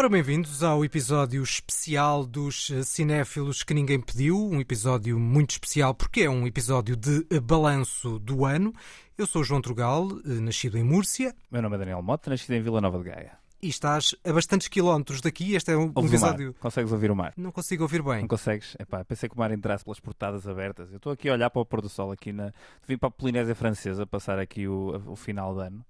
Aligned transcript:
Ora, 0.00 0.08
bem-vindos 0.08 0.62
ao 0.62 0.82
episódio 0.82 1.42
especial 1.42 2.24
dos 2.24 2.72
cinéfilos 2.86 3.62
que 3.62 3.74
ninguém 3.74 4.00
pediu. 4.00 4.34
Um 4.34 4.58
episódio 4.58 5.18
muito 5.18 5.50
especial 5.50 5.92
porque 5.92 6.22
é 6.22 6.30
um 6.30 6.46
episódio 6.46 6.96
de 6.96 7.22
balanço 7.38 8.18
do 8.18 8.46
ano. 8.46 8.72
Eu 9.18 9.26
sou 9.26 9.44
João 9.44 9.60
Trugal, 9.60 10.08
nascido 10.24 10.78
em 10.78 10.82
Múrcia. 10.82 11.34
Meu 11.50 11.60
nome 11.60 11.76
é 11.76 11.80
Daniel 11.80 12.00
Mota, 12.00 12.30
nascido 12.30 12.52
em 12.52 12.62
Vila 12.62 12.80
Nova 12.80 12.96
de 12.96 13.10
Gaia. 13.10 13.32
E 13.60 13.68
estás 13.68 14.14
a 14.24 14.32
bastantes 14.32 14.68
quilómetros 14.68 15.20
daqui. 15.20 15.54
Este 15.54 15.72
é 15.72 15.76
um, 15.76 15.92
um 15.94 16.06
episódio. 16.06 16.54
Consegues 16.58 16.92
ouvir 16.92 17.10
o 17.10 17.14
mar? 17.14 17.34
Não 17.36 17.52
consigo 17.52 17.82
ouvir 17.82 18.02
bem. 18.02 18.22
Não 18.22 18.28
consegues? 18.28 18.74
Epá, 18.78 19.04
pensei 19.04 19.28
que 19.28 19.36
o 19.36 19.38
mar 19.38 19.52
entrasse 19.52 19.84
pelas 19.84 20.00
portadas 20.00 20.48
abertas. 20.48 20.90
Eu 20.90 20.96
estou 20.96 21.12
aqui 21.12 21.28
a 21.28 21.34
olhar 21.34 21.50
para 21.50 21.60
o 21.60 21.66
pôr 21.66 21.82
do 21.82 21.90
sol 21.90 22.10
aqui 22.10 22.32
na. 22.32 22.54
Vim 22.88 22.96
para 22.96 23.08
a 23.08 23.12
Polinésia 23.12 23.54
Francesa 23.54 24.06
passar 24.06 24.38
aqui 24.38 24.66
o, 24.66 24.98
o 25.08 25.14
final 25.14 25.54
de 25.54 25.60
ano. 25.60 25.84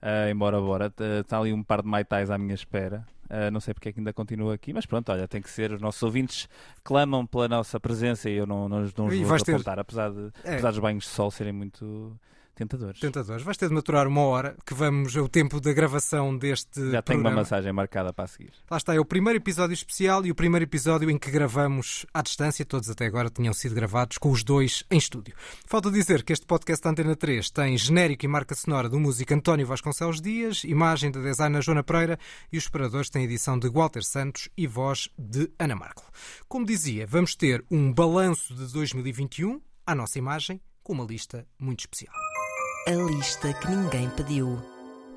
Uh, 0.00 0.30
embora, 0.30 0.60
bora, 0.60 0.94
está 1.20 1.40
ali 1.40 1.52
um 1.52 1.64
par 1.64 1.82
de 1.82 1.88
maitais 1.88 2.30
à 2.30 2.38
minha 2.38 2.54
espera. 2.54 3.04
Uh, 3.28 3.50
não 3.50 3.60
sei 3.60 3.74
porque 3.74 3.88
é 3.88 3.92
que 3.92 4.00
ainda 4.00 4.12
continua 4.12 4.54
aqui, 4.54 4.72
mas 4.72 4.86
pronto, 4.86 5.10
olha, 5.10 5.26
tem 5.26 5.42
que 5.42 5.50
ser. 5.50 5.72
Os 5.72 5.80
nossos 5.80 6.02
ouvintes 6.02 6.48
clamam 6.82 7.26
pela 7.26 7.48
nossa 7.48 7.78
presença 7.80 8.30
e 8.30 8.34
eu 8.34 8.46
não, 8.46 8.68
não, 8.68 8.80
não 8.96 9.06
os 9.06 9.18
vou 9.20 9.36
apontar, 9.36 9.74
ter... 9.74 9.80
apesar, 9.80 10.10
de, 10.10 10.30
é. 10.44 10.52
apesar 10.52 10.70
dos 10.70 10.78
banhos 10.78 11.04
de 11.04 11.10
sol 11.10 11.30
serem 11.30 11.52
muito 11.52 12.18
Tentadores. 12.56 12.98
Tentadores. 12.98 13.42
Vais 13.42 13.58
ter 13.58 13.68
de 13.68 13.74
maturar 13.74 14.08
uma 14.08 14.22
hora, 14.22 14.56
que 14.64 14.72
vamos 14.72 15.14
o 15.14 15.28
tempo 15.28 15.60
da 15.60 15.74
gravação 15.74 16.34
deste. 16.34 16.90
Já 16.90 17.02
tenho 17.02 17.20
uma 17.20 17.30
massagem 17.30 17.70
marcada 17.70 18.14
para 18.14 18.24
a 18.24 18.26
seguir. 18.26 18.50
Lá 18.70 18.78
está, 18.78 18.94
é 18.94 18.98
o 18.98 19.04
primeiro 19.04 19.38
episódio 19.38 19.74
especial 19.74 20.24
e 20.24 20.30
o 20.30 20.34
primeiro 20.34 20.64
episódio 20.64 21.10
em 21.10 21.18
que 21.18 21.30
gravamos 21.30 22.06
à 22.14 22.22
distância. 22.22 22.64
Todos 22.64 22.88
até 22.88 23.04
agora 23.04 23.28
tinham 23.28 23.52
sido 23.52 23.74
gravados 23.74 24.16
com 24.16 24.30
os 24.30 24.42
dois 24.42 24.84
em 24.90 24.96
estúdio. 24.96 25.34
Falta 25.66 25.90
dizer 25.90 26.24
que 26.24 26.32
este 26.32 26.46
podcast 26.46 26.82
da 26.82 26.90
Antena 26.90 27.14
3 27.14 27.50
tem 27.50 27.76
genérico 27.76 28.24
e 28.24 28.28
marca 28.28 28.54
sonora 28.54 28.88
do 28.88 28.98
músico 28.98 29.34
António 29.34 29.66
Vasconcelos 29.66 30.22
Dias, 30.22 30.64
imagem 30.64 31.10
da 31.10 31.20
designer 31.20 31.62
Joana 31.62 31.84
Pereira 31.84 32.18
e 32.50 32.56
os 32.56 32.66
operadores 32.66 33.10
têm 33.10 33.24
edição 33.24 33.58
de 33.58 33.68
Walter 33.68 34.02
Santos 34.02 34.48
e 34.56 34.66
voz 34.66 35.10
de 35.18 35.50
Ana 35.58 35.76
Marco. 35.76 36.10
Como 36.48 36.64
dizia, 36.64 37.06
vamos 37.06 37.36
ter 37.36 37.62
um 37.70 37.92
balanço 37.92 38.54
de 38.54 38.72
2021 38.72 39.60
à 39.86 39.94
nossa 39.94 40.18
imagem 40.18 40.58
com 40.82 40.94
uma 40.94 41.04
lista 41.04 41.46
muito 41.58 41.80
especial. 41.80 42.25
A 42.88 42.92
lista 42.92 43.52
que 43.52 43.66
ninguém 43.68 44.08
pediu. 44.10 44.62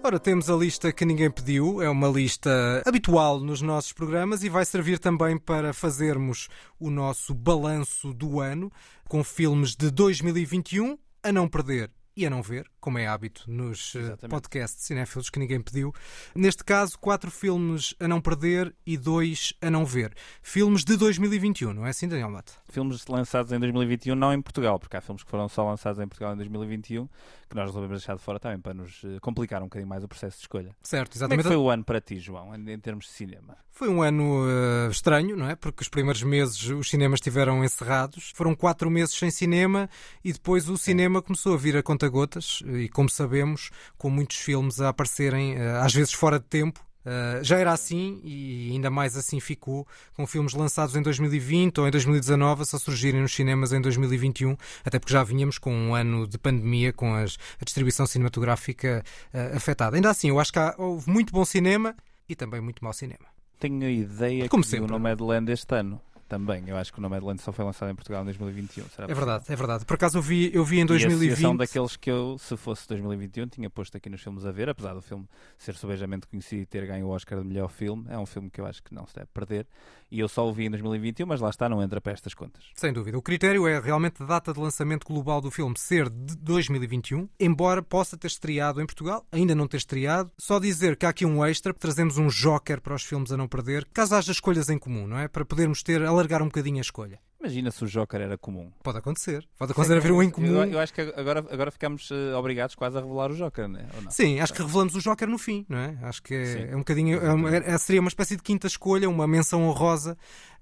Ora, 0.03 0.19
temos 0.19 0.49
a 0.49 0.55
lista 0.55 0.91
que 0.91 1.05
ninguém 1.05 1.29
pediu, 1.29 1.79
é 1.83 1.87
uma 1.87 2.07
lista 2.07 2.81
habitual 2.83 3.39
nos 3.39 3.61
nossos 3.61 3.93
programas 3.93 4.43
e 4.43 4.49
vai 4.49 4.65
servir 4.65 4.97
também 4.97 5.37
para 5.37 5.71
fazermos 5.71 6.47
o 6.79 6.89
nosso 6.89 7.31
balanço 7.31 8.11
do 8.11 8.39
ano 8.39 8.71
com 9.07 9.23
filmes 9.23 9.75
de 9.75 9.91
2021 9.91 10.97
a 11.21 11.31
não 11.31 11.47
perder 11.47 11.91
e 12.15 12.25
a 12.25 12.29
não 12.29 12.41
ver, 12.41 12.69
como 12.79 12.97
é 12.97 13.07
hábito 13.07 13.43
nos 13.47 13.95
eh, 13.95 13.99
Exatamente. 13.99 14.29
podcasts 14.29 14.85
cinéfilos 14.85 15.29
que 15.29 15.39
ninguém 15.39 15.61
pediu. 15.61 15.93
Neste 16.35 16.63
caso, 16.63 16.97
quatro 16.99 17.31
filmes 17.31 17.95
a 17.99 18.07
não 18.07 18.19
perder 18.21 18.75
e 18.85 18.97
dois 18.97 19.53
a 19.61 19.69
não 19.69 19.85
ver. 19.85 20.13
Filmes 20.41 20.83
de 20.83 20.97
2021, 20.97 21.73
não 21.73 21.85
é 21.85 21.89
assim, 21.89 22.07
Daniel 22.07 22.29
Mata? 22.29 22.53
Filmes 22.67 23.05
lançados 23.07 23.51
em 23.51 23.59
2021, 23.59 24.15
não 24.15 24.33
em 24.33 24.41
Portugal, 24.41 24.79
porque 24.79 24.97
há 24.97 25.01
filmes 25.01 25.23
que 25.23 25.29
foram 25.29 25.47
só 25.47 25.65
lançados 25.65 25.99
em 25.99 26.07
Portugal 26.07 26.33
em 26.33 26.37
2021 26.37 27.07
que 27.49 27.55
nós 27.55 27.65
resolvemos 27.65 27.97
deixar 27.97 28.15
de 28.15 28.21
fora 28.21 28.39
também 28.39 28.59
para 28.59 28.75
nos 28.75 29.01
eh, 29.03 29.17
complicar 29.19 29.61
um 29.61 29.65
bocadinho 29.65 29.89
mais 29.89 30.03
o 30.03 30.07
processo 30.07 30.37
de 30.37 30.43
escolha. 30.43 30.75
Certo, 30.83 31.15
exatamente. 31.15 31.43
Como 31.43 31.53
é 31.53 31.55
que 31.55 31.57
foi 31.57 31.65
o 31.65 31.69
ano 31.69 31.83
para 31.83 31.99
ti, 31.99 32.19
João, 32.19 32.53
em 32.55 32.79
termos 32.79 33.05
de 33.05 33.11
cinema? 33.11 33.57
Foi 33.71 33.89
um 33.89 34.03
ano 34.03 34.43
uh, 34.43 34.91
estranho, 34.91 35.35
não 35.35 35.49
é? 35.49 35.55
Porque 35.55 35.81
os 35.81 35.89
primeiros 35.89 36.21
meses 36.21 36.61
os 36.69 36.89
cinemas 36.89 37.17
estiveram 37.17 37.63
encerrados. 37.63 38.31
Foram 38.35 38.53
quatro 38.53 38.89
meses 38.89 39.15
sem 39.15 39.31
cinema 39.31 39.89
e 40.23 40.31
depois 40.31 40.69
o 40.69 40.77
cinema 40.77 41.21
começou 41.21 41.53
a 41.53 41.57
vir 41.57 41.77
a 41.77 41.81
conta-gotas 41.99 42.63
e, 42.65 42.87
como 42.87 43.09
sabemos, 43.09 43.69
com 43.97 44.09
muitos 44.09 44.37
filmes 44.37 44.79
a 44.79 44.89
aparecerem, 44.89 45.57
uh, 45.57 45.81
às 45.81 45.93
vezes 45.93 46.13
fora 46.13 46.39
de 46.39 46.45
tempo, 46.45 46.87
Uh, 46.99 47.41
já 47.41 47.57
era 47.57 47.71
assim 47.71 48.19
e 48.25 48.71
ainda 48.73 48.89
mais 48.89 49.15
assim 49.15 49.39
ficou, 49.39 49.87
com 50.13 50.27
filmes 50.27 50.53
lançados 50.53 50.97
em 50.97 51.01
2020 51.01 51.79
ou 51.79 51.87
em 51.87 51.91
2019 51.91 52.61
a 52.61 52.65
só 52.65 52.77
surgirem 52.77 53.21
nos 53.21 53.33
cinemas 53.33 53.71
em 53.71 53.79
2021, 53.79 54.55
até 54.83 54.99
porque 54.99 55.13
já 55.13 55.23
vínhamos 55.23 55.57
com 55.57 55.73
um 55.73 55.95
ano 55.95 56.27
de 56.27 56.37
pandemia, 56.37 56.91
com 56.91 57.15
as, 57.15 57.37
a 57.59 57.63
distribuição 57.63 58.05
cinematográfica 58.05 59.01
uh, 59.33 59.55
afetada. 59.55 59.95
Ainda 59.95 60.09
assim, 60.09 60.27
eu 60.27 60.39
acho 60.41 60.51
que 60.51 60.59
há, 60.59 60.75
houve 60.77 61.09
muito 61.09 61.31
bom 61.31 61.45
cinema 61.45 61.95
e 62.27 62.35
também 62.35 62.59
muito 62.59 62.83
mau 62.83 62.91
cinema. 62.91 63.25
Tenho 63.59 63.85
a 63.85 63.89
ideia 63.89 64.49
Como 64.49 64.61
que 64.61 64.69
sempre. 64.69 64.85
o 64.85 64.87
Nomadland 64.89 65.49
este 65.51 65.73
ano 65.73 66.01
também. 66.29 66.63
Eu 66.67 66.77
acho 66.77 66.93
que 66.93 66.99
o 66.99 67.01
Nomadland 67.01 67.41
só 67.41 67.51
foi 67.51 67.65
lançado 67.65 67.91
em 67.91 67.95
Portugal 67.95 68.21
em 68.21 68.25
2021. 68.25 68.87
Será 68.89 69.07
é 69.09 69.13
verdade, 69.13 69.45
é 69.49 69.55
verdade. 69.55 69.83
Por 69.83 69.95
acaso 69.95 70.19
eu 70.19 70.21
vi, 70.21 70.51
eu 70.53 70.63
vi 70.63 70.79
em 70.79 70.85
2020. 70.85 71.41
E 71.41 71.45
a 71.45 71.53
daqueles 71.53 71.97
que 71.97 72.09
eu, 72.09 72.37
se 72.37 72.55
fosse 72.55 72.87
2021, 72.87 73.47
tinha 73.47 73.69
posto 73.69 73.97
aqui 73.97 74.09
nos 74.09 74.21
filmes 74.21 74.45
a 74.45 74.51
ver, 74.51 74.69
apesar 74.69 74.93
do 74.93 75.01
filme 75.01 75.27
ser 75.57 75.75
subejamente 75.75 76.27
conhecido 76.27 76.61
e 76.61 76.65
ter 76.65 76.85
ganho 76.85 77.07
o 77.07 77.09
Oscar 77.09 77.39
de 77.39 77.45
melhor 77.45 77.69
filme. 77.69 78.05
É 78.09 78.17
um 78.17 78.25
filme 78.25 78.49
que 78.49 78.61
eu 78.61 78.65
acho 78.65 78.83
que 78.83 78.93
não 78.93 79.05
se 79.07 79.15
deve 79.15 79.27
perder. 79.33 79.67
E 80.11 80.19
eu 80.19 80.27
só 80.27 80.47
o 80.47 80.53
vi 80.53 80.65
em 80.65 80.69
2021, 80.71 81.25
mas 81.25 81.39
lá 81.39 81.49
está, 81.49 81.69
não 81.69 81.81
entra 81.81 82.01
para 82.01 82.13
estas 82.13 82.33
contas. 82.33 82.63
Sem 82.73 82.91
dúvida. 82.91 83.17
O 83.17 83.21
critério 83.21 83.67
é 83.67 83.79
realmente 83.79 84.23
a 84.23 84.25
data 84.25 84.53
de 84.53 84.59
lançamento 84.59 85.05
global 85.05 85.41
do 85.41 85.51
filme 85.51 85.77
ser 85.77 86.09
de 86.09 86.35
2021, 86.37 87.29
embora 87.39 87.81
possa 87.81 88.17
ter 88.17 88.27
estreado 88.27 88.81
em 88.81 88.85
Portugal, 88.85 89.25
ainda 89.31 89.53
não 89.53 89.67
ter 89.67 89.77
estreado. 89.77 90.31
Só 90.37 90.59
dizer 90.59 90.95
que 90.95 91.05
há 91.05 91.09
aqui 91.09 91.25
um 91.25 91.45
extra, 91.45 91.73
trazemos 91.73 92.17
um 92.17 92.27
joker 92.27 92.81
para 92.81 92.95
os 92.95 93.03
filmes 93.03 93.31
a 93.31 93.37
não 93.37 93.47
perder, 93.47 93.87
caso 93.93 94.15
haja 94.15 94.31
escolhas 94.31 94.69
em 94.69 94.77
comum, 94.77 95.07
não 95.07 95.17
é? 95.17 95.27
Para 95.27 95.45
podermos 95.45 95.83
ter 95.83 96.03
alargar 96.03 96.41
um 96.41 96.45
bocadinho 96.45 96.77
a 96.77 96.81
escolha. 96.81 97.19
Imagina 97.39 97.71
se 97.71 97.83
o 97.85 97.87
Joker 97.87 98.19
era 98.19 98.37
comum. 98.37 98.69
Pode 98.83 98.97
acontecer. 98.97 99.47
Pode 99.57 99.71
acontecer 99.71 99.95
haver 99.95 100.11
um 100.11 100.21
em 100.21 100.29
comum. 100.29 100.47
Eu, 100.47 100.73
eu, 100.73 100.79
acho 100.79 100.93
que 100.93 101.01
agora, 101.01 101.39
agora 101.39 101.71
ficamos 101.71 102.11
uh, 102.11 102.35
obrigados 102.37 102.75
quase 102.75 102.97
a 102.97 103.01
revelar 103.01 103.31
o 103.31 103.35
Joker, 103.35 103.67
não 103.67 103.79
é? 103.79 103.85
Não? 104.01 104.11
Sim, 104.11 104.41
acho 104.41 104.53
que 104.53 104.61
revelamos 104.61 104.93
o 104.95 104.99
Joker 104.99 105.27
no 105.27 105.37
fim, 105.37 105.65
não 105.69 105.77
é? 105.77 105.97
Acho 106.03 106.21
que 106.21 106.33
é, 106.33 106.71
é 106.71 106.75
um 106.75 106.79
bocadinho. 106.79 107.17
É 107.17 107.33
uma, 107.33 107.55
é, 107.55 107.77
seria 107.77 108.01
uma 108.01 108.09
espécie 108.09 108.35
de 108.35 108.43
quinta 108.43 108.67
escolha, 108.67 109.09
uma 109.09 109.25
menção 109.25 109.63
honrosa. 109.63 110.17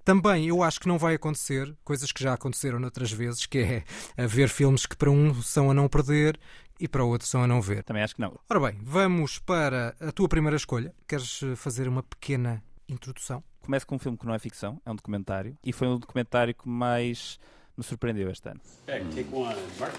Também 0.05 0.47
eu 0.47 0.63
acho 0.63 0.79
que 0.79 0.88
não 0.88 0.97
vai 0.97 1.15
acontecer 1.15 1.75
coisas 1.83 2.11
que 2.11 2.23
já 2.23 2.33
aconteceram 2.33 2.79
noutras 2.79 3.11
vezes, 3.11 3.45
que 3.45 3.57
é 3.57 3.83
haver 4.23 4.47
filmes 4.47 4.85
que 4.85 4.95
para 4.95 5.09
um 5.09 5.33
são 5.41 5.71
a 5.71 5.73
não 5.73 5.89
perder 5.89 6.39
e 6.79 6.88
para 6.88 7.03
o 7.03 7.09
outro 7.09 7.27
são 7.27 7.44
a 7.44 7.47
não 7.47 7.61
ver. 7.61 7.83
Também 7.83 8.03
acho 8.03 8.15
que 8.15 8.21
não. 8.21 8.39
Ora 8.49 8.59
bem, 8.59 8.79
vamos 8.81 9.39
para 9.39 9.95
a 9.99 10.11
tua 10.11 10.29
primeira 10.29 10.55
escolha. 10.55 10.94
Queres 11.07 11.41
eh, 11.44 11.55
fazer 11.55 11.88
uma 11.88 12.03
pequena 12.03 12.63
introdução? 12.87 13.43
Começo 13.61 13.85
com 13.85 13.95
um 13.95 13.99
filme 13.99 14.17
que 14.17 14.25
não 14.25 14.33
é 14.33 14.39
ficção, 14.39 14.81
é 14.85 14.91
um 14.91 14.95
documentário, 14.95 15.57
e 15.63 15.73
foi 15.73 15.87
o 15.87 15.97
documentário 15.97 16.53
que 16.53 16.67
mais 16.67 17.39
me 17.75 17.83
surpreendeu 17.83 18.29
este 18.29 18.49
ano. 18.49 18.61
Okay, 18.83 19.03
take 19.15 19.35
one, 19.35 19.55
Mark. 19.79 19.93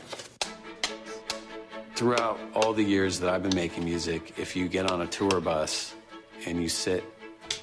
Throughout 1.95 2.39
all 2.55 2.73
the 2.73 2.83
years 2.83 3.19
that 3.21 3.29
I've 3.29 3.43
been 3.43 3.57
making 3.57 3.85
music, 3.85 4.33
if 4.39 4.57
you 4.57 4.69
get 4.69 4.91
on 4.91 5.03
a 5.03 5.07
tour 5.07 5.41
bus 5.41 5.95
and 6.47 6.61
you 6.61 6.69
sit 6.69 7.05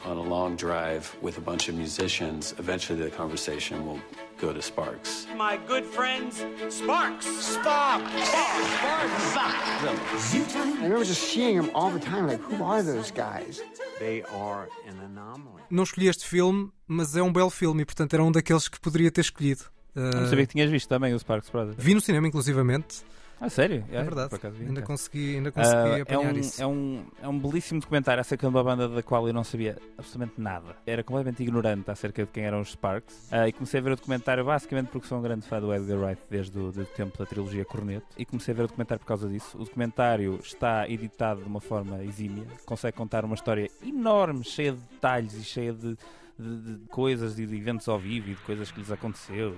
on 0.05 0.17
a 0.17 0.21
long 0.21 0.55
drive 0.55 1.15
with 1.21 1.37
a 1.37 1.41
bunch 1.41 1.67
of 1.67 1.75
musicians, 1.75 2.53
eventually 2.59 3.01
the 3.01 3.09
conversation 3.09 3.85
will 3.85 3.99
go 4.39 4.53
to 4.53 4.61
Sparks. 4.61 5.27
My 5.35 5.57
good 5.67 5.85
friends, 5.85 6.45
Sparks! 6.69 7.25
Sparks! 7.25 8.11
Sparks! 8.29 9.23
Sparks! 9.31 10.35
I 10.35 10.83
remember 10.83 11.05
just 11.05 11.23
seeing 11.23 11.57
them 11.57 11.71
all 11.73 11.89
the 11.89 11.99
time, 11.99 12.27
like, 12.27 12.39
who 12.41 12.63
are 12.63 12.83
those 12.83 13.11
guys? 13.11 13.61
They 13.99 14.23
are 14.33 14.69
an 14.87 14.99
anomaly. 14.99 15.63
Não 15.69 15.83
escolhi 15.83 16.07
este 16.07 16.25
filme, 16.25 16.71
mas 16.87 17.15
é 17.15 17.23
um 17.23 17.31
belo 17.31 17.49
filme 17.49 17.81
e, 17.81 17.85
portanto, 17.85 18.13
era 18.13 18.23
um 18.23 18.31
daqueles 18.31 18.67
que 18.67 18.79
poderia 18.79 19.09
ter 19.09 19.21
escolhido. 19.21 19.63
Uh, 19.95 20.01
não 20.21 20.29
sabia 20.29 20.45
que 20.45 20.53
tinhas 20.53 20.69
visto 20.69 20.87
também 20.89 21.13
o 21.13 21.19
Sparks 21.19 21.49
Brothers. 21.49 21.77
Vi 21.79 21.93
no 21.93 22.01
cinema, 22.01 22.27
inclusivamente. 22.27 23.03
Ah, 23.39 23.49
sério? 23.49 23.83
É, 23.91 23.97
é 23.97 24.03
verdade. 24.03 24.33
ainda 24.61 24.81
consegui, 24.81 25.35
ainda 25.35 25.51
consegui 25.51 25.99
uh, 25.99 26.01
apanhar 26.01 26.29
é 26.29 26.33
um, 26.33 26.37
isso. 26.37 26.61
É 26.61 26.67
um, 26.67 27.05
é 27.21 27.27
um 27.27 27.37
belíssimo 27.37 27.79
documentário 27.79 28.21
acerca 28.21 28.47
de 28.47 28.55
uma 28.55 28.63
banda 28.63 28.87
da 28.87 29.03
qual 29.03 29.27
eu 29.27 29.33
não 29.33 29.43
sabia 29.43 29.77
absolutamente 29.97 30.39
nada. 30.39 30.75
Era 30.85 31.03
completamente 31.03 31.43
ignorante 31.43 31.89
acerca 31.91 32.25
de 32.25 32.31
quem 32.31 32.45
eram 32.45 32.61
os 32.61 32.71
Sparks. 32.71 33.29
Uh, 33.31 33.47
e 33.47 33.51
comecei 33.51 33.79
a 33.79 33.83
ver 33.83 33.91
o 33.91 33.95
documentário 33.95 34.45
basicamente 34.45 34.87
porque 34.87 35.07
sou 35.07 35.17
um 35.17 35.21
grande 35.21 35.45
fã 35.45 35.59
do 35.59 35.73
Edgar 35.73 35.97
Wright 35.99 36.21
desde 36.29 36.57
o, 36.57 36.71
do 36.71 36.85
tempo 36.85 37.17
da 37.17 37.25
trilogia 37.25 37.65
Corneto. 37.65 38.07
E 38.17 38.25
comecei 38.25 38.53
a 38.53 38.57
ver 38.57 38.63
o 38.63 38.67
documentário 38.67 38.99
por 38.99 39.07
causa 39.07 39.27
disso. 39.27 39.57
O 39.57 39.63
documentário 39.63 40.39
está 40.41 40.89
editado 40.89 41.41
de 41.41 41.47
uma 41.47 41.61
forma 41.61 42.03
exímia. 42.03 42.45
Consegue 42.65 42.95
contar 42.95 43.25
uma 43.25 43.35
história 43.35 43.69
enorme, 43.85 44.43
cheia 44.43 44.71
de 44.71 44.79
detalhes 44.91 45.33
e 45.33 45.43
cheia 45.43 45.73
de, 45.73 45.97
de, 46.39 46.77
de 46.77 46.87
coisas 46.87 47.37
e 47.37 47.45
de 47.45 47.55
eventos 47.55 47.87
ao 47.87 47.99
vivo 47.99 48.29
e 48.29 48.35
de 48.35 48.41
coisas 48.41 48.71
que 48.71 48.79
lhes 48.79 48.91
aconteceu. 48.91 49.55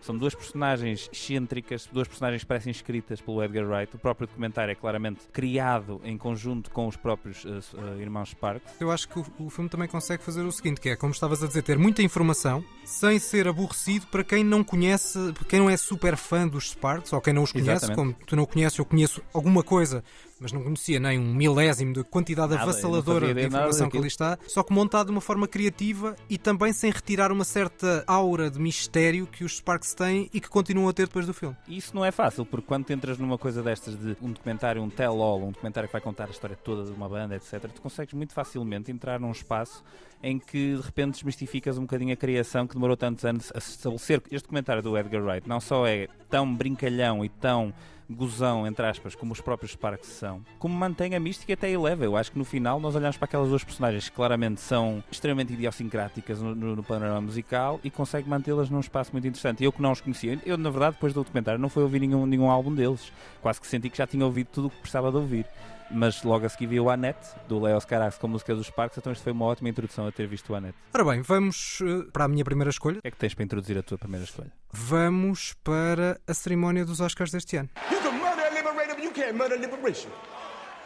São 0.00 0.16
duas 0.16 0.34
personagens 0.34 1.08
excêntricas, 1.12 1.88
duas 1.92 2.08
personagens 2.08 2.42
que 2.42 2.48
parecem 2.48 2.70
escritas 2.70 3.20
pelo 3.20 3.42
Edgar 3.42 3.66
Wright. 3.66 3.94
O 3.94 3.98
próprio 3.98 4.26
documentário 4.26 4.72
é 4.72 4.74
claramente 4.74 5.20
criado 5.32 6.00
em 6.04 6.16
conjunto 6.16 6.70
com 6.70 6.86
os 6.86 6.96
próprios 6.96 7.44
uh, 7.44 7.60
uh, 7.74 8.00
irmãos 8.00 8.30
Sparks. 8.30 8.74
Eu 8.80 8.90
acho 8.90 9.08
que 9.08 9.18
o, 9.18 9.26
o, 9.38 9.50
filme 9.50 9.68
também 9.68 9.88
consegue 9.88 10.22
fazer 10.22 10.42
o 10.42 10.52
seguinte, 10.52 10.80
que 10.80 10.90
é, 10.90 10.96
como 10.96 11.12
estavas 11.12 11.42
a 11.42 11.46
dizer, 11.46 11.62
ter 11.62 11.78
muita 11.78 12.02
informação 12.02 12.64
sem 12.84 13.18
ser 13.18 13.46
aborrecido 13.46 14.06
para 14.06 14.24
quem 14.24 14.42
não 14.42 14.64
conhece, 14.64 15.18
para 15.32 15.44
quem 15.44 15.60
não 15.60 15.70
é 15.70 15.76
super 15.76 16.16
fã 16.16 16.46
dos 16.46 16.70
Sparks, 16.70 17.12
ou 17.12 17.20
quem 17.20 17.32
não 17.32 17.42
os 17.42 17.52
conhece, 17.52 17.84
Exatamente. 17.84 17.96
como 17.96 18.26
tu 18.26 18.36
não 18.36 18.46
conheces, 18.46 18.78
eu 18.78 18.84
conheço 18.84 19.22
alguma 19.32 19.62
coisa 19.62 20.02
mas 20.40 20.52
não 20.52 20.62
conhecia 20.62 20.98
nem 20.98 21.18
um 21.18 21.34
milésimo 21.34 21.92
da 21.92 22.02
quantidade 22.02 22.52
nada, 22.52 22.62
avassaladora 22.62 23.34
de 23.34 23.46
informação 23.46 23.88
que 23.88 23.98
ali 23.98 24.08
está, 24.08 24.38
só 24.48 24.62
que 24.62 24.72
montado 24.72 25.06
de 25.06 25.12
uma 25.12 25.20
forma 25.20 25.46
criativa 25.46 26.16
e 26.28 26.38
também 26.38 26.72
sem 26.72 26.90
retirar 26.90 27.30
uma 27.30 27.44
certa 27.44 28.02
aura 28.06 28.50
de 28.50 28.58
mistério 28.58 29.26
que 29.26 29.44
os 29.44 29.56
Sparks 29.56 29.94
têm 29.94 30.30
e 30.32 30.40
que 30.40 30.48
continuam 30.48 30.88
a 30.88 30.92
ter 30.92 31.06
depois 31.06 31.26
do 31.26 31.34
filme. 31.34 31.56
E 31.68 31.76
isso 31.76 31.94
não 31.94 32.04
é 32.04 32.10
fácil, 32.10 32.46
porque 32.46 32.66
quando 32.66 32.90
entras 32.90 33.18
numa 33.18 33.36
coisa 33.36 33.62
destas 33.62 33.96
de 33.96 34.16
um 34.22 34.32
documentário, 34.32 34.82
um 34.82 34.88
tell-all, 34.88 35.42
um 35.42 35.50
documentário 35.50 35.88
que 35.88 35.92
vai 35.92 36.00
contar 36.00 36.28
a 36.28 36.30
história 36.30 36.56
toda 36.56 36.84
de 36.84 36.92
uma 36.92 37.08
banda, 37.08 37.36
etc., 37.36 37.70
tu 37.72 37.82
consegues 37.82 38.14
muito 38.14 38.32
facilmente 38.32 38.90
entrar 38.90 39.20
num 39.20 39.30
espaço 39.30 39.84
em 40.22 40.38
que 40.38 40.76
de 40.76 40.82
repente 40.82 41.12
desmistificas 41.12 41.78
um 41.78 41.82
bocadinho 41.82 42.12
a 42.12 42.16
criação 42.16 42.66
que 42.66 42.74
demorou 42.74 42.96
tantos 42.96 43.24
anos 43.24 43.50
a 43.54 43.60
se 43.60 43.70
estabelecer. 43.70 44.22
Este 44.30 44.44
documentário 44.44 44.82
do 44.82 44.96
Edgar 44.96 45.22
Wright 45.22 45.48
não 45.48 45.60
só 45.60 45.86
é 45.86 46.08
tão 46.28 46.54
brincalhão 46.54 47.24
e 47.24 47.28
tão 47.28 47.72
gozão, 48.14 48.66
entre 48.66 48.84
aspas, 48.86 49.14
como 49.14 49.32
os 49.32 49.40
próprios 49.40 49.72
Sparks 49.72 50.08
são, 50.08 50.40
como 50.58 50.74
mantém 50.74 51.14
a 51.14 51.20
mística 51.20 51.52
até 51.52 51.70
eleva. 51.70 52.04
Eu 52.04 52.16
acho 52.16 52.32
que 52.32 52.38
no 52.38 52.44
final 52.44 52.80
nós 52.80 52.94
olhamos 52.94 53.16
para 53.16 53.26
aquelas 53.26 53.48
duas 53.48 53.64
personagens 53.64 54.08
que 54.08 54.14
claramente 54.14 54.60
são 54.60 55.02
extremamente 55.10 55.52
idiosincráticas 55.52 56.40
no, 56.40 56.54
no, 56.54 56.76
no 56.76 56.82
panorama 56.82 57.20
musical 57.20 57.80
e 57.84 57.90
consegue 57.90 58.28
mantê-las 58.28 58.70
num 58.70 58.80
espaço 58.80 59.12
muito 59.12 59.26
interessante. 59.26 59.62
Eu 59.64 59.72
que 59.72 59.80
não 59.80 59.92
os 59.92 60.00
conhecia, 60.00 60.38
eu 60.44 60.56
na 60.56 60.70
verdade 60.70 60.94
depois 60.94 61.12
do 61.12 61.20
documentário 61.20 61.60
não 61.60 61.68
fui 61.68 61.82
ouvir 61.82 62.00
nenhum, 62.00 62.26
nenhum 62.26 62.50
álbum 62.50 62.74
deles. 62.74 63.12
Quase 63.40 63.60
que 63.60 63.66
senti 63.66 63.88
que 63.88 63.98
já 63.98 64.06
tinha 64.06 64.24
ouvido 64.24 64.48
tudo 64.52 64.66
o 64.66 64.70
que 64.70 64.78
precisava 64.78 65.10
de 65.10 65.16
ouvir 65.16 65.46
mas 65.90 66.22
logo 66.22 66.46
a 66.46 66.48
seguir 66.48 66.66
vi 66.66 66.80
o 66.80 66.88
Annette, 66.88 67.28
do 67.48 67.58
Leos 67.60 67.84
Carax, 67.84 68.18
com 68.18 68.26
a 68.26 68.30
música 68.30 68.54
dos 68.54 68.66
Sparks, 68.66 68.98
então 68.98 69.12
isto 69.12 69.22
foi 69.22 69.32
uma 69.32 69.44
ótima 69.44 69.68
introdução 69.68 70.06
a 70.06 70.12
ter 70.12 70.26
visto 70.26 70.52
o 70.52 70.54
Annette. 70.54 70.76
Ora 70.94 71.04
bem, 71.04 71.22
vamos 71.22 71.80
uh, 71.80 72.10
para 72.12 72.24
a 72.24 72.28
minha 72.28 72.44
primeira 72.44 72.70
escolha. 72.70 72.98
O 72.98 73.02
que 73.02 73.08
é 73.08 73.10
que 73.10 73.16
tens 73.16 73.34
para 73.34 73.44
introduzir 73.44 73.76
a 73.78 73.82
tua 73.82 73.98
primeira 73.98 74.24
escolha? 74.24 74.52
Vamos 74.72 75.54
para 75.64 76.20
a 76.26 76.34
cerimónia 76.34 76.84
dos 76.84 77.00
Oscars 77.00 77.30
deste 77.30 77.56
ano. 77.56 77.68
You 77.90 77.98
can 78.00 78.12
murder 78.12 78.46
a 78.46 78.50
liberator, 78.50 78.94
but 78.94 79.04
you 79.04 79.12
can't 79.12 79.36
murder 79.36 79.58
liberation. 79.58 80.10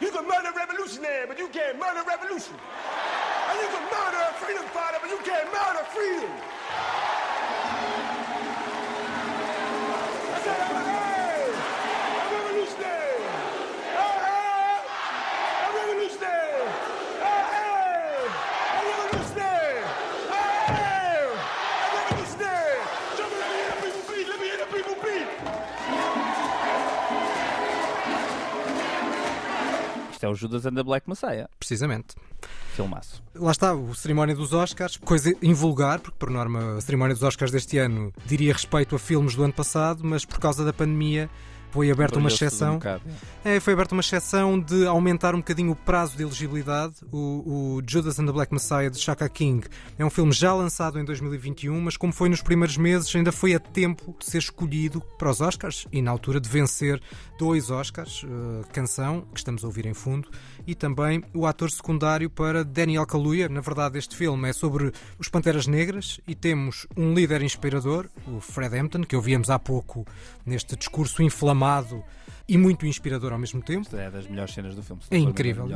You 0.01 0.11
can 0.11 0.23
murder 0.27 0.49
a 0.49 0.53
revolutionary, 0.53 1.27
but 1.27 1.39
you 1.39 1.47
can't 1.49 1.77
murder 1.77 2.03
revolution. 2.05 2.55
And 3.49 3.61
you 3.61 3.69
can 3.69 3.83
murder 3.89 4.21
a 4.29 4.33
freedom 4.33 4.65
fighter, 4.73 4.99
but 5.01 5.09
you 5.09 5.19
can't 5.23 5.47
murder 5.53 5.85
freedom. 5.93 6.31
É 30.23 30.29
o 30.29 30.35
Judas 30.35 30.65
and 30.65 30.75
the 30.75 30.83
Black 30.83 31.09
Messiah. 31.09 31.49
Precisamente. 31.57 32.15
Filmaço. 32.75 33.23
Lá 33.33 33.51
está, 33.51 33.73
o 33.73 33.95
cerimónia 33.95 34.35
dos 34.35 34.53
Oscars, 34.53 34.97
coisa 34.97 35.33
invulgar, 35.41 35.99
porque 35.99 36.17
por 36.19 36.29
norma 36.29 36.77
a 36.77 36.81
cerimónia 36.81 37.15
dos 37.15 37.23
Oscars 37.23 37.51
deste 37.51 37.77
ano 37.77 38.13
diria 38.25 38.53
respeito 38.53 38.95
a 38.95 38.99
filmes 38.99 39.35
do 39.35 39.43
ano 39.43 39.53
passado, 39.53 40.01
mas 40.03 40.25
por 40.25 40.39
causa 40.39 40.63
da 40.63 40.71
pandemia 40.71 41.29
foi 41.75 41.91
aberta 41.91 42.17
uma 42.17 42.29
exceção. 42.29 42.79
Um 42.79 43.49
é, 43.49 43.59
foi 43.59 43.73
aberta 43.73 43.93
uma 43.93 43.99
exceção 43.99 44.57
de 44.57 44.87
aumentar 44.87 45.35
um 45.35 45.39
bocadinho 45.39 45.73
o 45.73 45.75
prazo 45.75 46.15
de 46.15 46.23
elegibilidade. 46.23 46.95
O, 47.11 47.17
o, 47.77 47.81
Judas 47.85 48.17
and 48.17 48.25
the 48.25 48.31
Black 48.31 48.53
Messiah 48.53 48.89
de 48.89 48.97
Shaka 48.97 49.27
King 49.27 49.67
é 49.99 50.05
um 50.05 50.09
filme 50.09 50.31
já 50.31 50.53
lançado 50.53 50.97
em 50.97 51.03
2021, 51.03 51.81
mas 51.81 51.97
como 51.97 52.13
foi 52.13 52.29
nos 52.29 52.41
primeiros 52.41 52.77
meses, 52.77 53.13
ainda 53.13 53.33
foi 53.33 53.53
a 53.53 53.59
tempo 53.59 54.15
de 54.17 54.25
ser 54.25 54.37
escolhido 54.37 55.01
para 55.17 55.29
os 55.29 55.41
Oscars 55.41 55.85
e 55.91 56.01
na 56.01 56.11
altura 56.11 56.39
de 56.39 56.47
vencer 56.47 57.01
dois 57.37 57.69
Oscars, 57.69 58.23
uh, 58.23 58.65
canção 58.71 59.27
que 59.33 59.39
estamos 59.39 59.61
a 59.65 59.67
ouvir 59.67 59.85
em 59.85 59.93
fundo, 59.93 60.29
e 60.67 60.75
também 60.75 61.23
o 61.33 61.45
ator 61.45 61.69
secundário 61.71 62.29
para 62.29 62.63
Daniel 62.63 63.05
Kaluuya. 63.05 63.49
Na 63.49 63.61
verdade, 63.61 63.97
este 63.97 64.15
filme 64.15 64.49
é 64.49 64.53
sobre 64.53 64.91
os 65.17 65.29
Panteras 65.29 65.67
Negras 65.67 66.19
e 66.27 66.35
temos 66.35 66.87
um 66.95 67.13
líder 67.13 67.41
inspirador, 67.41 68.07
o 68.27 68.39
Fred 68.39 68.77
Hampton, 68.77 69.01
que 69.01 69.15
ouvíamos 69.15 69.49
há 69.49 69.59
pouco 69.59 70.05
neste 70.45 70.75
discurso 70.75 71.21
inflamado 71.21 72.03
e 72.47 72.57
muito 72.57 72.85
inspirador 72.85 73.33
ao 73.33 73.39
mesmo 73.39 73.61
tempo. 73.61 73.87
é 73.95 74.09
das 74.09 74.27
melhores 74.27 74.53
cenas 74.53 74.75
do 74.75 74.83
filme. 74.83 75.01
É 75.09 75.17
incrível. 75.17 75.67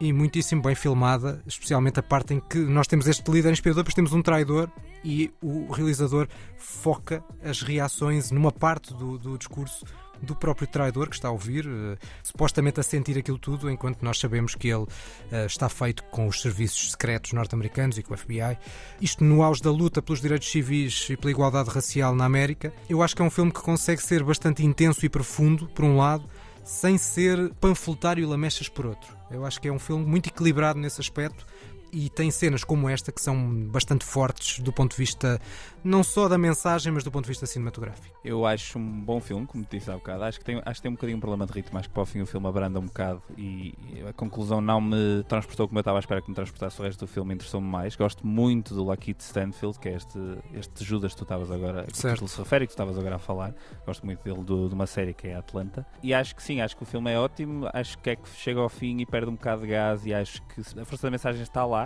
E 0.00 0.12
muitíssimo 0.12 0.62
bem 0.62 0.74
filmada, 0.74 1.40
especialmente 1.46 2.00
a 2.00 2.02
parte 2.02 2.34
em 2.34 2.40
que 2.40 2.58
nós 2.58 2.86
temos 2.86 3.06
este 3.06 3.30
líder 3.30 3.52
inspirador, 3.52 3.84
depois 3.84 3.94
temos 3.94 4.12
um 4.12 4.22
traidor 4.22 4.68
e 5.04 5.30
o 5.40 5.70
realizador 5.70 6.28
foca 6.56 7.22
as 7.42 7.62
reações 7.62 8.30
numa 8.30 8.52
parte 8.52 8.92
do, 8.94 9.18
do 9.18 9.38
discurso 9.38 9.84
do 10.22 10.34
próprio 10.34 10.66
traidor 10.66 11.08
que 11.08 11.14
está 11.14 11.28
a 11.28 11.30
ouvir, 11.30 11.66
uh, 11.66 11.96
supostamente 12.22 12.80
a 12.80 12.82
sentir 12.82 13.18
aquilo 13.18 13.38
tudo, 13.38 13.70
enquanto 13.70 14.02
nós 14.02 14.18
sabemos 14.18 14.54
que 14.54 14.68
ele 14.68 14.84
uh, 14.84 15.46
está 15.46 15.68
feito 15.68 16.02
com 16.04 16.26
os 16.26 16.40
serviços 16.40 16.92
secretos 16.92 17.32
norte-americanos 17.32 17.98
e 17.98 18.02
com 18.02 18.14
o 18.14 18.16
FBI. 18.16 18.58
Isto 19.00 19.24
no 19.24 19.42
auge 19.42 19.62
da 19.62 19.70
luta 19.70 20.02
pelos 20.02 20.20
direitos 20.20 20.50
civis 20.50 21.08
e 21.10 21.16
pela 21.16 21.30
igualdade 21.30 21.70
racial 21.70 22.14
na 22.14 22.24
América. 22.24 22.72
Eu 22.88 23.02
acho 23.02 23.14
que 23.14 23.22
é 23.22 23.24
um 23.24 23.30
filme 23.30 23.52
que 23.52 23.60
consegue 23.60 24.02
ser 24.02 24.22
bastante 24.22 24.64
intenso 24.64 25.04
e 25.04 25.08
profundo, 25.08 25.66
por 25.68 25.84
um 25.84 25.96
lado, 25.96 26.28
sem 26.64 26.98
ser 26.98 27.52
panfletário 27.60 28.22
e 28.22 28.26
lamechas 28.26 28.68
por 28.68 28.86
outro. 28.86 29.16
Eu 29.30 29.44
acho 29.44 29.60
que 29.60 29.68
é 29.68 29.72
um 29.72 29.78
filme 29.78 30.04
muito 30.04 30.28
equilibrado 30.28 30.78
nesse 30.78 31.00
aspecto 31.00 31.46
e 31.92 32.08
tem 32.08 32.30
cenas 32.30 32.64
como 32.64 32.88
esta 32.88 33.12
que 33.12 33.20
são 33.20 33.68
bastante 33.68 34.04
fortes 34.04 34.60
do 34.60 34.72
ponto 34.72 34.92
de 34.92 34.96
vista 34.96 35.40
não 35.82 36.02
só 36.02 36.28
da 36.28 36.36
mensagem, 36.36 36.92
mas 36.92 37.02
do 37.02 37.10
ponto 37.10 37.24
de 37.24 37.30
vista 37.30 37.46
cinematográfico. 37.46 38.18
Eu 38.24 38.44
acho 38.44 38.78
um 38.78 39.00
bom 39.00 39.20
filme, 39.20 39.46
como 39.46 39.64
te 39.64 39.78
disse 39.78 39.90
há 39.90 39.94
bocado. 39.94 40.24
Acho 40.24 40.38
que 40.38 40.44
tem, 40.44 40.60
acho 40.64 40.74
que 40.76 40.82
tem 40.82 40.90
um 40.90 40.94
bocadinho 40.94 41.16
um 41.16 41.20
problema 41.20 41.46
de 41.46 41.52
ritmo. 41.52 41.78
Acho 41.78 41.88
que 41.88 41.94
para 41.94 42.02
o 42.02 42.06
fim 42.06 42.20
o 42.20 42.26
filme 42.26 42.46
abranda 42.46 42.78
um 42.78 42.86
bocado 42.86 43.22
e 43.36 43.74
a 44.08 44.12
conclusão 44.12 44.60
não 44.60 44.80
me 44.80 45.24
transportou 45.24 45.66
como 45.66 45.78
eu 45.78 45.80
estava 45.80 45.98
à 45.98 46.00
espera 46.00 46.20
que 46.20 46.28
me 46.28 46.34
transportasse. 46.34 46.80
O 46.80 46.84
resto 46.84 47.00
do 47.00 47.06
filme 47.06 47.34
interessou-me 47.34 47.66
mais. 47.66 47.96
Gosto 47.96 48.26
muito 48.26 48.74
do 48.74 48.84
Lakeith 48.84 49.20
Stanfield, 49.20 49.78
que 49.78 49.88
é 49.88 49.94
este, 49.94 50.18
este 50.52 50.84
Judas 50.84 51.12
que 51.12 51.18
tu 51.18 51.22
estavas 51.24 51.50
agora, 51.50 51.84
que 51.84 51.96
certo. 51.96 52.28
se 52.28 52.38
refere, 52.38 52.66
que 52.66 52.72
tu 52.72 52.74
estavas 52.74 52.98
agora 52.98 53.16
a 53.16 53.18
falar. 53.18 53.54
Gosto 53.86 54.04
muito 54.04 54.22
dele 54.22 54.42
do, 54.42 54.68
de 54.68 54.74
uma 54.74 54.86
série 54.86 55.14
que 55.14 55.28
é 55.28 55.36
Atlanta. 55.36 55.86
E 56.02 56.12
acho 56.12 56.36
que 56.36 56.42
sim, 56.42 56.60
acho 56.60 56.76
que 56.76 56.82
o 56.82 56.86
filme 56.86 57.10
é 57.10 57.18
ótimo. 57.18 57.68
Acho 57.72 57.96
que 57.98 58.10
é 58.10 58.16
que 58.16 58.28
chega 58.28 58.60
ao 58.60 58.68
fim 58.68 58.98
e 58.98 59.06
perde 59.06 59.30
um 59.30 59.34
bocado 59.34 59.62
de 59.62 59.68
gás 59.68 60.04
e 60.04 60.12
acho 60.12 60.42
que 60.42 60.60
a 60.78 60.84
força 60.84 61.06
da 61.06 61.10
mensagem 61.10 61.42
está 61.42 61.64
lá 61.64 61.79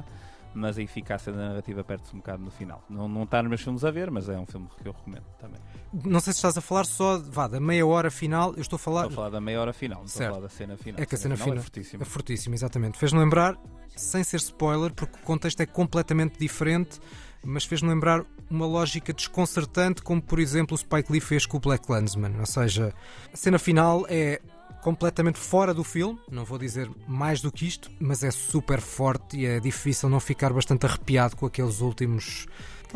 mas 0.54 0.78
a 0.78 0.82
eficácia 0.82 1.32
da 1.32 1.48
narrativa 1.48 1.82
perde-se 1.82 2.14
um 2.14 2.18
bocado 2.18 2.42
no 2.42 2.50
final. 2.50 2.82
Não, 2.88 3.08
não 3.08 3.24
está 3.24 3.42
nos 3.42 3.48
meus 3.50 3.60
filmes 3.60 3.84
a 3.84 3.90
ver, 3.90 4.10
mas 4.10 4.28
é 4.28 4.38
um 4.38 4.46
filme 4.46 4.68
que 4.80 4.88
eu 4.88 4.92
recomendo 4.92 5.24
também. 5.38 5.60
Não 5.92 6.20
sei 6.20 6.32
se 6.32 6.38
estás 6.38 6.56
a 6.56 6.60
falar 6.60 6.86
só 6.86 7.18
vá, 7.18 7.48
da 7.48 7.60
meia 7.60 7.84
hora 7.84 8.10
final, 8.10 8.54
eu 8.54 8.62
estou 8.62 8.76
a 8.76 8.78
falar. 8.78 9.02
Estou 9.02 9.12
a 9.12 9.16
falar 9.16 9.30
da 9.30 9.40
meia 9.40 9.60
hora 9.60 9.72
final, 9.72 9.98
não 9.98 10.06
estou 10.06 10.24
a 10.24 10.30
falar 10.30 10.42
da 10.42 10.48
cena 10.48 10.76
final. 10.76 11.02
É 11.02 11.06
que 11.06 11.14
a 11.14 11.18
cena, 11.18 11.34
final, 11.34 11.46
final 11.46 11.58
é 11.58 11.62
fortíssima. 11.62 12.02
É 12.02 12.06
fortíssima, 12.06 12.54
exatamente. 12.54 12.98
Fez-me 12.98 13.18
lembrar, 13.18 13.58
sem 13.96 14.22
ser 14.22 14.36
spoiler, 14.36 14.94
porque 14.94 15.18
o 15.18 15.22
contexto 15.22 15.60
é 15.60 15.66
completamente 15.66 16.38
diferente, 16.38 17.00
mas 17.44 17.64
fez-me 17.64 17.88
lembrar 17.88 18.24
uma 18.48 18.66
lógica 18.66 19.12
desconcertante, 19.12 20.02
como 20.02 20.22
por 20.22 20.38
exemplo 20.38 20.74
o 20.74 20.78
Spike 20.78 21.10
Lee 21.10 21.20
fez 21.20 21.46
com 21.46 21.56
o 21.56 21.60
Black 21.60 21.90
Landsman. 21.90 22.38
Ou 22.38 22.46
seja, 22.46 22.94
a 23.32 23.36
cena 23.36 23.58
final 23.58 24.06
é 24.08 24.40
completamente 24.82 25.38
fora 25.38 25.72
do 25.72 25.82
filme, 25.82 26.18
não 26.30 26.44
vou 26.44 26.58
dizer 26.58 26.90
mais 27.08 27.40
do 27.40 27.50
que 27.50 27.66
isto, 27.66 27.90
mas 27.98 28.22
é 28.22 28.30
super 28.30 28.80
forte 28.80 29.38
e 29.38 29.46
é 29.46 29.58
difícil 29.58 30.08
não 30.08 30.20
ficar 30.20 30.52
bastante 30.52 30.84
arrepiado 30.84 31.36
com 31.36 31.46
aqueles 31.46 31.80
últimos 31.80 32.46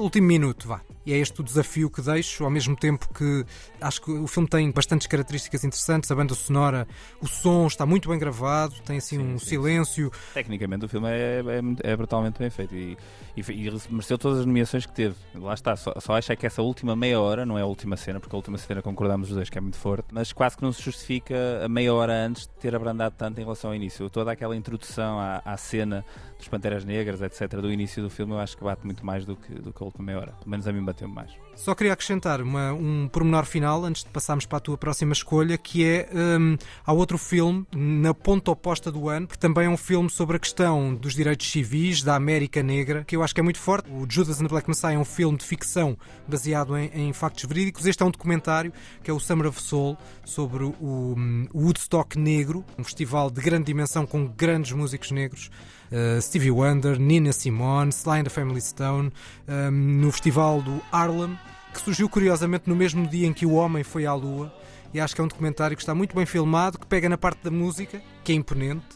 último 0.03 0.27
minuto, 0.27 0.69
vá. 0.69 0.81
E 1.09 1.13
é 1.15 1.17
este 1.17 1.41
o 1.41 1.43
desafio 1.43 1.89
que 1.89 2.03
deixo, 2.03 2.45
ao 2.45 2.51
mesmo 2.51 2.77
tempo 2.77 3.09
que 3.15 3.43
acho 3.81 4.03
que 4.03 4.11
o 4.11 4.27
filme 4.27 4.47
tem 4.47 4.71
bastantes 4.71 5.07
características 5.07 5.65
interessantes, 5.65 6.11
a 6.11 6.15
banda 6.15 6.35
sonora, 6.35 6.87
o 7.19 7.27
som 7.27 7.67
está 7.67 7.87
muito 7.87 8.11
bem 8.11 8.19
gravado, 8.19 8.75
tem 8.85 8.99
assim 8.99 9.17
sim, 9.17 9.23
um 9.23 9.39
sim, 9.39 9.47
silêncio. 9.47 10.11
Sim. 10.13 10.35
Tecnicamente 10.35 10.85
o 10.85 10.89
filme 10.89 11.09
é, 11.09 11.41
é, 11.41 11.93
é, 11.93 11.97
brutalmente 11.97 12.39
bem 12.39 12.51
feito 12.51 12.75
e, 12.75 12.99
e, 13.35 13.41
e, 13.41 13.71
mereceu 13.89 14.19
todas 14.19 14.41
as 14.41 14.45
nomeações 14.45 14.85
que 14.85 14.93
teve. 14.93 15.15
Lá 15.35 15.55
está, 15.55 15.77
só, 15.77 15.95
só 15.99 16.13
acho 16.13 16.31
é 16.31 16.37
que 16.37 16.47
essa 16.47 16.61
última 16.61 16.95
meia 16.95 17.19
hora, 17.19 17.47
não 17.47 17.59
é 17.59 17.63
a 17.63 17.67
última 17.67 17.97
cena, 17.97 18.21
porque 18.21 18.37
a 18.37 18.39
última 18.39 18.59
cena 18.59 18.83
concordamos 18.83 19.31
os 19.31 19.35
dois 19.35 19.49
que 19.49 19.57
é 19.57 19.63
muito 19.63 19.79
forte, 19.79 20.09
mas 20.13 20.31
quase 20.31 20.59
que 20.59 20.63
não 20.63 20.73
se 20.73 20.83
justifica 20.83 21.65
a 21.65 21.69
meia 21.71 21.95
hora 21.95 22.13
antes 22.27 22.43
de 22.43 22.51
ter 22.61 22.75
abrandado 22.77 23.15
tanto 23.17 23.41
em 23.41 23.45
relação 23.45 23.71
ao 23.71 23.75
início. 23.75 24.11
Toda 24.11 24.31
aquela 24.33 24.55
introdução 24.55 25.19
à, 25.19 25.41
à 25.43 25.57
cena 25.57 26.05
dos 26.37 26.49
Panteras 26.49 26.85
Negras, 26.85 27.23
etc., 27.23 27.61
do 27.61 27.73
início 27.73 28.03
do 28.03 28.11
filme, 28.11 28.33
eu 28.35 28.39
acho 28.39 28.57
que 28.57 28.63
bate 28.63 28.85
muito 28.85 29.05
mais 29.07 29.25
do 29.25 29.35
que, 29.35 29.55
do 29.55 29.73
que 29.73 29.83
a 29.83 29.87
meia 30.03 30.19
hora. 30.19 30.33
Pelo 30.33 30.51
menos 30.51 30.67
a 30.67 30.73
mim 30.73 30.85
bateu 30.85 31.09
mais. 31.09 31.33
Só 31.59 31.75
queria 31.75 31.93
acrescentar 31.93 32.41
uma, 32.41 32.73
um 32.73 33.09
pormenor 33.09 33.45
final, 33.45 33.85
antes 33.85 34.05
de 34.05 34.11
passarmos 34.11 34.47
para 34.47 34.59
a 34.59 34.61
tua 34.61 34.79
próxima 34.79 35.13
escolha, 35.13 35.59
que 35.59 35.85
é 35.85 36.09
um, 36.15 36.57
há 36.87 36.93
outro 36.93 37.19
filme, 37.19 37.67
na 37.75 38.15
ponta 38.15 38.53
oposta 38.53 38.93
do 38.93 39.09
ano, 39.09 39.27
que 39.27 39.37
também 39.37 39.67
é 39.67 39.69
um 39.69 39.77
filme 39.77 40.09
sobre 40.09 40.37
a 40.37 40.39
questão 40.39 40.95
dos 40.95 41.15
direitos 41.15 41.51
civis 41.51 42.01
da 42.01 42.15
América 42.15 42.63
Negra, 42.63 43.05
que 43.05 43.17
eu 43.17 43.25
acho 43.25 43.35
que 43.35 43.41
é 43.41 43.43
muito 43.43 43.59
forte. 43.59 43.91
O 43.91 44.07
Judas 44.09 44.41
and 44.41 44.45
the 44.45 44.49
Black 44.49 44.69
Messiah 44.69 44.95
é 44.95 44.99
um 44.99 45.05
filme 45.05 45.37
de 45.37 45.45
ficção 45.45 45.99
baseado 46.29 46.77
em, 46.79 46.93
em 46.95 47.13
factos 47.13 47.45
verídicos. 47.45 47.87
Este 47.87 48.05
é 48.05 48.07
um 48.07 48.11
documentário, 48.13 48.73
que 49.03 49.11
é 49.11 49.13
o 49.13 49.19
Summer 49.19 49.49
of 49.49 49.61
Soul, 49.61 49.99
sobre 50.25 50.63
o, 50.63 50.77
um, 50.81 51.49
Woodstock 51.53 52.17
Negro, 52.17 52.65
um 52.79 52.85
festival 52.85 53.33
de 53.33 53.41
grande 53.41 53.65
dimensão 53.65 54.07
com 54.07 54.29
grandes 54.29 54.71
músicos 54.71 55.11
negros 55.11 55.51
uh, 55.93 56.21
Stevie 56.21 56.51
Wonder, 56.51 56.99
Nina 56.99 57.33
Simone, 57.33 57.93
Sly 57.93 58.21
and 58.21 58.25
the 58.25 58.31
Family 58.31 58.61
Stone, 58.61 59.13
um, 59.49 59.71
no 59.71 60.13
festival 60.13 60.63
do 60.63 60.81
Harlem, 60.93 61.39
que 61.79 61.85
surgiu 61.85 62.09
curiosamente 62.09 62.69
no 62.69 62.77
mesmo 62.77 63.07
dia 63.07 63.27
em 63.27 63.33
que 63.33 63.47
o 63.47 63.53
homem 63.53 63.83
foi 63.83 64.07
à 64.07 64.15
Lua. 64.15 64.53
E 64.93 65.01
acho 65.01 65.15
que 65.15 65.21
é 65.21 65.25
um 65.25 65.29
documentário 65.29 65.77
que 65.77 65.83
está 65.83 65.95
muito 65.95 66.15
bem 66.15 66.25
filmado, 66.25 66.79
que 66.79 66.87
pega 66.87 67.09
na 67.09 67.19
parte 67.19 67.43
da 67.43 67.51
música, 67.51 68.01
que 68.25 68.33
é 68.33 68.35
imponente, 68.35 68.87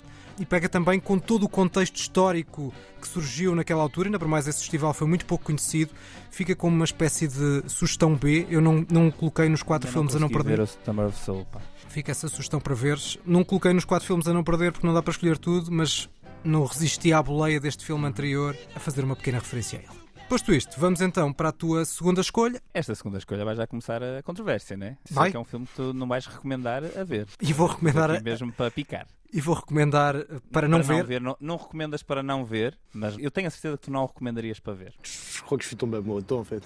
e 0.41 0.47
pega 0.47 0.69
também 0.69 0.99
com 0.99 1.19
todo 1.19 1.45
o 1.45 1.49
contexto 1.49 1.97
histórico 1.97 2.73
que 3.01 3.07
surgiu 3.07 3.55
naquela 3.55 3.83
altura, 3.83 4.09
ainda 4.09 4.19
por 4.19 4.27
mais 4.27 4.49
esse 4.49 4.61
festival 4.61 4.95
foi 4.95 5.07
muito 5.07 5.27
pouco 5.27 5.45
conhecido, 5.45 5.93
fica 6.31 6.57
como 6.57 6.75
uma 6.75 6.85
espécie 6.85 7.29
de 7.29 7.62
sugestão 7.69 8.15
B. 8.15 8.47
Eu 8.49 8.61
não, 8.61 8.87
não 8.91 9.11
coloquei 9.11 9.49
nos 9.49 9.62
quatro 9.62 9.91
filmes 9.91 10.17
a 10.17 10.19
não 10.19 10.29
perder. 10.29 10.57
ver 10.57 10.62
o 10.62 10.67
Summer 10.67 11.07
of 11.07 11.19
Soul, 11.19 11.45
pá. 11.45 11.61
Fica 11.89 12.11
essa 12.11 12.27
sugestão 12.29 12.59
para 12.59 12.75
veres. 12.75 13.19
Não 13.27 13.45
coloquei 13.45 13.73
nos 13.73 13.85
quatro 13.85 14.07
filmes 14.07 14.27
a 14.27 14.33
não 14.33 14.43
perder 14.43 14.73
porque 14.73 14.87
não 14.87 14.95
dá 14.95 15.03
para 15.03 15.11
escolher 15.11 15.37
tudo, 15.37 15.71
mas 15.71 16.09
não 16.43 16.65
resisti 16.65 17.12
à 17.12 17.23
boleia 17.23 17.61
deste 17.61 17.85
filme 17.85 18.07
anterior 18.07 18.57
a 18.75 18.81
fazer 18.81 19.05
uma 19.05 19.15
pequena 19.15 19.39
referência 19.39 19.79
a 19.79 19.83
ele. 19.83 20.01
Posto 20.33 20.55
isto, 20.55 20.81
vamos 20.81 21.03
então 21.03 21.31
para 21.31 21.51
a 21.51 21.53
tua 21.53 21.85
segunda 21.85 22.23
escolha 22.23 22.59
Esta 22.73 22.95
segunda 22.95 23.19
escolha 23.19 23.45
vai 23.45 23.55
já 23.55 23.67
começar 23.67 24.03
a 24.03 24.23
controvérsia, 24.23 24.79
né? 24.79 24.97
Sei 25.05 25.15
Vai. 25.15 25.31
que 25.31 25.37
é 25.37 25.41
um 25.41 25.45
filme 25.45 25.67
que 25.67 25.75
tu 25.75 25.93
não 25.93 26.09
vais 26.09 26.25
recomendar 26.27 26.83
a 26.99 27.05
ver. 27.05 27.27
e 27.39 27.53
vou 27.53 27.67
recomendar, 27.67 28.11
Aqui 28.11 28.25
mesmo 28.25 28.51
para 28.51 28.71
picar. 28.71 29.07
e 29.31 29.43
vou 29.43 29.55
recomendar 29.55 30.17
eh, 30.17 30.27
para 30.51 30.67
não 30.67 30.83
ver. 30.83 31.21
Não, 31.21 31.37
não 31.39 31.57
recomendas 31.59 32.03
para 32.03 32.23
não 32.23 32.47
ver, 32.47 32.79
mas 32.95 33.15
eu 33.19 33.31
tenho 33.31 33.47
a 33.47 33.51
certeza 33.51 33.77
que 33.77 33.85
tu 33.85 33.91
não 33.91 34.05
o 34.05 34.07
recomendarias 34.07 34.59
para 34.59 34.73
ver. 34.73 34.95
Je 35.03 35.43
crois 35.43 35.59
que 35.59 35.65
je 35.65 35.69
suis 35.69 35.77
tombé 35.77 35.99
amoureux 35.99 36.23
de 36.23 36.27
toi 36.27 36.39
en 36.39 36.45
fait. 36.45 36.62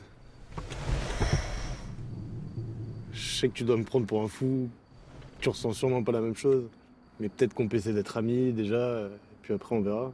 Je 3.13 3.41
sais 3.41 3.49
que 3.49 3.55
tu 3.55 3.65
dois 3.65 3.77
me 3.77 3.83
prendre 3.83 4.07
pour 4.07 4.23
un 4.23 4.29
fou, 4.29 4.71
tu 5.41 5.49
ressens 5.49 5.73
sûrement 5.73 6.05
pas 6.05 6.13
la 6.13 6.21
même 6.21 6.37
chose, 6.37 6.69
mais 7.19 7.29
peut-être 7.29 7.53
qu'on 7.53 7.67
peut 7.67 7.79
essayer 7.79 7.97
d'être 7.97 8.17
amis 8.17 8.53
déjà, 8.53 9.09
et 9.09 9.39
puis 9.43 9.55
après 9.55 9.75
on 9.75 9.81
verra. 9.81 10.13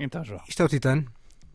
Então, 0.00 0.24
João, 0.24 0.40
Isto 0.48 0.62
é 0.62 0.64
o 0.64 0.68
Titano? 0.68 1.04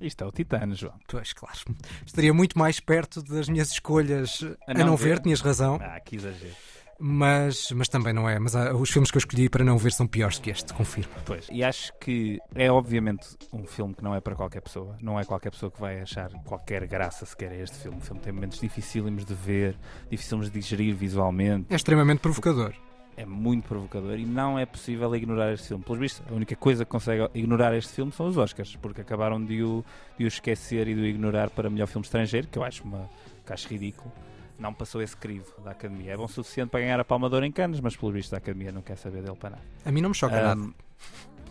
isto 0.02 0.22
é 0.22 0.28
o 0.28 0.32
Titano, 0.32 0.76
João. 0.76 0.94
Pois, 1.08 1.32
claro. 1.32 1.58
Estaria 2.06 2.34
muito 2.34 2.60
mais 2.60 2.80
perto 2.80 3.22
das 3.24 3.48
minhas 3.48 3.72
escolhas 3.72 4.42
a, 4.68 4.74
não, 4.74 4.98
ver. 4.98 5.20
tinhas 5.20 5.40
razão, 5.40 5.80
Ah, 5.82 5.98
que 6.02 6.18
exagero. 6.18 6.54
mas, 7.00 7.72
mas 7.72 7.88
também 7.88 8.12
não 8.12 8.28
é. 8.30 8.38
Mas 8.38 8.54
ah, 8.54 8.74
os 8.76 8.90
filmes 8.90 9.10
que 9.10 9.16
eu 9.18 9.20
escolhi 9.20 9.48
para 9.48 9.64
não 9.64 9.78
ver 9.78 9.94
são 9.94 10.06
piores 10.06 10.40
que 10.40 10.50
este, 10.50 10.74
confirmo. 10.74 11.10
Pois, 11.26 11.48
e 11.50 11.64
acho 11.64 11.94
que 12.02 12.38
é 12.54 12.70
obviamente 12.70 13.28
um 13.54 13.66
filme 13.66 13.94
que 13.94 14.04
não 14.04 14.14
é 14.14 14.20
para 14.20 14.36
qualquer 14.36 14.60
pessoa. 14.60 14.98
Não 15.02 15.18
é 15.18 15.24
qualquer 15.24 15.52
pessoa 15.52 15.72
que 15.72 15.80
vai 15.80 16.02
achar 16.02 16.30
qualquer 16.44 16.86
graça 16.86 17.26
sequer 17.26 17.52
a 17.54 17.56
este 17.56 17.78
filme. 17.78 17.98
O 17.98 18.02
filme 18.02 18.20
tem 18.20 18.34
momentos 18.34 18.60
dificílimos 18.60 19.24
de 19.24 19.34
ver, 19.34 19.78
dificílimos 20.10 20.52
de 20.52 20.60
digerir 20.60 20.94
visualmente. 20.96 21.68
É 21.70 21.76
extremamente 21.78 22.20
provocador. 22.20 22.74
É 23.16 23.26
muito 23.26 23.68
provocador 23.68 24.18
e 24.18 24.26
não 24.26 24.58
é 24.58 24.66
possível 24.66 25.16
ignorar 25.16 25.54
este 25.54 25.68
filme. 25.68 25.84
Pelos 25.84 26.00
vistos, 26.00 26.24
a 26.30 26.34
única 26.34 26.56
coisa 26.56 26.84
que 26.84 26.92
consegue 26.92 27.30
ignorar 27.34 27.76
este 27.76 27.94
filme 27.94 28.12
são 28.12 28.28
os 28.28 28.38
Oscars, 28.38 28.76
porque 28.78 29.02
acabaram 29.02 29.44
de 29.44 29.64
o, 29.64 29.86
de 30.18 30.26
o 30.26 30.28
esquecer 30.28 30.88
e 30.88 30.96
de 30.96 31.02
o 31.02 31.06
ignorar 31.06 31.50
para 31.50 31.70
melhor 31.70 31.88
filme 31.88 32.06
estrangeiro, 32.06 32.48
que 32.48 32.58
eu 32.58 32.64
acho, 32.64 32.84
uma, 32.84 33.10
que 33.46 33.54
acho 33.54 33.68
ridículo. 33.68 34.12
Não 34.58 34.74
passou 34.74 35.02
esse 35.02 35.16
crivo 35.18 35.52
da 35.64 35.72
Academia. 35.72 36.14
É 36.14 36.18
bom 36.18 36.26
o 36.26 36.28
suficiente 36.28 36.70
para 36.70 36.80
ganhar 36.80 37.00
a 37.00 37.06
Palma 37.06 37.28
de 37.28 37.36
Ouro 37.36 37.46
em 37.46 37.52
Cannes, 37.52 37.80
mas 37.80 37.96
pelo 37.96 38.12
visto 38.12 38.34
a 38.34 38.38
Academia 38.38 38.72
não 38.72 38.82
quer 38.82 38.98
saber 38.98 39.22
dele 39.22 39.36
para 39.36 39.52
nada. 39.52 39.64
A 39.86 39.92
mim 39.92 40.02
não 40.02 40.10
me 40.10 40.16
choca 40.16 40.42
nada. 40.42 40.74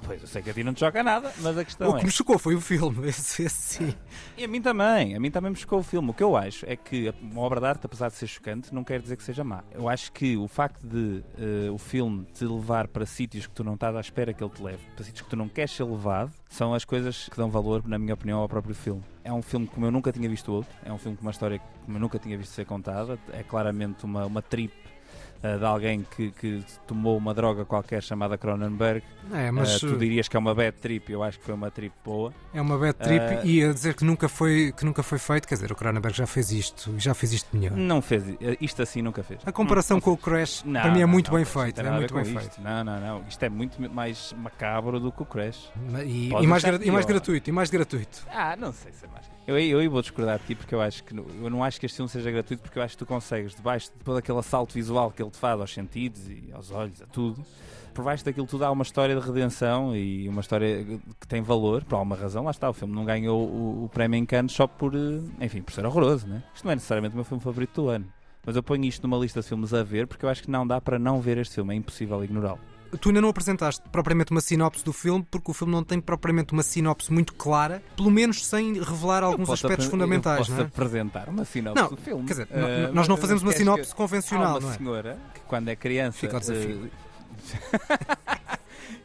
Pois, 0.05 0.21
eu 0.21 0.27
sei 0.27 0.43
que 0.43 0.51
a 0.51 0.55
ti 0.55 0.65
não 0.65 0.75
te 0.75 0.81
choca 0.81 1.03
nada, 1.03 1.33
mas 1.41 1.57
a 1.57 1.65
questão 1.65 1.91
O 1.93 1.97
é. 1.97 2.01
que 2.01 2.07
me 2.07 2.11
chocou 2.11 2.39
foi 2.39 2.55
o 2.55 2.61
filme, 2.61 3.07
esse, 3.09 3.45
esse 3.45 3.79
sim. 3.79 3.95
E 4.37 4.45
a 4.45 4.49
mim 4.49 4.61
também, 4.61 5.15
a 5.15 5.21
mim 5.21 5.31
também 5.31 5.51
me 5.51 5.57
chocou 5.57 5.79
o 5.79 5.83
filme. 5.83 6.11
O 6.11 6.15
que 6.15 6.23
eu 6.23 6.37
acho 6.37 6.67
é 6.69 6.77
que 6.77 7.13
uma 7.21 7.41
obra 7.41 7.61
de 7.61 7.67
arte, 7.67 7.87
apesar 7.87 8.09
de 8.09 8.15
ser 8.15 8.27
chocante, 8.27 8.75
não 8.75 8.83
quer 8.83 9.01
dizer 9.01 9.17
que 9.17 9.23
seja 9.23 9.45
má. 9.45 9.63
Eu 9.73 9.89
acho 9.89 10.13
que 10.13 10.37
o 10.37 10.49
facto 10.49 10.85
de 10.87 11.23
eh, 11.39 11.71
o 11.71 11.79
filme 11.79 12.27
te 12.35 12.45
levar 12.45 12.89
para 12.89 13.07
sítios 13.07 13.47
que 13.47 13.53
tu 13.55 13.63
não 13.63 13.75
estás 13.75 13.95
à 13.95 14.01
espera 14.01 14.33
que 14.33 14.43
ele 14.43 14.51
te 14.51 14.63
leve, 14.63 14.85
para 14.95 15.05
sítios 15.05 15.23
que 15.23 15.31
tu 15.31 15.37
não 15.37 15.49
queres 15.49 15.71
ser 15.71 15.85
levado, 15.85 16.33
são 16.49 16.75
as 16.75 16.85
coisas 16.85 17.29
que 17.29 17.37
dão 17.37 17.49
valor, 17.49 17.87
na 17.87 17.99
minha 17.99 18.15
opinião, 18.15 18.41
ao 18.41 18.49
próprio 18.49 18.75
filme. 18.75 19.03
É 19.25 19.33
um 19.33 19.43
filme 19.43 19.67
como 19.69 19.87
eu 19.87 19.91
nunca 19.91 20.11
tinha 20.13 20.29
visto 20.29 20.53
outro, 20.53 20.71
é 20.85 20.93
um 20.93 20.99
filme 20.99 21.17
com 21.17 21.23
uma 21.23 21.31
história 21.31 21.61
como 21.85 21.97
eu 21.97 22.01
nunca 22.01 22.19
tinha 22.19 22.37
visto 22.37 22.53
ser 22.53 22.67
contada, 22.67 23.19
é 23.33 23.43
claramente 23.43 24.05
uma, 24.05 24.27
uma 24.27 24.43
trip 24.43 24.73
eh, 25.43 25.59
de 25.59 25.65
alguém 25.65 26.07
que, 26.17 26.31
que 26.33 26.65
tomou 26.87 27.17
uma 27.17 27.35
droga 27.35 27.65
qualquer 27.65 28.03
chamada 28.03 28.39
Cronenberg. 28.39 29.03
É, 29.33 29.47
Eh, 29.47 29.51
mas 29.51 29.79
tu 29.81 29.97
dirias 29.97 30.29
que 30.29 30.37
é 30.37 30.39
uma 30.39 30.55
bad 30.55 30.77
trip, 30.79 31.11
eu 31.11 31.23
acho 31.23 31.39
que 31.39 31.45
foi 31.45 31.55
uma 31.55 31.71
trip 31.71 31.93
boa. 32.05 32.33
é 32.55 32.61
uma 32.61 32.77
bad 32.79 32.95
trip 32.99 33.41
e 33.45 33.65
a 33.65 33.73
dizer 33.73 33.95
que 33.95 34.05
nunca, 34.05 34.29
foi, 34.29 34.73
que 34.77 34.85
nunca 34.85 35.03
foi 35.03 35.19
feito, 35.19 35.49
quer 35.49 35.55
dizer, 35.55 35.73
o 35.73 35.75
Cronenberg 35.75 36.17
já 36.17 36.27
fez 36.27 36.51
isto 36.53 36.95
e 36.97 37.01
já 37.01 37.15
fez 37.15 37.33
isto 37.33 37.57
melhor. 37.57 37.77
Não 37.77 38.01
fez, 38.03 38.25
isto 38.61 38.83
assim 38.83 39.03
nunca 39.03 39.23
fez. 39.23 39.41
A 39.47 39.53
comparação 39.53 40.01
com 40.01 40.13
o 40.13 40.17
Crash, 40.17 40.63
Não, 40.65 40.81
para 40.81 40.91
mim, 40.91 40.99
é 40.99 41.03
não, 41.03 41.09
muito 41.09 41.31
não, 41.31 41.37
bem 41.39 41.45
não 41.45 41.73
tem 41.73 41.87
É 41.87 41.91
muito 41.91 42.15
bem 42.15 42.25
feito. 42.25 42.61
Não, 42.61 42.85
não, 42.85 43.01
não. 43.01 43.25
Isto 43.29 43.43
é 43.45 43.49
muito 43.49 43.81
mais 43.91 44.35
macabro 44.39 45.01
do 45.01 45.11
que 45.11 45.23
o 45.23 45.27
Crash. 45.27 45.71
E, 46.05 46.29
e 46.29 46.47
mais, 46.47 46.63
e 46.65 46.91
mais 46.91 47.05
gratuito, 47.07 47.49
e 47.51 47.53
mais 47.53 47.71
gratuito. 47.71 48.27
Ah, 48.31 48.57
não 48.57 48.73
sei 48.73 48.93
se 48.93 49.05
é 49.05 49.09
mais. 49.09 49.27
Eu, 49.47 49.59
eu 49.59 49.91
vou 49.91 50.01
discordar 50.01 50.39
de 50.39 50.47
ti 50.47 50.55
porque 50.55 50.75
eu 50.75 50.81
acho 50.81 51.03
que 51.03 51.17
eu 51.17 51.51
não 51.51 51.65
acho 51.65 51.81
que 51.81 51.87
este 51.87 51.97
filme 51.97 52.09
seja 52.09 52.31
gratuito 52.31 52.63
porque 52.63 52.79
eu 52.79 52.83
acho 52.83 52.95
que 52.97 53.05
tu 53.05 53.07
consegues, 53.07 53.55
debaixo 53.55 53.91
de 53.91 54.05
todo 54.05 54.17
aquele 54.17 54.39
assalto 54.39 54.75
visual 54.75 55.11
que 55.11 55.21
ele 55.21 55.31
te 55.31 55.37
faz 55.37 55.61
aos 55.61 55.73
sentidos 55.73 56.29
e 56.29 56.51
aos 56.53 56.71
olhos, 56.71 57.03
a 57.03 57.07
tudo, 57.07 57.45
por 57.93 58.05
baixo 58.05 58.25
daquilo 58.25 58.47
tudo 58.47 58.65
há 58.65 58.71
uma 58.71 58.83
história 58.83 59.19
de 59.19 59.21
redenção 59.21 59.97
e 59.97 60.29
uma 60.29 60.41
história 60.41 60.85
que 61.21 61.27
tem 61.27 61.43
valor, 61.43 61.85
por 61.85 61.97
alguma 61.97 62.15
razão, 62.15 62.45
lá 62.45 62.53
está, 62.53 62.71
o 62.71 62.73
filme 62.73 62.95
não 62.95 63.05
ganhou 63.05 63.47
o, 63.49 63.85
o 63.85 63.89
prémio 63.89 64.17
em 64.17 64.25
Cannes 64.25 64.53
só 64.53 64.67
por, 64.67 64.95
eh, 64.95 65.45
enfim, 65.45 65.61
por 65.61 65.73
ser 65.73 65.85
horroroso, 65.85 66.27
né? 66.27 66.43
Isto 66.55 66.65
não 66.65 66.73
é 66.73 66.75
necessariamente 66.77 67.15
o 67.15 67.17
meu 67.17 67.25
filme 67.25 67.43
favorito 67.43 67.83
do 67.83 67.89
ano. 67.89 68.07
Mas 68.47 68.57
eu 68.57 68.63
ponho 68.63 68.85
isto 68.85 69.03
numa 69.03 69.17
lista 69.19 69.41
de 69.41 69.49
filmes 69.49 69.75
a 69.75 69.83
ver 69.83 70.07
porque 70.07 70.25
eu 70.25 70.29
acho 70.29 70.43
que 70.43 70.51
não 70.51 70.67
dá 70.67 70.81
para 70.81 70.99
não 70.99 71.21
ver 71.21 71.39
este 71.39 71.57
filme, 71.57 71.75
é 71.75 71.77
impossível 71.77 72.23
ignorá-lo. 72.25 72.61
Tu 73.01 73.09
ainda 73.09 73.21
não 73.21 73.29
apresentaste 73.31 73.83
propriamente 73.91 74.31
uma 74.33 74.41
sinopse 74.41 74.85
do 74.85 74.93
filme, 74.93 75.27
porque 75.31 75.51
o 75.51 75.55
filme 75.55 75.73
não 75.73 75.83
tem 75.83 76.01
propriamente 76.01 76.53
uma 76.53 76.63
sinopse 76.63 77.13
muito 77.13 77.33
clara, 77.35 77.83
pelo 77.97 78.11
menos 78.11 78.45
sem 78.47 78.75
revelar 78.83 79.23
alguns 79.23 79.49
aspectos 79.51 79.87
fundamentais, 79.87 80.39
eu 80.41 80.45
posso 80.45 80.53
não 80.53 80.59
é? 80.61 80.63
apresentar 80.65 81.29
uma 81.29 81.45
sinopse 81.45 81.83
Não, 81.83 81.89
do 81.91 81.97
filme. 81.97 82.25
quer 82.27 82.33
dizer, 82.33 82.49
no- 82.51 82.93
nós 82.95 83.09
não 83.09 83.17
fazemos 83.17 83.43
uma 83.43 83.53
sinopse 83.53 83.95
convencional, 83.95 84.47
Há 84.47 84.51
uma 84.53 84.61
não 84.61 84.73
é? 84.73 84.77
senhora 84.77 85.19
que 85.35 85.41
quando 85.41 85.69
é 85.69 85.77
criança. 85.77 86.19
Fica 86.19 86.37
ao 86.37 86.41
desafio. 86.41 86.91
eh, 86.91 88.39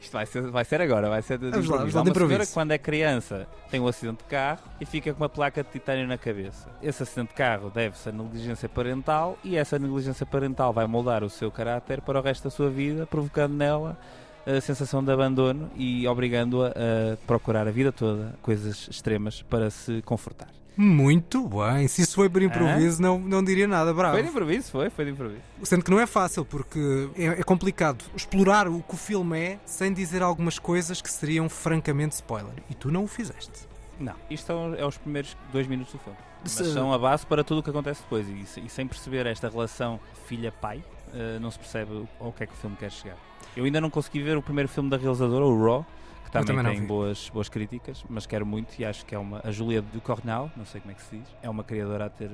Isto 0.08 0.14
vai 0.14 0.26
ser, 0.26 0.42
vai 0.50 0.64
ser 0.64 0.82
agora, 0.82 1.10
vai 1.10 1.22
ser 1.22 1.38
de, 1.38 1.46
de 1.46 1.52
Vamos 1.52 1.68
lá, 1.68 1.76
improviso. 1.76 1.94
vamos 1.94 1.94
lá 1.94 2.00
Há 2.00 2.24
uma 2.24 2.28
senhora 2.28 2.46
que 2.46 2.54
quando 2.54 2.72
é 2.72 2.78
criança 2.78 3.48
tem 3.70 3.80
um 3.82 3.88
acidente 3.88 4.20
de 4.20 4.24
carro 4.24 4.62
e 4.80 4.86
fica 4.86 5.14
com 5.14 5.22
uma 5.22 5.28
placa 5.28 5.62
de 5.62 5.70
titânio 5.70 6.08
na 6.08 6.18
cabeça. 6.18 6.70
Esse 6.82 7.04
acidente 7.04 7.30
de 7.30 7.36
carro 7.36 7.70
deve-se 7.70 8.08
à 8.08 8.12
negligência 8.14 8.70
parental 8.70 9.38
e 9.44 9.58
essa 9.58 9.78
negligência 9.78 10.26
parental 10.26 10.72
vai 10.72 10.88
moldar 10.88 11.26
o 11.26 11.30
seu 11.30 11.52
caráter 11.52 12.00
para 12.02 12.18
o 12.18 12.22
resto 12.22 12.46
da 12.46 12.50
sua 12.50 12.70
vida, 12.70 13.06
provocando 13.06 13.54
nela 13.54 13.98
a 14.46 14.62
sensação 14.62 15.04
de 15.04 15.12
abandono 15.12 15.70
e 15.76 16.08
obrigando-a 16.08 16.70
a 16.70 17.18
procurar 17.28 17.68
a 17.68 17.72
vida 17.72 17.92
toda 17.92 18.34
coisas 18.42 18.88
extremas 18.90 19.42
para 19.42 19.70
se 19.70 20.02
confortar. 20.04 20.48
Muito 20.77 21.48
bem, 21.48 21.88
se 21.88 22.03
isso 22.03 22.15
foi 22.15 22.29
por 22.29 22.41
improviso, 22.41 23.01
não, 23.01 23.17
não 23.19 23.43
diria 23.43 23.67
nada, 23.67 23.93
bravo. 23.93 24.13
Foi 24.13 24.24
de 24.24 24.29
improviso, 24.29 24.72
foi, 24.72 24.89
foi 24.91 25.05
de 25.05 25.12
improviso. 25.12 25.41
Sendo 25.63 25.84
que 25.84 25.89
não 25.89 26.00
é 26.00 26.05
fácil, 26.05 26.46
porque 26.46 27.10
é, 27.15 27.25
é 27.25 27.43
complicado 27.43 28.05
explorar 28.15 28.67
o 28.67 28.81
que 28.84 28.93
o 28.93 28.98
filme 28.98 29.39
é 29.39 29.60
sem 29.65 29.91
dizer 29.91 30.22
algumas 30.22 30.60
coisas 30.60 31.01
que 31.01 31.12
seriam 31.12 31.50
francamente 31.50 32.13
spoiler. 32.15 32.53
E 32.69 32.75
tu 32.75 32.91
não 32.91 33.03
o 33.03 33.07
fizeste. 33.07 33.67
Não, 34.00 34.13
isto 34.29 34.46
são, 34.46 34.75
é 34.75 34.86
os 34.86 34.98
primeiros 34.98 35.36
dois 35.51 35.65
minutos 35.65 35.93
do 35.93 36.00
filme. 36.00 36.19
Mas 36.43 36.51
Se- 36.51 36.72
são 36.72 36.93
a 36.93 37.00
base 37.00 37.25
para 37.25 37.43
tudo 37.43 37.60
o 37.62 37.63
que 37.63 37.72
acontece 37.72 38.01
depois. 38.03 38.27
E, 38.29 38.62
e 38.65 38.69
sem 38.69 38.86
perceber 38.88 39.25
esta 39.25 39.50
relação 39.50 40.00
filha-pai, 40.27 40.84
eh, 41.13 41.39
não 41.41 41.50
se 41.50 41.57
percebe 41.57 42.07
ao 42.19 42.31
que 42.31 42.43
é 42.43 42.46
que 42.46 42.53
o 42.53 42.55
filme 42.55 42.75
quer 42.75 42.91
chegar. 42.91 43.17
Eu 43.55 43.65
ainda 43.65 43.81
não 43.81 43.89
consegui 43.89 44.22
ver 44.22 44.38
o 44.38 44.41
primeiro 44.43 44.69
filme 44.69 44.88
da 44.88 44.98
realizadora, 44.98 45.43
o 45.43 45.65
Raw, 45.65 45.86
que 46.27 46.34
também, 46.34 46.55
também 46.57 46.72
tem 46.74 46.81
vi. 46.81 46.88
boas, 46.88 47.29
boas 47.29 47.48
críticas, 47.48 48.03
mas 48.10 48.25
quero 48.25 48.46
muito 48.46 48.77
e 48.77 48.86
acho 48.86 49.05
que 49.05 49.15
é 49.15 49.17
uma. 49.17 49.41
A 49.43 49.51
Júlia 49.51 49.81
do 49.81 50.01
Cornell, 50.01 50.51
não 50.57 50.65
sei 50.65 50.81
como 50.81 50.91
é 50.91 50.96
que 50.96 51.01
se 51.01 51.17
diz, 51.17 51.27
é 51.41 51.50
uma 51.50 51.63
criadora 51.63 52.05
a 52.05 52.10
ter, 52.10 52.29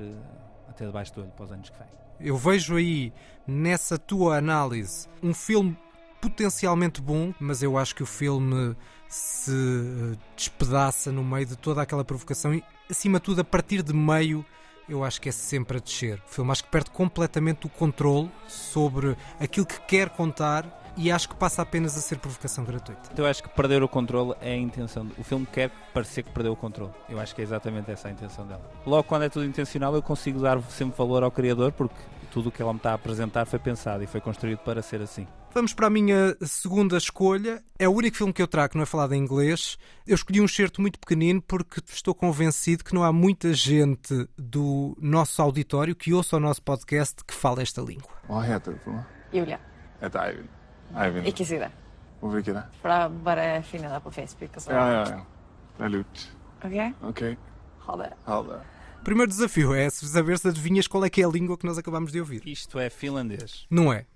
a 0.68 0.72
ter 0.72 0.86
debaixo 0.86 1.14
do 1.14 1.22
olho 1.22 1.30
para 1.30 1.44
os 1.44 1.52
anos 1.52 1.70
que 1.70 1.78
vêm. 1.78 1.88
Eu 2.20 2.36
vejo 2.36 2.76
aí, 2.76 3.12
nessa 3.46 3.98
tua 3.98 4.36
análise, 4.36 5.08
um 5.22 5.32
filme 5.32 5.76
potencialmente 6.20 7.00
bom, 7.00 7.32
mas 7.38 7.62
eu 7.62 7.78
acho 7.78 7.94
que 7.94 8.02
o 8.02 8.06
filme 8.06 8.76
se 9.08 9.52
eh, 9.52 10.16
despedaça 10.34 11.12
no 11.12 11.22
meio 11.22 11.46
de 11.46 11.56
toda 11.56 11.82
aquela 11.82 12.04
provocação 12.04 12.54
e, 12.54 12.64
acima 12.90 13.18
de 13.18 13.24
tudo, 13.24 13.40
a 13.42 13.44
partir 13.44 13.82
de 13.82 13.92
meio, 13.92 14.44
eu 14.88 15.04
acho 15.04 15.20
que 15.20 15.28
é 15.28 15.32
sempre 15.32 15.76
a 15.76 15.80
descer. 15.80 16.20
O 16.26 16.28
filme 16.28 16.50
acho 16.50 16.64
que 16.64 16.70
perde 16.70 16.90
completamente 16.90 17.66
o 17.66 17.68
controle 17.68 18.30
sobre 18.48 19.16
aquilo 19.38 19.66
que 19.66 19.80
quer 19.82 20.08
contar 20.08 20.83
e 20.96 21.10
acho 21.10 21.28
que 21.28 21.34
passa 21.34 21.62
apenas 21.62 21.96
a 21.96 22.00
ser 22.00 22.18
provocação 22.18 22.64
gratuita. 22.64 23.10
Então 23.12 23.24
eu 23.24 23.30
acho 23.30 23.42
que 23.42 23.48
perder 23.48 23.82
o 23.82 23.88
controle 23.88 24.34
é 24.40 24.52
a 24.52 24.56
intenção. 24.56 25.08
O 25.18 25.24
filme 25.24 25.46
quer 25.46 25.70
parecer 25.92 26.22
que 26.22 26.30
perdeu 26.30 26.52
o 26.52 26.56
controle. 26.56 26.92
Eu 27.08 27.18
acho 27.20 27.34
que 27.34 27.40
é 27.40 27.44
exatamente 27.44 27.90
essa 27.90 28.08
a 28.08 28.10
intenção 28.10 28.46
dela. 28.46 28.62
Logo, 28.86 29.04
quando 29.04 29.22
é 29.22 29.28
tudo 29.28 29.44
intencional, 29.44 29.94
eu 29.94 30.02
consigo 30.02 30.40
dar 30.40 30.60
sempre 30.62 30.96
valor 30.96 31.22
ao 31.22 31.30
criador 31.30 31.72
porque 31.72 31.94
tudo 32.30 32.48
o 32.48 32.52
que 32.52 32.60
ela 32.60 32.72
me 32.72 32.78
está 32.78 32.90
a 32.90 32.94
apresentar 32.94 33.46
foi 33.46 33.60
pensado 33.60 34.02
e 34.02 34.08
foi 34.08 34.20
construído 34.20 34.58
para 34.58 34.82
ser 34.82 35.00
assim. 35.00 35.26
Vamos 35.52 35.72
para 35.72 35.86
a 35.86 35.90
minha 35.90 36.36
segunda 36.42 36.96
escolha. 36.96 37.62
É 37.78 37.88
o 37.88 37.92
único 37.92 38.16
filme 38.16 38.32
que 38.32 38.42
eu 38.42 38.48
trago 38.48 38.70
que 38.70 38.76
não 38.76 38.82
é 38.82 38.86
falado 38.86 39.14
em 39.14 39.22
inglês. 39.22 39.78
Eu 40.04 40.16
escolhi 40.16 40.40
um 40.40 40.46
excerto 40.46 40.80
muito 40.80 40.98
pequenino 40.98 41.40
porque 41.40 41.80
estou 41.88 42.12
convencido 42.12 42.82
que 42.82 42.92
não 42.92 43.04
há 43.04 43.12
muita 43.12 43.52
gente 43.54 44.28
do 44.36 44.96
nosso 45.00 45.40
auditório 45.40 45.94
que 45.94 46.12
ouça 46.12 46.36
o 46.36 46.40
nosso 46.40 46.60
podcast 46.60 47.24
que 47.24 47.32
fala 47.32 47.62
esta 47.62 47.80
língua. 47.80 48.10
Vad 48.28 48.50
heter 48.50 48.74
du? 48.84 49.04
Julia, 49.32 49.60
Heter 50.02 50.20
Eivind. 50.20 50.63
Eivind. 50.96 51.26
ikke 51.26 51.44
si 51.44 51.58
det. 51.58 51.70
Hvorfor 52.20 52.38
ikke 52.38 52.54
det? 52.54 52.64
For 52.80 52.88
da 52.88 53.08
bare 53.08 53.62
finner 53.62 53.88
jeg 53.88 53.94
deg 53.98 54.02
på 54.02 54.10
Facebook. 54.10 54.50
Og 54.56 54.62
så. 54.62 54.70
Ja, 54.72 54.86
ja, 54.90 55.00
ja. 55.10 55.20
Det 55.78 55.84
er 55.84 55.88
lurt. 55.88 56.28
Ok, 56.64 56.94
Ok, 57.02 57.22
ha 57.86 57.96
det. 57.96 58.12
ha 58.26 58.42
det. 58.42 58.60
O 59.00 59.04
primeiro 59.04 59.28
desafio 59.30 59.74
é 59.74 59.90
saber 59.90 60.38
se 60.38 60.48
adivinhas 60.48 60.86
qual 60.88 61.04
é 61.04 61.10
que 61.10 61.20
é 61.20 61.26
a 61.26 61.28
língua 61.28 61.58
que 61.58 61.66
nós 61.66 61.76
acabamos 61.76 62.10
de 62.12 62.20
ouvir. 62.20 62.42
Isto 62.46 62.78
é 62.78 62.88
finlandês. 62.88 63.66
Não 63.70 63.92
é? 63.92 64.06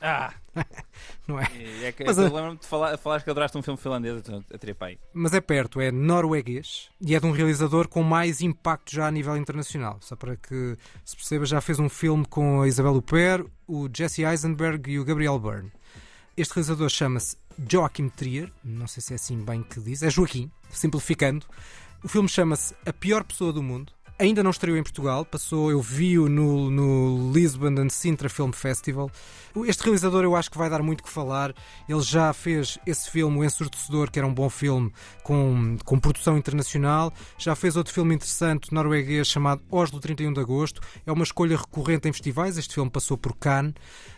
Ah! 0.00 0.32
Não 1.26 1.40
é? 1.40 1.48
É 1.82 1.90
que, 1.92 2.04
Mas 2.04 2.16
eu 2.18 2.26
a- 2.26 2.30
lembro-me 2.30 2.56
de 2.58 2.66
falar, 2.66 2.96
falares 2.98 3.24
que 3.24 3.30
adoraste 3.30 3.58
um 3.58 3.62
filme 3.62 3.76
finlandês, 3.78 4.16
então 4.18 4.44
aí. 4.80 4.98
Mas 5.12 5.32
é 5.34 5.40
perto, 5.40 5.80
é 5.80 5.90
norueguês 5.90 6.88
e 7.00 7.16
é 7.16 7.20
de 7.20 7.26
um 7.26 7.32
realizador 7.32 7.88
com 7.88 8.02
mais 8.04 8.40
impacto 8.40 8.94
já 8.94 9.08
a 9.08 9.10
nível 9.10 9.36
internacional. 9.36 9.98
Só 10.00 10.14
para 10.14 10.36
que 10.36 10.76
se 11.04 11.16
perceba, 11.16 11.44
já 11.44 11.60
fez 11.60 11.80
um 11.80 11.88
filme 11.88 12.24
com 12.26 12.60
a 12.62 12.68
Isabel 12.68 12.94
Huppert, 12.94 13.44
o 13.66 13.88
Jesse 13.92 14.22
Eisenberg 14.22 14.88
e 14.88 15.00
o 15.00 15.04
Gabriel 15.04 15.38
Byrne. 15.40 15.72
Este 16.38 16.54
realizador 16.54 16.88
chama-se 16.88 17.36
Joachim 17.68 18.08
Trier, 18.08 18.52
não 18.62 18.86
sei 18.86 19.02
se 19.02 19.12
é 19.12 19.16
assim 19.16 19.44
bem 19.44 19.60
que 19.60 19.80
diz, 19.80 20.04
é 20.04 20.08
Joaquim, 20.08 20.48
simplificando. 20.70 21.44
O 22.00 22.06
filme 22.06 22.28
chama-se 22.28 22.76
A 22.86 22.92
Pior 22.92 23.24
Pessoa 23.24 23.52
do 23.52 23.60
Mundo. 23.60 23.92
Ainda 24.20 24.42
não 24.42 24.50
estreou 24.50 24.76
em 24.76 24.82
Portugal, 24.82 25.24
passou, 25.24 25.70
eu 25.70 25.80
vi-o 25.80 26.28
no, 26.28 26.68
no 26.68 27.32
Lisbon 27.32 27.80
and 27.80 27.88
Sintra 27.88 28.28
Film 28.28 28.50
Festival. 28.50 29.08
Este 29.64 29.84
realizador 29.84 30.24
eu 30.24 30.34
acho 30.34 30.50
que 30.50 30.58
vai 30.58 30.68
dar 30.68 30.82
muito 30.82 31.04
que 31.04 31.08
falar. 31.08 31.54
Ele 31.88 32.00
já 32.00 32.32
fez 32.32 32.80
esse 32.84 33.08
filme, 33.08 33.38
O 33.38 33.44
Ensurdecedor, 33.44 34.10
que 34.10 34.18
era 34.18 34.26
um 34.26 34.34
bom 34.34 34.50
filme 34.50 34.92
com, 35.22 35.76
com 35.84 36.00
produção 36.00 36.36
internacional. 36.36 37.12
Já 37.38 37.54
fez 37.54 37.76
outro 37.76 37.94
filme 37.94 38.16
interessante 38.16 38.74
norueguês 38.74 39.28
chamado 39.28 39.62
Oslo 39.70 40.00
31 40.00 40.32
de 40.32 40.40
Agosto. 40.40 40.80
É 41.06 41.12
uma 41.12 41.22
escolha 41.22 41.56
recorrente 41.56 42.08
em 42.08 42.12
festivais. 42.12 42.58
Este 42.58 42.74
filme 42.74 42.90
passou 42.90 43.16
por 43.16 43.36
Cannes. 43.36 43.74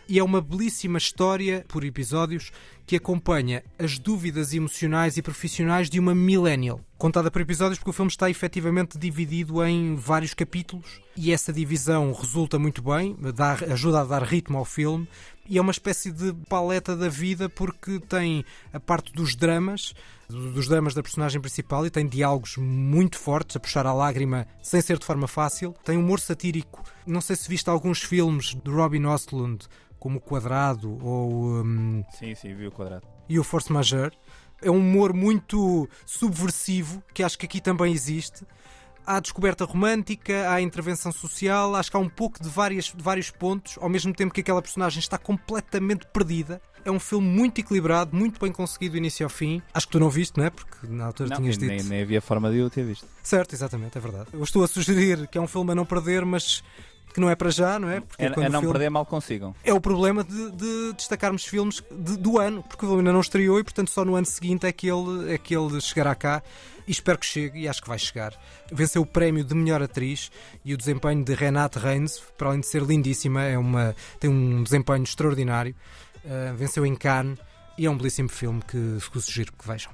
E 0.09 0.17
é 0.17 0.23
uma 0.23 0.41
belíssima 0.41 0.97
história, 0.97 1.63
por 1.67 1.85
episódios, 1.85 2.51
que 2.91 2.97
acompanha 2.97 3.63
as 3.79 3.97
dúvidas 3.97 4.53
emocionais 4.53 5.15
e 5.15 5.21
profissionais 5.21 5.89
de 5.89 5.97
uma 5.97 6.13
millennial. 6.13 6.81
Contada 6.97 7.31
por 7.31 7.41
episódios, 7.41 7.79
porque 7.79 7.91
o 7.91 7.93
filme 7.93 8.11
está 8.11 8.29
efetivamente 8.29 8.97
dividido 8.97 9.63
em 9.63 9.95
vários 9.95 10.33
capítulos 10.33 10.99
e 11.15 11.31
essa 11.31 11.53
divisão 11.53 12.11
resulta 12.11 12.59
muito 12.59 12.81
bem, 12.81 13.15
dá, 13.33 13.53
ajuda 13.71 14.01
a 14.01 14.03
dar 14.03 14.23
ritmo 14.23 14.57
ao 14.57 14.65
filme. 14.65 15.07
E 15.47 15.57
é 15.57 15.61
uma 15.61 15.71
espécie 15.71 16.11
de 16.11 16.33
paleta 16.49 16.93
da 16.93 17.07
vida 17.07 17.47
porque 17.47 17.97
tem 17.97 18.43
a 18.73 18.79
parte 18.79 19.13
dos 19.13 19.37
dramas, 19.37 19.93
dos 20.27 20.67
dramas 20.67 20.93
da 20.93 21.01
personagem 21.01 21.39
principal 21.39 21.85
e 21.85 21.89
tem 21.89 22.05
diálogos 22.05 22.57
muito 22.57 23.17
fortes, 23.17 23.55
a 23.55 23.59
puxar 23.61 23.85
à 23.85 23.93
lágrima 23.93 24.45
sem 24.61 24.81
ser 24.81 24.99
de 24.99 25.05
forma 25.05 25.29
fácil. 25.29 25.73
Tem 25.85 25.95
humor 25.95 26.19
satírico. 26.19 26.83
Não 27.07 27.21
sei 27.21 27.37
se 27.37 27.47
viste 27.47 27.69
alguns 27.69 28.01
filmes 28.01 28.53
de 28.53 28.69
Robin 28.69 29.05
Ostlund, 29.05 29.65
como 30.01 30.17
O 30.17 30.21
Quadrado 30.21 30.97
ou 31.05 31.61
hum, 31.63 32.03
Sim, 32.11 32.33
sim, 32.33 32.55
vi 32.55 32.65
o 32.65 32.71
quadrado. 32.71 33.07
e 33.29 33.37
o 33.39 33.43
Force 33.43 33.71
Majeure. 33.71 34.17
É 34.63 34.69
um 34.69 34.77
humor 34.77 35.13
muito 35.13 35.87
subversivo, 36.05 37.01
que 37.13 37.23
acho 37.23 37.37
que 37.37 37.45
aqui 37.45 37.61
também 37.61 37.93
existe. 37.93 38.45
Há 39.05 39.19
descoberta 39.19 39.65
romântica, 39.65 40.51
há 40.51 40.61
intervenção 40.61 41.11
social, 41.11 41.75
acho 41.75 41.89
que 41.89 41.97
há 41.97 41.99
um 41.99 42.09
pouco 42.09 42.41
de, 42.41 42.47
várias, 42.49 42.85
de 42.85 43.01
vários 43.01 43.29
pontos, 43.31 43.77
ao 43.79 43.89
mesmo 43.89 44.13
tempo 44.13 44.33
que 44.33 44.41
aquela 44.41 44.61
personagem 44.61 44.99
está 44.99 45.17
completamente 45.17 46.05
perdida. 46.13 46.61
É 46.85 46.91
um 46.91 46.99
filme 46.99 47.27
muito 47.27 47.59
equilibrado, 47.59 48.15
muito 48.15 48.39
bem 48.39 48.51
conseguido 48.51 48.93
do 48.93 48.97
início 48.97 49.23
ao 49.25 49.29
fim. 49.29 49.61
Acho 49.73 49.85
que 49.87 49.91
tu 49.93 49.99
não 49.99 50.09
viste, 50.09 50.37
não 50.37 50.45
é? 50.45 50.49
Porque 50.49 50.87
na 50.87 51.05
altura 51.05 51.29
Não, 51.29 51.37
tinhas 51.37 51.57
nem, 51.57 51.77
dito. 51.77 51.89
nem 51.89 52.01
havia 52.01 52.21
forma 52.21 52.51
de 52.51 52.57
eu 52.57 52.69
ter 52.69 52.83
visto. 52.83 53.05
Certo, 53.23 53.53
exatamente, 53.53 53.97
é 53.97 54.01
verdade. 54.01 54.29
Eu 54.33 54.43
estou 54.43 54.63
a 54.63 54.67
sugerir 54.67 55.27
que 55.27 55.37
é 55.37 55.41
um 55.41 55.47
filme 55.47 55.71
a 55.71 55.75
não 55.75 55.85
perder, 55.85 56.23
mas 56.25 56.63
que 57.13 57.19
não 57.19 57.29
é 57.29 57.35
para 57.35 57.49
já, 57.49 57.77
não 57.79 57.89
é? 57.89 57.99
Porque 58.01 58.23
É, 58.23 58.27
é 58.27 58.49
não 58.49 58.59
filme- 58.61 58.67
perder, 58.73 58.89
mal 58.89 59.05
consigam. 59.05 59.55
é 59.63 59.73
o 59.73 59.79
problema 59.81 60.23
de, 60.23 60.51
de 60.51 60.93
destacarmos 60.93 61.45
filmes 61.45 61.83
de- 61.91 62.17
do 62.17 62.39
ano, 62.39 62.63
porque 62.63 62.85
o 62.85 62.87
filme 62.87 63.01
ainda 63.01 63.13
não 63.13 63.21
estreou 63.21 63.59
e, 63.59 63.63
portanto, 63.63 63.89
só 63.91 64.03
no 64.05 64.15
ano 64.15 64.25
seguinte 64.25 64.65
é 64.65 64.71
que 64.71 64.87
ele, 64.87 65.33
é 65.33 65.37
que 65.37 65.55
ele 65.55 65.79
chegará 65.81 66.13
cá. 66.15 66.41
E 66.87 66.91
espero 66.91 67.19
que 67.19 67.25
chegue, 67.25 67.59
e 67.61 67.67
acho 67.67 67.81
que 67.81 67.87
vai 67.87 67.99
chegar. 67.99 68.33
Venceu 68.71 69.03
o 69.03 69.05
prémio 69.05 69.43
de 69.43 69.53
melhor 69.53 69.81
atriz 69.83 70.31
e 70.65 70.73
o 70.73 70.77
desempenho 70.77 71.23
de 71.23 71.33
Renate 71.35 71.77
Reins, 71.77 72.19
para 72.37 72.49
além 72.49 72.59
de 72.59 72.67
ser 72.67 72.81
lindíssima, 72.81 73.43
é 73.43 73.55
uma, 73.57 73.95
tem 74.19 74.29
um 74.29 74.63
desempenho 74.63 75.03
extraordinário. 75.03 75.75
Uh, 76.25 76.55
venceu 76.55 76.85
em 76.85 76.95
Cannes 76.95 77.37
e 77.77 77.85
é 77.85 77.89
um 77.89 77.95
belíssimo 77.97 78.29
filme 78.29 78.61
que 78.67 78.77
vos 79.13 79.25
sugiro 79.25 79.53
que 79.53 79.65
vejam. 79.67 79.91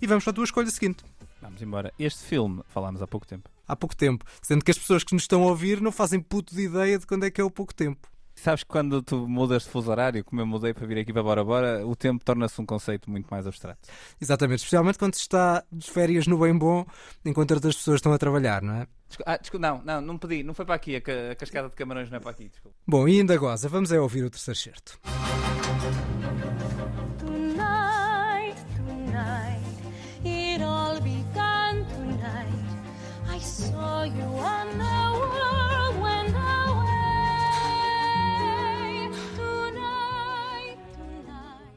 E 0.00 0.06
vamos 0.06 0.24
para 0.24 0.30
a 0.30 0.34
tua 0.34 0.44
escolha 0.44 0.70
seguinte. 0.70 1.04
Vamos 1.44 1.60
embora. 1.60 1.92
Este 1.98 2.24
filme, 2.24 2.62
falámos 2.68 3.02
há 3.02 3.06
pouco 3.06 3.26
tempo. 3.26 3.50
Há 3.68 3.76
pouco 3.76 3.94
tempo, 3.94 4.24
sendo 4.40 4.64
que 4.64 4.70
as 4.70 4.78
pessoas 4.78 5.04
que 5.04 5.12
nos 5.12 5.24
estão 5.24 5.42
a 5.42 5.46
ouvir 5.46 5.78
não 5.78 5.92
fazem 5.92 6.18
puto 6.18 6.54
de 6.54 6.62
ideia 6.62 6.98
de 6.98 7.06
quando 7.06 7.24
é 7.24 7.30
que 7.30 7.38
é 7.38 7.44
o 7.44 7.50
pouco 7.50 7.74
tempo. 7.74 8.08
Sabes 8.34 8.64
que 8.64 8.68
quando 8.68 9.02
tu 9.02 9.28
mudas 9.28 9.62
de 9.62 9.68
fuso 9.68 9.90
horário, 9.90 10.24
como 10.24 10.40
eu 10.40 10.46
mudei 10.46 10.72
para 10.72 10.86
vir 10.86 10.98
aqui 10.98 11.12
para 11.12 11.22
Bora 11.22 11.44
Bora, 11.44 11.86
o 11.86 11.94
tempo 11.94 12.24
torna-se 12.24 12.60
um 12.60 12.66
conceito 12.66 13.10
muito 13.10 13.26
mais 13.28 13.46
abstrato. 13.46 13.78
Exatamente, 14.20 14.60
especialmente 14.60 14.98
quando 14.98 15.14
se 15.14 15.20
está 15.20 15.62
de 15.70 15.88
férias 15.90 16.26
no 16.26 16.38
bem 16.38 16.56
bom, 16.56 16.84
enquanto 17.24 17.52
outras 17.52 17.76
pessoas 17.76 17.96
estão 17.96 18.12
a 18.12 18.18
trabalhar, 18.18 18.62
não 18.62 18.74
é? 18.74 18.86
Ah, 19.24 19.36
desculpa, 19.36 19.66
não, 19.66 19.82
não, 19.84 20.00
não 20.00 20.18
pedi, 20.18 20.42
não 20.42 20.54
foi 20.54 20.64
para 20.64 20.74
aqui, 20.74 20.96
a 20.96 21.34
cascada 21.36 21.68
de 21.68 21.74
camarões 21.74 22.10
não 22.10 22.16
é 22.16 22.20
para 22.20 22.30
aqui, 22.30 22.48
desculpa. 22.48 22.76
Bom, 22.86 23.06
e 23.06 23.20
ainda 23.20 23.36
goza, 23.36 23.68
vamos 23.68 23.92
é 23.92 24.00
ouvir 24.00 24.24
o 24.24 24.30
terceiro 24.30 24.58
certo. 24.58 24.98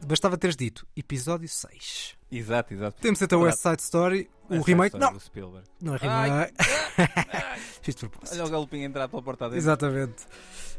Bastava 0.07 0.37
teres 0.37 0.55
dito 0.55 0.87
episódio 0.95 1.49
6. 1.49 2.15
Exato, 2.31 2.73
exato. 2.73 3.01
Temos 3.01 3.21
então 3.21 3.41
o 3.41 3.43
West 3.43 3.59
Side 3.59 3.81
Story, 3.81 4.29
o 4.49 4.61
remake. 4.61 4.97
Não, 4.97 5.11
não 5.81 5.95
é 5.95 5.97
remake. 5.97 6.53
Fiz 7.83 7.93
de 7.93 8.07
propósito. 8.07 8.35
Olha 8.35 8.45
o 8.45 8.49
galopinho 8.49 8.85
entrar 8.85 9.09
pela 9.09 9.21
porta 9.21 9.45
dentro. 9.45 9.57
Exatamente. 9.57 10.25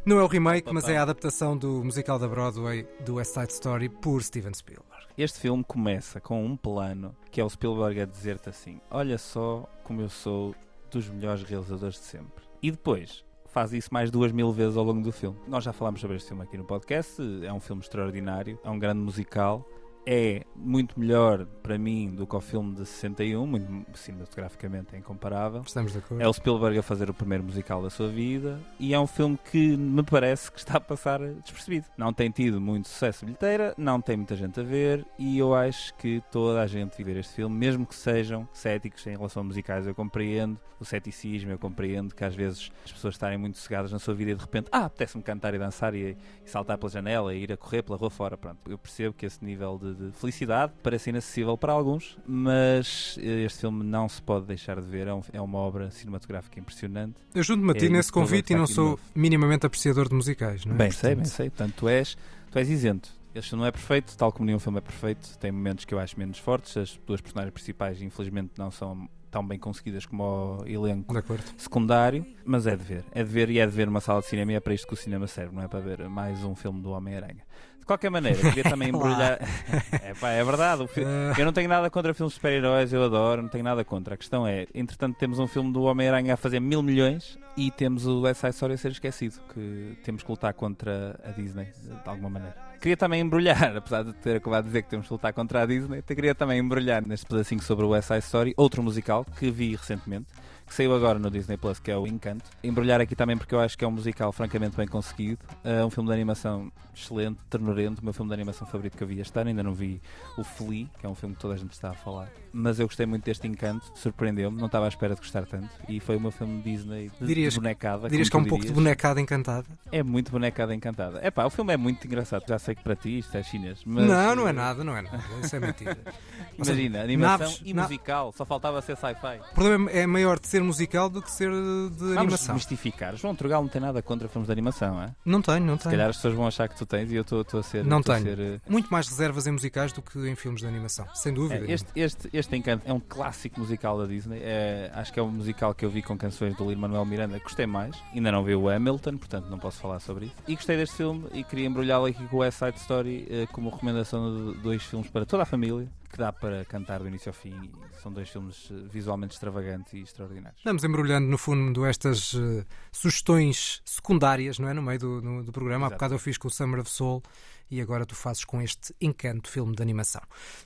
Não 0.07 0.19
é 0.19 0.23
o 0.23 0.27
remake, 0.27 0.73
mas 0.73 0.89
é 0.89 0.97
a 0.97 1.03
adaptação 1.03 1.59
do 1.59 1.85
musical 1.85 2.19
da 2.19 2.27
Broadway 2.27 2.89
do 3.05 3.17
West 3.17 3.35
Side 3.35 3.53
Story 3.53 3.91
por 3.91 4.23
Steven 4.23 4.55
Spielberg. 4.55 5.05
Este 5.19 5.41
filme 5.41 5.63
começa 5.63 6.23
com 6.23 6.43
um 6.43 6.57
plano 6.57 7.15
que 7.31 7.39
é 7.39 7.45
o 7.45 7.51
Spielberg 7.51 8.01
a 8.01 8.07
dizer-te 8.07 8.49
assim: 8.49 8.81
Olha 8.91 9.19
só 9.19 9.69
como 9.85 10.01
eu 10.01 10.09
sou 10.09 10.55
dos 10.91 11.07
melhores 11.11 11.43
realizadores 11.43 11.97
de 11.97 12.07
sempre. 12.07 12.45
E 12.63 12.71
depois 12.71 13.23
faz 13.49 13.73
isso 13.73 13.89
mais 13.93 14.11
duas 14.11 14.33
mil 14.33 14.53
vezes 14.53 14.77
ao 14.77 14.85
longo 14.85 15.03
do 15.03 15.13
filme. 15.13 15.37
Nós 15.47 15.65
já 15.65 15.73
falámos 15.73 16.01
sobre 16.01 16.17
este 16.17 16.29
filme 16.29 16.43
aqui 16.43 16.57
no 16.57 16.65
podcast. 16.65 17.21
É 17.45 17.53
um 17.53 17.61
filme 17.61 17.83
extraordinário, 17.83 18.59
é 18.63 18.71
um 18.71 18.79
grande 18.79 19.01
musical. 19.01 19.67
É 20.11 20.43
muito 20.57 20.99
melhor 20.99 21.45
para 21.63 21.77
mim 21.77 22.11
do 22.15 22.27
que 22.27 22.35
o 22.35 22.41
filme 22.41 22.75
de 22.75 22.87
61, 22.87 23.47
muito 23.47 23.99
cinematograficamente 23.99 24.97
é 24.97 24.99
incomparável. 24.99 25.61
Estamos 25.67 25.93
de 25.93 25.99
acordo? 25.99 26.23
É 26.23 26.27
o 26.27 26.33
Spielberg 26.33 26.79
a 26.79 26.83
fazer 26.83 27.11
o 27.11 27.15
primeiro 27.15 27.45
musical 27.45 27.83
da 27.83 27.91
sua 27.91 28.09
vida 28.09 28.59
e 28.81 28.95
é 28.95 28.99
um 28.99 29.07
filme 29.07 29.39
que 29.51 29.77
me 29.77 30.03
parece 30.03 30.51
que 30.51 30.61
está 30.61 30.79
a 30.79 30.81
passar 30.81 31.21
despercebido. 31.21 31.85
Não 31.95 32.11
tem 32.11 32.31
tido 32.31 32.59
muito 32.59 32.89
sucesso 32.89 33.27
bilheteira, 33.27 33.75
não 33.77 34.01
tem 34.01 34.17
muita 34.17 34.35
gente 34.35 34.59
a 34.59 34.63
ver 34.63 35.05
e 35.19 35.37
eu 35.37 35.55
acho 35.55 35.93
que 35.97 36.23
toda 36.33 36.63
a 36.63 36.67
gente 36.67 36.97
devia 36.97 37.13
ver 37.13 37.21
este 37.21 37.35
filme, 37.35 37.55
mesmo 37.55 37.85
que 37.85 37.95
sejam 37.95 38.49
céticos 38.51 39.07
em 39.07 39.11
relação 39.11 39.43
a 39.43 39.45
musicais. 39.45 39.87
Eu 39.87 39.95
compreendo 39.95 40.59
o 40.81 40.87
ceticismo, 40.87 41.51
eu 41.51 41.59
compreendo 41.59 42.15
que 42.15 42.25
às 42.25 42.35
vezes 42.35 42.71
as 42.85 42.93
pessoas 42.93 43.15
estarem 43.15 43.37
muito 43.37 43.59
cegadas 43.59 43.93
na 43.93 43.99
sua 43.99 44.15
vida 44.15 44.31
e 44.31 44.35
de 44.35 44.41
repente, 44.41 44.69
ah, 44.73 44.87
apetece-me 44.87 45.23
cantar 45.23 45.55
e 45.55 45.59
dançar 45.59 45.95
e, 45.95 46.17
e 46.45 46.49
saltar 46.49 46.79
pela 46.79 46.91
janela 46.91 47.35
e 47.35 47.43
ir 47.43 47.53
a 47.53 47.57
correr 47.57 47.83
pela 47.83 47.99
rua 47.99 48.11
fora. 48.11 48.39
Pronto, 48.39 48.59
eu 48.71 48.79
percebo 48.79 49.15
que 49.15 49.27
esse 49.27 49.45
nível 49.45 49.79
de, 49.79 49.95
de 49.99 50.13
felicidade 50.13 50.73
parece 50.83 51.11
inacessível 51.11 51.57
para 51.59 51.73
alguns, 51.73 52.17
mas 52.27 53.19
eh, 53.21 53.43
este 53.45 53.61
filme 53.61 53.83
não 53.85 54.09
se 54.09 54.21
pode 54.23 54.47
deixar 54.47 54.81
de 54.81 54.87
ver. 54.87 55.07
É, 55.09 55.15
um- 55.15 55.23
é 55.33 55.41
uma 55.41 55.59
obra 55.59 55.91
cinematográfica 55.91 56.59
impressionante. 56.61 57.17
Eu 57.35 57.43
junto-me 57.43 57.73
a 57.73 57.75
ti 57.75 57.87
É 57.87 57.89
nesse 57.89 58.11
convite 58.13 58.53
e 58.53 58.57
não 58.57 58.67
sou 58.67 58.99
minimamente 59.15 59.67
apreciador 59.67 60.09
de 60.09 60.15
musicais, 60.15 60.65
não 60.65 60.75
é? 60.75 60.79
Bem 60.79 60.91
sei, 60.91 61.15
bem 61.15 61.25
sei. 61.25 61.51
Portanto, 61.51 61.75
tu 61.77 61.89
és, 61.89 62.17
tu 62.51 62.59
és 62.59 62.69
isento. 62.69 63.11
Este 63.35 63.51
filme 63.51 63.61
não 63.63 63.69
é 63.69 63.73
perfeito, 63.73 64.17
tal 64.17 64.33
como 64.33 64.47
nenhum 64.47 64.59
filme 64.59 64.79
é 64.79 64.81
perfeito. 64.81 65.37
Tem 65.39 65.53
momentos 65.53 65.85
que 65.85 65.93
eu 65.95 65.99
acho 65.99 66.19
menos 66.19 66.39
fortes. 66.39 66.77
As 66.77 66.99
duas 67.07 67.21
personagens 67.21 67.53
principais, 67.53 68.01
infelizmente, 68.03 68.53
não 68.57 68.71
são 68.71 69.09
tão 69.31 69.47
bem 69.47 69.59
conseguidas 69.59 70.07
como 70.07 70.23
o 70.63 70.67
elenco 70.67 71.13
secundário, 71.59 72.25
mas 72.45 72.67
é 72.67 72.75
de 72.75 72.83
ver. 72.83 73.05
É 73.13 73.23
de 73.23 73.29
ver 73.31 73.51
e 73.51 73.59
é 73.59 73.67
de 73.67 73.73
ver 73.73 73.87
uma 73.87 74.01
sala 74.01 74.21
de 74.21 74.27
cinema 74.27 74.53
e 74.53 74.55
é 74.55 74.61
para 74.61 74.73
isto 74.73 74.87
que 74.89 74.95
o 74.95 74.97
cinema 74.97 75.27
serve, 75.27 75.55
não 75.55 75.63
é 75.63 75.69
para 75.69 75.81
ver 75.81 76.09
mais 76.09 76.43
um 76.43 76.55
filme 76.57 76.81
do 76.81 76.91
Homem-Aranha. 76.91 77.43
De 77.89 77.91
qualquer 77.95 78.11
maneira, 78.11 78.39
queria 78.39 78.65
também 78.65 78.91
embrulhar. 78.93 79.39
é, 80.05 80.13
pá, 80.13 80.29
é 80.29 80.45
verdade. 80.45 80.87
fi- 80.89 81.03
Ah, 81.07 81.33
Eu 81.39 81.47
não 81.47 81.55
tenho 81.55 81.71
nada 81.71 81.89
contra 81.89 82.13
filmes 82.13 82.33
de 82.33 82.35
super-heróis, 82.35 82.93
eu 82.93 83.03
adoro, 83.03 83.41
não 83.41 83.49
tenho 83.49 83.65
nada 83.65 83.83
contra. 83.83 84.13
A 84.13 84.17
questão 84.19 84.47
é, 84.47 84.67
entretanto, 84.75 85.17
temos 85.17 85.39
um 85.39 85.47
filme 85.47 85.73
do 85.73 85.85
Homem-Aranha 85.85 86.35
a 86.35 86.37
fazer 86.37 86.61
mil 86.61 86.83
milhões 86.83 87.39
e 87.57 87.71
temos 87.71 88.05
o 88.07 88.21
West 88.21 88.43
Side 88.43 88.53
Story 88.53 88.75
a 88.75 88.77
ser 88.77 88.91
esquecido, 88.91 89.41
que 89.55 89.97
temos 90.05 90.23
que 90.23 90.31
lutar 90.31 90.53
contra 90.53 91.19
a 91.25 91.31
Disney, 91.31 91.65
de 91.83 91.93
alguma 92.11 92.29
maneira. 92.29 92.55
Queria 92.79 92.97
também 92.97 93.23
embrulhar, 93.23 93.75
apesar 93.79 94.05
de 94.05 94.13
ter 94.13 94.37
acabado 94.37 94.65
de 94.65 94.69
dizer 94.69 94.83
que 94.83 94.91
temos 94.91 95.07
que 95.07 95.13
lutar 95.15 95.33
contra 95.33 95.63
a 95.63 95.67
Disney, 95.67 96.03
queria 96.03 96.35
também 96.35 96.59
embrulhar 96.59 97.03
neste 97.07 97.25
pedacinho 97.25 97.63
sobre 97.63 97.87
o 97.87 97.89
West 97.89 98.09
Side 98.09 98.21
Story, 98.21 98.53
outro 98.55 98.83
musical 98.83 99.25
que 99.39 99.51
vi 99.51 99.75
recentemente, 99.75 100.27
que 100.69 100.75
saiu 100.75 100.95
agora 100.95 101.19
no 101.19 101.31
Disney 101.31 101.57
Plus, 101.57 101.81
que 101.81 101.91
é 101.91 101.97
o 101.97 102.07
Encanto. 102.07 102.45
Embrulhar 102.63 103.01
aqui 103.01 103.17
também 103.17 103.37
porque 103.37 103.55
eu 103.55 103.61
acho 103.61 103.77
que 103.77 103.85
é 103.85 103.89
um 103.89 103.91
musical 103.91 104.31
francamente 104.33 104.77
bem 104.77 104.87
conseguido. 104.87 105.39
É 105.65 105.85
um 105.85 105.91
filme 105.91 106.09
de 106.09 106.15
animação 106.15 106.71
excelente, 106.95 107.39
ternurento, 107.49 108.01
o 108.01 108.05
meu 108.05 108.13
filme 108.13 108.29
de 108.29 108.35
animação 108.35 108.67
favorito 108.67 108.97
que 108.97 109.03
eu 109.03 109.09
vi 109.09 109.21
este 109.21 109.39
ano. 109.39 109.49
Ainda 109.49 109.63
não 109.63 109.73
vi 109.73 110.01
o 110.37 110.45
Flea, 110.45 110.87
que 110.99 111.07
é 111.07 111.09
um 111.09 111.15
filme 111.15 111.35
que 111.35 111.41
toda 111.41 111.55
a 111.55 111.57
gente 111.57 111.73
está 111.73 111.91
a 111.91 111.95
falar. 111.95 112.29
Mas 112.53 112.79
eu 112.81 112.87
gostei 112.87 113.07
muito 113.07 113.25
deste 113.25 113.47
Encanto, 113.47 113.91
surpreendeu-me, 113.95 114.57
não 114.59 114.67
estava 114.67 114.87
à 114.87 114.89
espera 114.89 115.15
de 115.15 115.21
gostar 115.21 115.47
tanto. 115.47 115.69
E 115.89 116.01
foi 116.01 116.17
o 116.17 116.21
meu 116.21 116.31
filme 116.31 116.61
Disney 116.63 117.11
de, 117.21 117.27
Dirias- 117.27 117.55
de 117.55 117.61
bonecada. 117.61 118.09
Dirias 118.09 118.29
que 118.29 118.37
é 118.37 118.39
um 118.39 118.45
pouco 118.45 118.65
de 118.65 118.73
bonecada 118.73 119.21
encantada? 119.21 119.67
É 119.93 120.03
muito 120.03 120.31
bonecada 120.31 120.75
encantada. 120.75 121.21
É 121.23 121.31
pá, 121.31 121.45
o 121.47 121.51
filme 121.51 121.73
é 121.73 121.77
muito 121.77 122.07
engraçado. 122.07 122.45
Já 122.49 122.59
sei 122.59 122.75
que 122.75 122.83
para 122.83 122.97
ti 122.97 123.19
isto 123.19 123.37
é 123.37 123.43
chinês. 123.43 123.81
Mas, 123.85 124.07
não, 124.07 124.35
não 124.37 124.47
é 124.47 124.51
eh, 124.51 124.53
nada, 124.53 124.85
não 124.85 124.97
é 124.97 125.03
nada. 125.03 125.21
Isso 125.43 125.55
é 125.57 125.61
mentira. 125.61 125.97
Imagina, 126.57 127.03
animação 127.03 127.47
naves- 127.47 127.63
e 127.65 127.73
na- 127.75 127.83
musical. 127.83 128.33
Só 128.37 128.45
faltava 128.45 128.81
ser 128.83 128.97
sci-fi. 128.97 129.41
O 129.53 129.55
problema 129.55 129.91
é 129.91 130.07
maior 130.07 130.39
de 130.39 130.49
ser 130.49 130.63
musical 130.63 131.09
do 131.09 131.23
que 131.23 131.31
ser 131.31 131.51
de 131.51 131.57
Vamos 131.99 132.17
animação. 132.19 132.55
mistificar. 132.55 133.17
João 133.17 133.35
Trugal 133.35 133.63
não 133.63 133.69
tem 133.69 133.81
nada 133.81 134.03
contra 134.03 134.29
filmes 134.29 134.47
de 134.47 134.53
animação, 134.53 135.01
é? 135.03 135.15
Não 135.25 135.41
tenho, 135.41 135.61
não 135.65 135.77
Se 135.77 135.85
tenho. 135.85 135.93
calhar 135.93 136.09
as 136.11 136.17
pessoas 136.17 136.35
vão 136.35 136.47
achar 136.47 136.69
que 136.69 136.77
tu 136.77 136.85
tens 136.87 137.11
e 137.13 137.15
eu 137.15 137.23
estou 137.23 137.45
a 137.59 137.63
ser. 137.63 137.85
Não 137.85 138.03
tenho. 138.03 138.23
ser, 138.23 138.39
eh, 138.41 138.61
Muito 138.69 138.89
mais 138.91 139.09
reservas 139.09 139.47
em 139.47 139.53
musicais 139.53 139.93
do 139.93 140.03
que 140.03 140.19
em 140.29 140.35
filmes 140.35 140.61
de 140.61 140.67
animação, 140.67 141.07
sem 141.15 141.33
dúvida. 141.33 141.65
é, 141.67 141.73
este, 141.73 141.89
este, 141.95 142.29
este 142.33 142.48
Encanto 142.57 142.83
é 142.87 142.93
um 142.93 143.01
clássico 143.01 143.61
musical 143.61 143.99
da 143.99 144.07
Disney. 144.07 144.41
É, 144.43 144.91
acho 144.95 145.13
que 145.13 145.21
é 145.21 145.23
um 145.23 145.31
musical 145.31 145.75
que 145.75 145.85
eu 145.85 145.91
vi 145.91 146.03
com 146.03 146.17
canções 146.17 146.57
do 146.57 146.69
Lin-Manuel 146.69 147.05
Miranda. 147.05 147.39
Gostei 147.39 147.67
mais. 147.67 147.95
Ainda 148.15 148.33
não 148.33 148.43
vi 148.43 148.55
o 148.55 148.69
Hamilton, 148.69 149.19
portanto 149.19 149.47
não 149.51 149.59
posso 149.59 149.79
falar 149.81 150.01
sobre 150.01 150.27
isso. 150.27 150.35
E 150.47 150.55
gostei 150.55 150.77
deste 150.77 150.97
filme 150.97 151.27
e 151.33 151.45
queria 151.45 151.67
embrulhá-lo 151.67 152.07
aqui 152.07 152.27
com 152.27 152.37
o 152.37 152.39
West 152.41 152.59
Side 152.59 152.79
Story 152.79 153.27
eh, 153.31 153.47
como 153.53 153.69
recomendação 153.71 154.53
de 154.53 154.59
dois 154.61 154.83
filmes 154.83 155.11
para 155.11 155.27
toda 155.27 155.43
a 155.43 155.47
família 155.47 155.89
que 156.11 156.17
dá 156.17 156.33
para 156.33 156.65
cantar 156.65 157.01
do 157.01 157.07
início 157.09 157.29
ao 157.29 157.35
fim. 157.35 157.71
São 158.03 158.11
dois 158.11 158.29
filmes 158.31 158.69
eh, 158.71 158.75
visualmente 158.91 159.35
extravagantes 159.35 159.93
e 159.93 160.01
extraordinários. 160.01 160.61
Vamos 160.65 160.83
embrulhando, 160.85 161.29
no 161.29 161.37
fundo, 161.37 161.85
estas 161.85 162.35
eh, 162.35 162.65
sugestões 162.91 163.81
secundárias, 163.85 164.59
não 164.59 164.69
é? 164.69 164.75
No 164.75 164.83
meio 164.83 164.99
do, 164.99 165.21
no- 165.23 165.45
do 165.45 165.53
programa. 165.53 165.87
Há 165.87 165.89
Exato. 165.89 165.95
bocado 165.99 166.15
eu 166.15 166.19
fiz 166.19 166.39
com 166.39 166.49
o 166.49 166.51
Summer 166.51 166.81
of 166.81 166.91
Soul 166.91 167.23
e 167.71 167.81
agora 167.81 168.07
tu 168.07 168.15
fazes 168.15 168.45
com 168.45 168.61
este 168.61 168.95
encanto 169.01 169.51
filme 169.51 169.75
de 169.75 169.83
animação. 169.83 170.23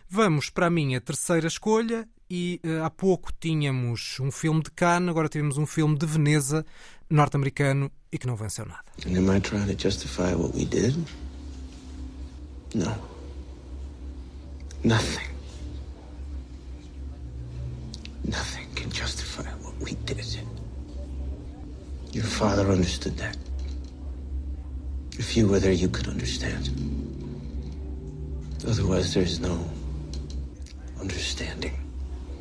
Vamos 0.09 0.51
para 0.51 0.67
a 0.67 0.71
minha 0.71 1.01
terceira 1.01 1.47
escolha 1.47 2.09
e 2.31 2.61
eh, 2.63 2.81
há 2.81 2.91
pouco 2.91 3.31
tínhamos 3.39 4.19
um 4.21 4.31
filme 4.31 4.63
de 4.63 4.71
Cannes, 4.71 5.09
agora 5.09 5.29
tivemos 5.29 5.59
um 5.59 5.67
filme 5.67 5.97
de 5.99 6.07
Veneza, 6.07 6.65
norte-americano 7.11 7.91
e 8.11 8.19
que 8.19 8.27
não 8.27 8.37
venceu 8.37 8.65
nada. 8.65 8.85
And 9.07 9.17
am 9.17 9.37
I 9.37 9.41
trying 9.41 9.67
to 9.67 9.77
justify 9.77 10.35
what 10.35 10.57
we 10.57 10.65
did? 10.65 10.97
No. 12.75 12.95
Nothing. 14.85 15.29
Nothing 18.25 18.67
can 18.75 18.91
justify 18.91 19.49
what 19.63 19.75
we 19.81 19.95
did. 20.07 20.43
Your 22.13 22.25
father 22.25 22.71
understood 22.71 23.17
that. 23.19 23.37
If 25.19 25.37
you 25.37 25.49
were 25.49 25.61
there, 25.61 25.75
you 25.75 25.89
could 25.89 26.09
understand. 26.09 26.71
Otherwise, 28.67 29.13
there's 29.15 29.39
no 29.39 29.59
understanding. 31.01 31.73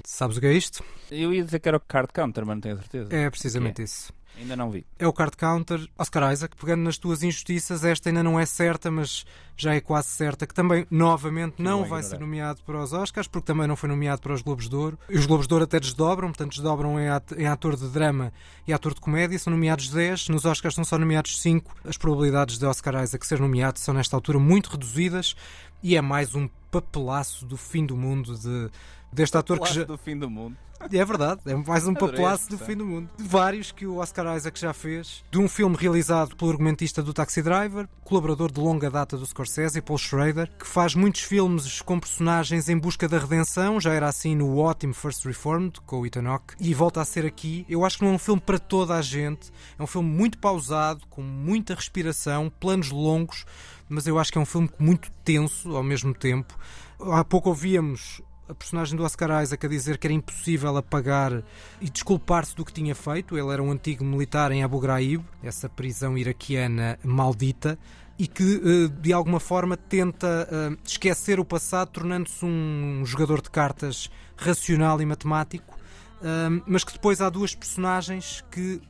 Sabes 0.06 0.38
o 0.38 0.40
que 0.40 0.48
é 0.48 0.54
isto? 0.54 0.84
Eu 1.10 1.34
ia 1.34 1.44
dizer 1.44 1.60
que 1.60 1.68
era 1.68 1.78
o 1.78 1.80
Card 1.80 2.10
Counter, 2.14 2.46
mas 2.46 2.56
não 2.56 2.62
tenho 2.62 2.78
certeza. 2.78 3.16
É 3.16 3.30
precisamente 3.30 3.84
isso. 3.84 4.14
Ainda 4.42 4.56
não 4.56 4.72
vi. 4.72 4.84
É 4.98 5.08
o 5.08 5.14
card 5.14 5.38
counter. 5.38 5.88
Oscar 5.98 6.34
Isaac, 6.34 6.56
pegando 6.58 6.82
nas 6.82 6.98
tuas 6.98 7.22
injustiças, 7.22 7.86
esta 7.86 8.10
ainda 8.10 8.24
não 8.24 8.40
é 8.40 8.46
certa, 8.46 8.90
mas 8.90 9.24
já 9.56 9.76
é 9.76 9.80
quase 9.80 10.08
certa, 10.08 10.48
que 10.48 10.54
também, 10.54 10.88
novamente, 10.90 11.62
não 11.62 11.82
Vou 11.82 11.90
vai 11.90 12.02
ser 12.02 12.20
nomeado 12.20 12.64
para 12.64 12.82
os 12.82 12.92
Oscars, 12.92 13.28
porque 13.28 13.46
também 13.46 13.68
não 13.68 13.76
foi 13.76 13.88
nomeado 13.88 14.20
para 14.20 14.34
os 14.34 14.42
Globos 14.42 14.68
de 14.68 14.76
Ouro. 14.76 14.98
E 15.08 15.16
os 15.16 15.28
Globos 15.28 15.48
de 15.48 15.54
Ouro 15.54 15.66
até 15.66 15.80
desdobram, 15.80 16.30
portanto, 16.30 16.54
desdobram 16.54 17.00
em 17.00 17.46
ator 17.46 17.76
de 17.76 17.88
drama 17.90 18.34
e 18.68 18.74
ator 18.74 18.96
de 18.96 19.00
comédia. 19.00 19.38
São 19.38 19.52
nomeados 19.52 19.90
10, 19.90 20.30
nos 20.30 20.44
Oscars 20.44 20.74
são 20.74 20.84
só 20.84 20.98
nomeados 20.98 21.40
5. 21.40 21.76
As 21.86 21.98
probabilidades 21.98 22.58
de 22.58 22.66
Oscar 22.66 23.04
Isaac 23.04 23.28
ser 23.28 23.40
nomeado 23.40 23.78
são, 23.78 23.94
nesta 23.94 24.18
altura, 24.18 24.40
muito 24.40 24.72
reduzidas 24.72 25.36
e 25.84 25.96
é 25.96 26.02
mais 26.02 26.34
um 26.34 26.50
papelaço 26.72 27.46
do 27.46 27.58
fim 27.58 27.86
do 27.86 27.96
mundo 27.96 28.36
de, 28.36 28.72
deste 29.14 29.38
ator 29.38 29.60
que 29.60 29.72
já. 29.72 29.84
do 29.84 29.98
fim 29.98 30.18
do 30.18 30.30
mundo. 30.30 30.58
É 30.92 31.06
verdade, 31.06 31.42
é 31.46 31.56
mais 31.56 31.88
um 31.88 31.94
papelaço 31.94 32.46
essa 32.46 32.50
do 32.50 32.58
fim 32.58 32.76
do 32.76 32.86
mundo. 32.86 33.10
Vários 33.18 33.72
que 33.72 33.86
o 33.86 33.98
Oscar 33.98 34.36
Isaac 34.36 34.60
já 34.60 34.74
fez. 34.74 35.24
De 35.32 35.40
um 35.40 35.48
filme 35.48 35.76
realizado 35.78 36.36
pelo 36.36 36.52
argumentista 36.52 37.02
do 37.02 37.14
Taxi 37.14 37.42
Driver, 37.42 37.88
colaborador 38.04 38.52
de 38.52 38.60
longa 38.60 38.90
data 38.90 39.18
do 39.18 39.26
Scorsese, 39.26 39.82
Paul 39.82 39.98
Schrader, 39.98 40.52
que 40.58 40.68
faz 40.68 40.96
muitos 40.96 41.22
filmes 41.22 41.82
com 41.82 42.00
personagens 42.00 42.68
em 42.68 42.78
busca 42.78 43.08
da 43.08 43.20
redenção. 43.20 43.80
Já 43.80 43.94
era 43.94 44.08
assim 44.08 44.36
no 44.36 44.58
ótimo 44.58 44.94
First 44.94 45.26
Reformed, 45.26 45.80
com 45.86 46.02
o 46.02 46.06
Ethan 46.06 46.28
Hawke, 46.28 46.56
e 46.60 46.74
volta 46.74 47.02
a 47.02 47.06
ser 47.06 47.26
aqui. 47.26 47.66
Eu 47.70 47.86
acho 47.86 47.98
que 47.98 48.04
não 48.04 48.12
é 48.12 48.16
um 48.16 48.20
filme 48.20 48.42
para 48.42 48.60
toda 48.60 48.96
a 48.96 49.02
gente. 49.02 49.52
É 49.78 49.84
um 49.84 49.88
filme 49.88 50.10
muito 50.10 50.38
pausado, 50.40 51.06
com 51.10 51.22
muita 51.22 51.74
respiração, 51.74 52.52
planos 52.60 52.92
longos, 52.92 53.46
mas 53.88 54.08
eu 54.08 54.20
acho 54.20 54.32
que 54.32 54.38
é 54.38 54.42
um 54.42 54.46
filme 54.46 54.70
muito 54.78 55.12
tenso 55.24 55.76
ao 55.76 55.84
mesmo 55.84 56.14
tempo. 56.14 56.58
Há 57.00 57.24
pouco 57.24 57.50
ouvíamos 57.50 58.22
a 58.52 58.56
personagem 58.56 58.98
do 58.98 59.04
Oscar 59.04 59.42
Isaac 59.42 59.66
a 59.66 59.70
dizer 59.70 59.98
que 59.98 60.06
era 60.06 60.14
impossível 60.14 60.76
apagar 60.76 61.42
e 61.80 61.90
desculpar-se 61.90 62.54
do 62.54 62.66
que 62.66 62.74
tinha 62.74 62.94
feito. 62.94 63.38
Ele 63.38 63.50
era 63.50 63.64
um 63.64 63.72
antigo 63.72 64.04
militar 64.04 64.52
em 64.52 64.62
Abu 64.62 64.78
Ghraib, 64.80 65.24
essa 65.42 65.70
prisão 65.70 66.18
iraquiana 66.18 67.00
maldita, 67.02 67.80
e 68.20 68.28
que 68.28 68.62
eh, 68.64 69.02
de 69.02 69.14
alguma 69.14 69.40
forma 69.40 69.78
tenta 69.78 70.48
eh, 70.52 70.78
esquecer 70.84 71.40
o 71.40 71.46
passado, 71.46 71.92
tornando-se 71.92 72.44
um 72.46 73.04
jogador 73.06 73.42
de 73.42 73.50
cartas 73.50 74.12
racional 74.36 75.02
e 75.02 75.06
matemático, 75.06 75.80
eh, 76.22 76.62
mas 76.68 76.84
que 76.84 76.92
depois 76.92 77.22
há 77.22 77.30
duas 77.30 77.56
personagens 77.56 78.44
que 78.52 78.82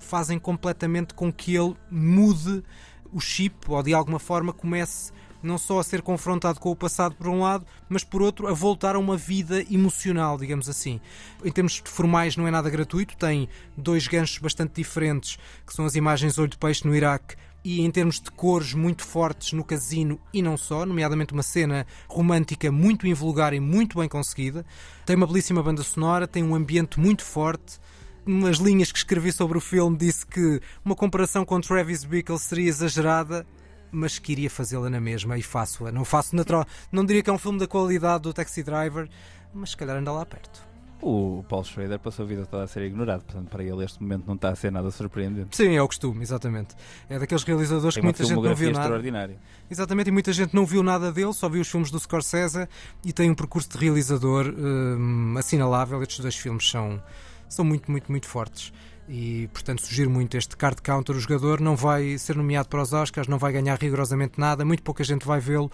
fazem 0.00 0.38
completamente 0.38 1.12
com 1.12 1.30
que 1.30 1.54
ele 1.54 1.76
mude 1.90 2.64
o 3.12 3.20
chip 3.20 3.70
ou 3.70 3.82
de 3.82 3.92
alguma 3.92 4.18
forma 4.18 4.54
comece 4.54 5.12
não 5.42 5.58
só 5.58 5.80
a 5.80 5.84
ser 5.84 6.02
confrontado 6.02 6.60
com 6.60 6.70
o 6.70 6.76
passado 6.76 7.14
por 7.14 7.28
um 7.28 7.40
lado, 7.40 7.66
mas 7.88 8.04
por 8.04 8.22
outro 8.22 8.46
a 8.46 8.52
voltar 8.52 8.94
a 8.94 8.98
uma 8.98 9.16
vida 9.16 9.62
emocional, 9.70 10.38
digamos 10.38 10.68
assim. 10.68 11.00
Em 11.44 11.50
termos 11.50 11.82
formais 11.84 12.36
não 12.36 12.46
é 12.46 12.50
nada 12.50 12.70
gratuito, 12.70 13.16
tem 13.16 13.48
dois 13.76 14.06
ganchos 14.06 14.38
bastante 14.38 14.74
diferentes, 14.74 15.38
que 15.66 15.74
são 15.74 15.84
as 15.84 15.94
imagens 15.94 16.38
olho 16.38 16.48
de 16.48 16.58
peixe 16.58 16.86
no 16.86 16.94
Iraque 16.94 17.36
e 17.64 17.80
em 17.80 17.90
termos 17.90 18.20
de 18.20 18.30
cores 18.30 18.74
muito 18.74 19.04
fortes 19.04 19.52
no 19.52 19.64
casino 19.64 20.20
e 20.32 20.42
não 20.42 20.56
só, 20.56 20.84
nomeadamente 20.84 21.32
uma 21.32 21.42
cena 21.42 21.86
romântica 22.08 22.72
muito 22.72 23.06
invulgar 23.06 23.54
e 23.54 23.60
muito 23.60 23.98
bem 23.98 24.08
conseguida. 24.08 24.64
Tem 25.06 25.16
uma 25.16 25.26
belíssima 25.26 25.62
banda 25.62 25.82
sonora, 25.82 26.26
tem 26.26 26.42
um 26.42 26.54
ambiente 26.54 26.98
muito 26.98 27.24
forte, 27.24 27.78
umas 28.26 28.58
linhas 28.58 28.92
que 28.92 28.98
escrevi 28.98 29.32
sobre 29.32 29.58
o 29.58 29.60
filme 29.60 29.96
disse 29.96 30.26
que 30.26 30.60
uma 30.84 30.94
comparação 30.94 31.44
com 31.44 31.60
Travis 31.60 32.04
Bickle 32.04 32.38
seria 32.38 32.68
exagerada, 32.68 33.46
mas 33.92 34.18
queria 34.18 34.50
fazê-la 34.50 34.90
na 34.90 35.00
mesma 35.00 35.38
e 35.38 35.42
faço-a. 35.42 35.92
Não 35.92 36.04
faço 36.04 36.34
natural. 36.34 36.66
Não 36.90 37.04
diria 37.04 37.22
que 37.22 37.30
é 37.30 37.32
um 37.32 37.38
filme 37.38 37.58
da 37.58 37.66
qualidade 37.68 38.22
do 38.22 38.32
Taxi 38.32 38.62
Driver, 38.62 39.08
mas 39.52 39.70
se 39.70 39.76
calhar 39.76 39.96
anda 39.96 40.10
lá 40.10 40.24
perto. 40.24 40.72
O 41.02 41.44
Paul 41.48 41.64
Schrader 41.64 41.98
passou 41.98 42.24
a 42.24 42.28
vida 42.28 42.46
toda 42.46 42.62
a 42.62 42.66
ser 42.68 42.82
ignorado, 42.82 43.24
portanto, 43.24 43.48
para 43.48 43.64
ele 43.64 43.84
este 43.84 44.00
momento 44.00 44.24
não 44.24 44.36
está 44.36 44.50
a 44.50 44.54
ser 44.54 44.70
nada 44.70 44.88
surpreendente. 44.88 45.56
Sim, 45.56 45.74
é 45.74 45.82
o 45.82 45.86
costume, 45.88 46.22
exatamente. 46.22 46.76
É 47.08 47.18
daqueles 47.18 47.42
realizadores 47.42 47.94
Tem 47.94 48.02
que 48.02 48.06
muita 48.06 48.24
gente 48.24 48.40
não 48.40 48.54
viu 48.54 48.70
nada. 48.70 49.36
Exatamente, 49.68 50.08
e 50.08 50.12
muita 50.12 50.32
gente 50.32 50.54
não 50.54 50.64
viu 50.64 50.80
nada 50.80 51.10
dele, 51.10 51.32
só 51.32 51.48
viu 51.48 51.60
os 51.60 51.68
filmes 51.68 51.90
do 51.90 51.98
Scorsese 51.98 52.68
e 53.04 53.12
tem 53.12 53.28
um 53.28 53.34
percurso 53.34 53.68
de 53.68 53.78
realizador 53.78 54.46
hum, 54.46 55.34
assinalável. 55.36 56.00
Estes 56.04 56.20
dois 56.20 56.36
filmes 56.36 56.70
são, 56.70 57.02
são 57.48 57.64
muito, 57.64 57.90
muito, 57.90 58.08
muito 58.08 58.28
fortes. 58.28 58.72
E, 59.08 59.48
portanto, 59.52 59.82
sugiro 59.82 60.08
muito 60.10 60.36
este 60.36 60.56
card 60.56 60.80
counter. 60.80 61.16
O 61.16 61.20
jogador 61.20 61.60
não 61.60 61.76
vai 61.76 62.16
ser 62.18 62.36
nomeado 62.36 62.68
para 62.68 62.82
os 62.82 62.92
Oscars, 62.92 63.28
não 63.28 63.38
vai 63.38 63.52
ganhar 63.52 63.78
rigorosamente 63.78 64.38
nada, 64.38 64.64
muito 64.64 64.82
pouca 64.82 65.02
gente 65.04 65.26
vai 65.26 65.40
vê-lo, 65.40 65.70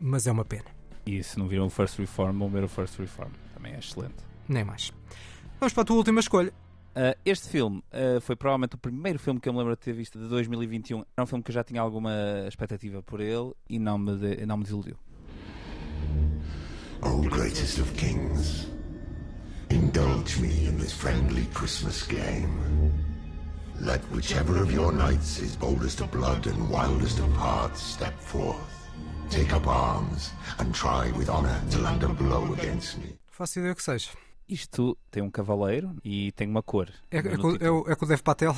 mas 0.00 0.26
é 0.26 0.32
uma 0.32 0.44
pena. 0.44 0.64
E 1.06 1.22
se 1.22 1.38
não 1.38 1.48
viram 1.48 1.66
o 1.66 1.70
First 1.70 1.98
Reform, 1.98 2.38
vão 2.38 2.48
ver 2.48 2.64
o 2.64 2.68
First 2.68 2.98
Reform. 2.98 3.30
Também 3.54 3.72
é 3.74 3.78
excelente. 3.78 4.16
Nem 4.48 4.64
mais. 4.64 4.92
Vamos 5.58 5.72
para 5.72 5.82
a 5.82 5.86
tua 5.86 5.96
última 5.96 6.20
escolha. 6.20 6.52
Uh, 6.94 7.16
este 7.24 7.48
filme 7.48 7.78
uh, 7.78 8.20
foi 8.20 8.36
provavelmente 8.36 8.74
o 8.74 8.78
primeiro 8.78 9.18
filme 9.18 9.40
que 9.40 9.48
eu 9.48 9.52
me 9.52 9.58
lembro 9.60 9.74
de 9.74 9.80
ter 9.80 9.94
visto 9.94 10.18
de 10.18 10.28
2021. 10.28 10.98
Era 10.98 11.06
um 11.22 11.26
filme 11.26 11.42
que 11.42 11.50
eu 11.50 11.54
já 11.54 11.64
tinha 11.64 11.80
alguma 11.80 12.12
expectativa 12.46 13.02
por 13.02 13.20
ele 13.20 13.52
e 13.70 13.78
não 13.78 13.96
me, 13.96 14.16
de- 14.18 14.44
não 14.44 14.58
me 14.58 14.64
desiludiu. 14.64 14.96
O 17.02 17.22
greatest 17.30 17.78
of 17.80 17.90
kings, 17.94 18.68
indulge 19.72 20.38
me 20.40 20.66
in 20.68 20.76
this 20.78 20.92
friendly 20.92 21.46
Christmas 21.54 22.02
game. 22.06 22.92
Let 23.80 24.00
whichever 24.12 24.62
of 24.62 24.72
your 24.72 24.92
knights 24.92 25.38
is 25.40 25.56
boldest 25.56 26.00
of 26.02 26.10
blood 26.10 26.46
and 26.46 26.70
wildest 26.70 27.18
of 27.20 27.32
hearts 27.36 27.80
step 27.82 28.14
forth. 28.20 28.60
Take 29.30 29.52
up 29.54 29.66
arms 29.66 30.32
and 30.58 30.72
try 30.72 31.10
with 31.16 31.28
honor 31.30 31.58
to 31.70 31.78
land 31.78 32.02
a 32.04 32.08
blow 32.08 32.52
against 32.52 32.98
me. 32.98 33.18
Faço 33.30 33.58
ideia 33.58 33.74
que 33.74 33.82
seja. 33.82 34.10
Isto 34.48 34.96
tem 35.10 35.22
um 35.22 35.30
cavaleiro 35.30 35.96
e 36.04 36.30
tem 36.32 36.48
uma 36.48 36.62
cor. 36.62 36.88
É, 37.10 37.18
é, 37.18 37.22
com, 37.36 37.56
é, 37.58 37.70
o- 37.70 37.84
é 37.90 37.94
com 37.96 38.04
o 38.04 38.08
Dev 38.08 38.20
Patel? 38.20 38.54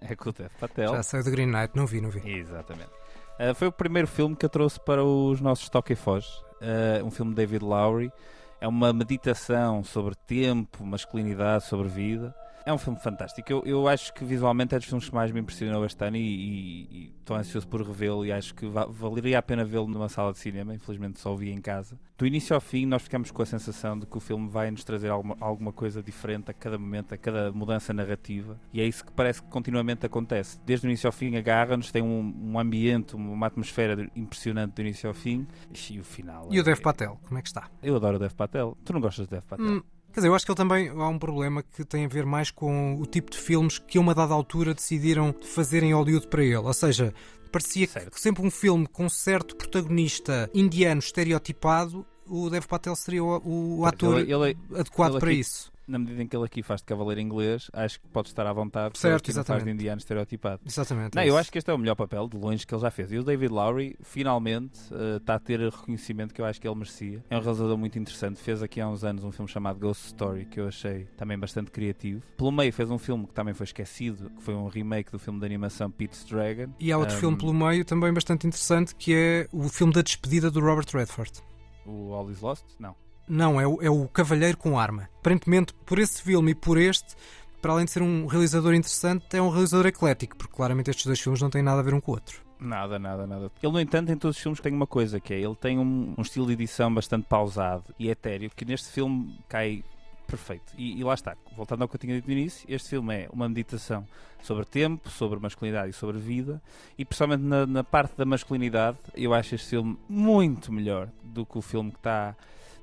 É 0.00 0.14
com 0.14 0.30
o 0.30 0.32
Dev 0.32 0.50
Patel. 0.60 0.94
Já 0.94 1.02
sei 1.02 1.22
do 1.22 1.30
Green 1.30 1.46
Knight, 1.46 1.72
não 1.74 1.86
vi, 1.86 2.00
não 2.00 2.10
vi. 2.10 2.20
Exatamente. 2.38 2.90
Uh, 3.40 3.54
foi 3.54 3.66
o 3.68 3.72
primeiro 3.72 4.06
filme 4.06 4.36
que 4.36 4.44
eu 4.46 4.50
trouxe 4.50 4.78
para 4.78 5.02
os 5.04 5.40
nossos 5.40 5.68
Toque 5.68 5.94
e 5.94 5.96
Foz. 5.96 6.26
Uh, 6.62 7.04
um 7.04 7.10
filme 7.10 7.32
de 7.32 7.36
David 7.36 7.64
Lowry. 7.64 8.12
É 8.64 8.66
uma 8.66 8.94
meditação 8.94 9.84
sobre 9.84 10.14
tempo, 10.14 10.86
masculinidade, 10.86 11.66
sobre 11.66 11.86
vida. 11.86 12.34
É 12.66 12.72
um 12.72 12.78
filme 12.78 12.98
fantástico. 12.98 13.52
Eu, 13.52 13.62
eu 13.66 13.86
acho 13.86 14.12
que 14.14 14.24
visualmente 14.24 14.74
é 14.74 14.78
dos 14.78 14.86
filmes 14.88 15.06
que 15.06 15.14
mais 15.14 15.30
me 15.30 15.38
impressionou 15.38 15.84
este 15.84 16.02
ano 16.02 16.16
e- 16.16 17.12
estou 17.20 17.36
ansioso 17.36 17.68
por 17.68 17.82
revê-lo 17.86 18.24
e 18.24 18.32
acho 18.32 18.54
que 18.54 18.66
va- 18.66 18.86
valeria 18.86 19.38
a 19.38 19.42
pena 19.42 19.64
vê-lo 19.66 19.86
numa 19.86 20.08
sala 20.08 20.32
de 20.32 20.38
cinema. 20.38 20.74
Infelizmente 20.74 21.20
só 21.20 21.34
o 21.34 21.36
vi 21.36 21.50
em 21.50 21.60
casa. 21.60 21.98
Do 22.16 22.26
início 22.26 22.54
ao 22.54 22.60
fim, 22.62 22.86
nós 22.86 23.02
ficamos 23.02 23.30
com 23.30 23.42
a 23.42 23.46
sensação 23.46 23.98
de 23.98 24.06
que 24.06 24.16
o 24.16 24.20
filme 24.20 24.48
vai 24.48 24.70
nos 24.70 24.82
trazer 24.82 25.10
alguma, 25.10 25.36
alguma 25.40 25.72
coisa 25.74 26.02
diferente 26.02 26.50
a 26.50 26.54
cada 26.54 26.78
momento, 26.78 27.12
a 27.12 27.18
cada 27.18 27.52
mudança 27.52 27.92
narrativa. 27.92 28.58
E 28.72 28.80
é 28.80 28.86
isso 28.86 29.04
que 29.04 29.12
parece 29.12 29.42
que 29.42 29.48
continuamente 29.50 30.06
acontece. 30.06 30.58
Desde 30.64 30.86
o 30.86 30.88
início 30.88 31.06
ao 31.06 31.12
fim, 31.12 31.36
agarra-nos, 31.36 31.92
tem 31.92 32.02
um, 32.02 32.34
um 32.52 32.58
ambiente, 32.58 33.14
uma 33.14 33.46
atmosfera 33.46 34.08
impressionante 34.16 34.72
do 34.74 34.80
início 34.80 35.06
ao 35.06 35.14
fim. 35.14 35.46
E 35.90 35.98
o 36.00 36.04
final. 36.04 36.48
E 36.50 36.58
o 36.58 36.60
é- 36.60 36.64
Dev 36.64 36.80
Patel, 36.80 37.18
como 37.26 37.38
é 37.38 37.42
que 37.42 37.48
está? 37.48 37.68
Eu 37.82 37.94
adoro 37.96 38.16
o 38.16 38.18
Dev 38.18 38.32
Patel. 38.32 38.74
Tu 38.86 38.92
não 38.94 39.00
gostas 39.02 39.26
de 39.26 39.32
Dev 39.32 39.42
Patel? 39.44 39.66
Hum, 39.66 39.82
Quer 40.14 40.20
dizer, 40.20 40.28
eu 40.28 40.34
acho 40.36 40.44
que 40.46 40.52
ele 40.52 40.56
também 40.56 40.88
há 40.88 41.08
um 41.08 41.18
problema 41.18 41.60
que 41.62 41.84
tem 41.84 42.04
a 42.04 42.08
ver 42.08 42.24
mais 42.24 42.48
com 42.48 42.94
o 43.00 43.04
tipo 43.04 43.32
de 43.32 43.36
filmes 43.38 43.78
que 43.80 43.98
a 43.98 44.00
uma 44.00 44.14
dada 44.14 44.32
altura 44.32 44.72
decidiram 44.72 45.34
fazer 45.42 45.82
em 45.82 45.92
Hollywood 45.92 46.28
para 46.28 46.44
ele. 46.44 46.54
Ou 46.54 46.72
seja, 46.72 47.12
parecia 47.50 47.84
que 47.88 47.92
Certo. 47.94 48.20
sempre 48.20 48.46
um 48.46 48.50
filme 48.50 48.86
com 48.86 49.06
um 49.06 49.08
certo 49.08 49.56
protagonista 49.56 50.48
indiano 50.54 51.00
estereotipado, 51.00 52.06
o 52.28 52.48
Dev 52.48 52.64
Patel 52.64 52.94
seria 52.94 53.24
o, 53.24 53.80
o 53.80 53.84
ator 53.86 54.20
ele- 54.20 54.32
ele- 54.32 54.56
adequado 54.76 55.10
ele 55.14 55.18
para 55.20 55.30
aqui- 55.30 55.40
isso. 55.40 55.72
Na 55.86 55.98
medida 55.98 56.22
em 56.22 56.26
que 56.26 56.34
ele 56.36 56.44
aqui 56.46 56.62
faz 56.62 56.80
de 56.80 56.86
cavaleiro 56.86 57.20
inglês, 57.20 57.70
acho 57.72 58.00
que 58.00 58.08
pode 58.08 58.28
estar 58.28 58.46
à 58.46 58.52
vontade. 58.52 58.98
Certo, 58.98 59.34
não 59.34 59.44
faz 59.44 59.62
de 59.64 59.70
indiano 59.70 59.98
estereotipado. 59.98 60.62
Exatamente. 60.66 61.14
Não, 61.14 61.22
é 61.22 61.28
eu 61.28 61.36
acho 61.36 61.52
que 61.52 61.58
este 61.58 61.70
é 61.70 61.74
o 61.74 61.78
melhor 61.78 61.94
papel 61.94 62.26
de 62.28 62.36
longe 62.36 62.66
que 62.66 62.74
ele 62.74 62.80
já 62.80 62.90
fez. 62.90 63.12
E 63.12 63.18
o 63.18 63.22
David 63.24 63.52
Lowry 63.52 63.96
finalmente 64.02 64.80
eh, 64.92 65.16
está 65.16 65.34
a 65.34 65.38
ter 65.38 65.60
o 65.60 65.68
reconhecimento 65.70 66.32
que 66.32 66.40
eu 66.40 66.44
acho 66.46 66.60
que 66.60 66.66
ele 66.66 66.74
merecia. 66.76 67.22
É 67.28 67.36
um 67.36 67.40
realizador 67.40 67.76
muito 67.76 67.98
interessante. 67.98 68.40
Fez 68.40 68.62
aqui 68.62 68.80
há 68.80 68.88
uns 68.88 69.04
anos 69.04 69.24
um 69.24 69.30
filme 69.30 69.50
chamado 69.50 69.78
Ghost 69.78 70.06
Story 70.06 70.46
que 70.46 70.58
eu 70.58 70.68
achei 70.68 71.04
também 71.16 71.38
bastante 71.38 71.70
criativo. 71.70 72.22
Pelo 72.36 72.50
meio 72.50 72.72
fez 72.72 72.90
um 72.90 72.98
filme 72.98 73.26
que 73.26 73.34
também 73.34 73.52
foi 73.52 73.64
esquecido, 73.64 74.30
que 74.30 74.42
foi 74.42 74.54
um 74.54 74.68
remake 74.68 75.12
do 75.12 75.18
filme 75.18 75.38
de 75.38 75.44
animação 75.46 75.90
Pete's 75.90 76.24
Dragon. 76.24 76.72
E 76.80 76.90
há 76.92 76.96
outro 76.98 77.16
Um, 77.16 77.20
filme 77.20 77.36
pelo 77.38 77.52
meio 77.54 77.84
também 77.84 78.12
bastante 78.12 78.46
interessante 78.46 78.94
que 78.94 79.14
é 79.14 79.48
o 79.52 79.68
filme 79.68 79.92
da 79.92 80.00
despedida 80.02 80.50
do 80.50 80.60
Robert 80.60 80.86
Redford. 80.92 81.32
O 81.86 82.14
All 82.14 82.30
Is 82.30 82.40
Lost? 82.40 82.64
Não. 82.78 82.96
Não, 83.28 83.60
é 83.60 83.66
o, 83.66 83.82
é 83.82 83.90
o 83.90 84.06
Cavalheiro 84.08 84.56
com 84.56 84.78
Arma. 84.78 85.08
Aparentemente, 85.18 85.72
por 85.86 85.98
esse 85.98 86.22
filme 86.22 86.52
e 86.52 86.54
por 86.54 86.78
este, 86.78 87.14
para 87.62 87.72
além 87.72 87.86
de 87.86 87.90
ser 87.90 88.02
um 88.02 88.26
realizador 88.26 88.74
interessante, 88.74 89.36
é 89.36 89.40
um 89.40 89.48
realizador 89.48 89.86
eclético, 89.86 90.36
porque 90.36 90.54
claramente 90.54 90.90
estes 90.90 91.06
dois 91.06 91.20
filmes 91.20 91.40
não 91.40 91.48
têm 91.48 91.62
nada 91.62 91.80
a 91.80 91.82
ver 91.82 91.94
um 91.94 92.00
com 92.00 92.12
o 92.12 92.14
outro. 92.14 92.42
Nada, 92.60 92.98
nada, 92.98 93.26
nada. 93.26 93.50
Ele, 93.62 93.72
no 93.72 93.80
entanto, 93.80 94.12
em 94.12 94.16
todos 94.16 94.36
os 94.36 94.42
filmes 94.42 94.60
tem 94.60 94.72
uma 94.72 94.86
coisa, 94.86 95.18
que 95.18 95.32
é 95.34 95.40
ele 95.40 95.56
tem 95.56 95.78
um, 95.78 96.14
um 96.16 96.22
estilo 96.22 96.46
de 96.46 96.52
edição 96.52 96.92
bastante 96.92 97.26
pausado 97.26 97.84
e 97.98 98.08
etéreo, 98.10 98.50
que 98.54 98.64
neste 98.64 98.88
filme 98.88 99.38
cai 99.48 99.82
perfeito. 100.26 100.72
E, 100.76 100.98
e 100.98 101.04
lá 101.04 101.14
está, 101.14 101.36
voltando 101.56 101.82
ao 101.82 101.88
que 101.88 101.96
eu 101.96 102.00
tinha 102.00 102.14
dito 102.14 102.26
no 102.26 102.32
início, 102.32 102.66
este 102.68 102.90
filme 102.90 103.14
é 103.14 103.28
uma 103.32 103.48
meditação 103.48 104.06
sobre 104.42 104.64
tempo, 104.64 105.08
sobre 105.10 105.38
masculinidade 105.38 105.90
e 105.90 105.92
sobre 105.92 106.18
vida, 106.18 106.60
e 106.98 107.04
principalmente 107.04 107.42
na, 107.42 107.66
na 107.66 107.84
parte 107.84 108.16
da 108.16 108.24
masculinidade, 108.24 108.98
eu 109.14 109.32
acho 109.32 109.54
este 109.54 109.68
filme 109.70 109.98
muito 110.08 110.72
melhor 110.72 111.08
do 111.22 111.46
que 111.46 111.56
o 111.56 111.62
filme 111.62 111.90
que 111.90 111.98
está 111.98 112.34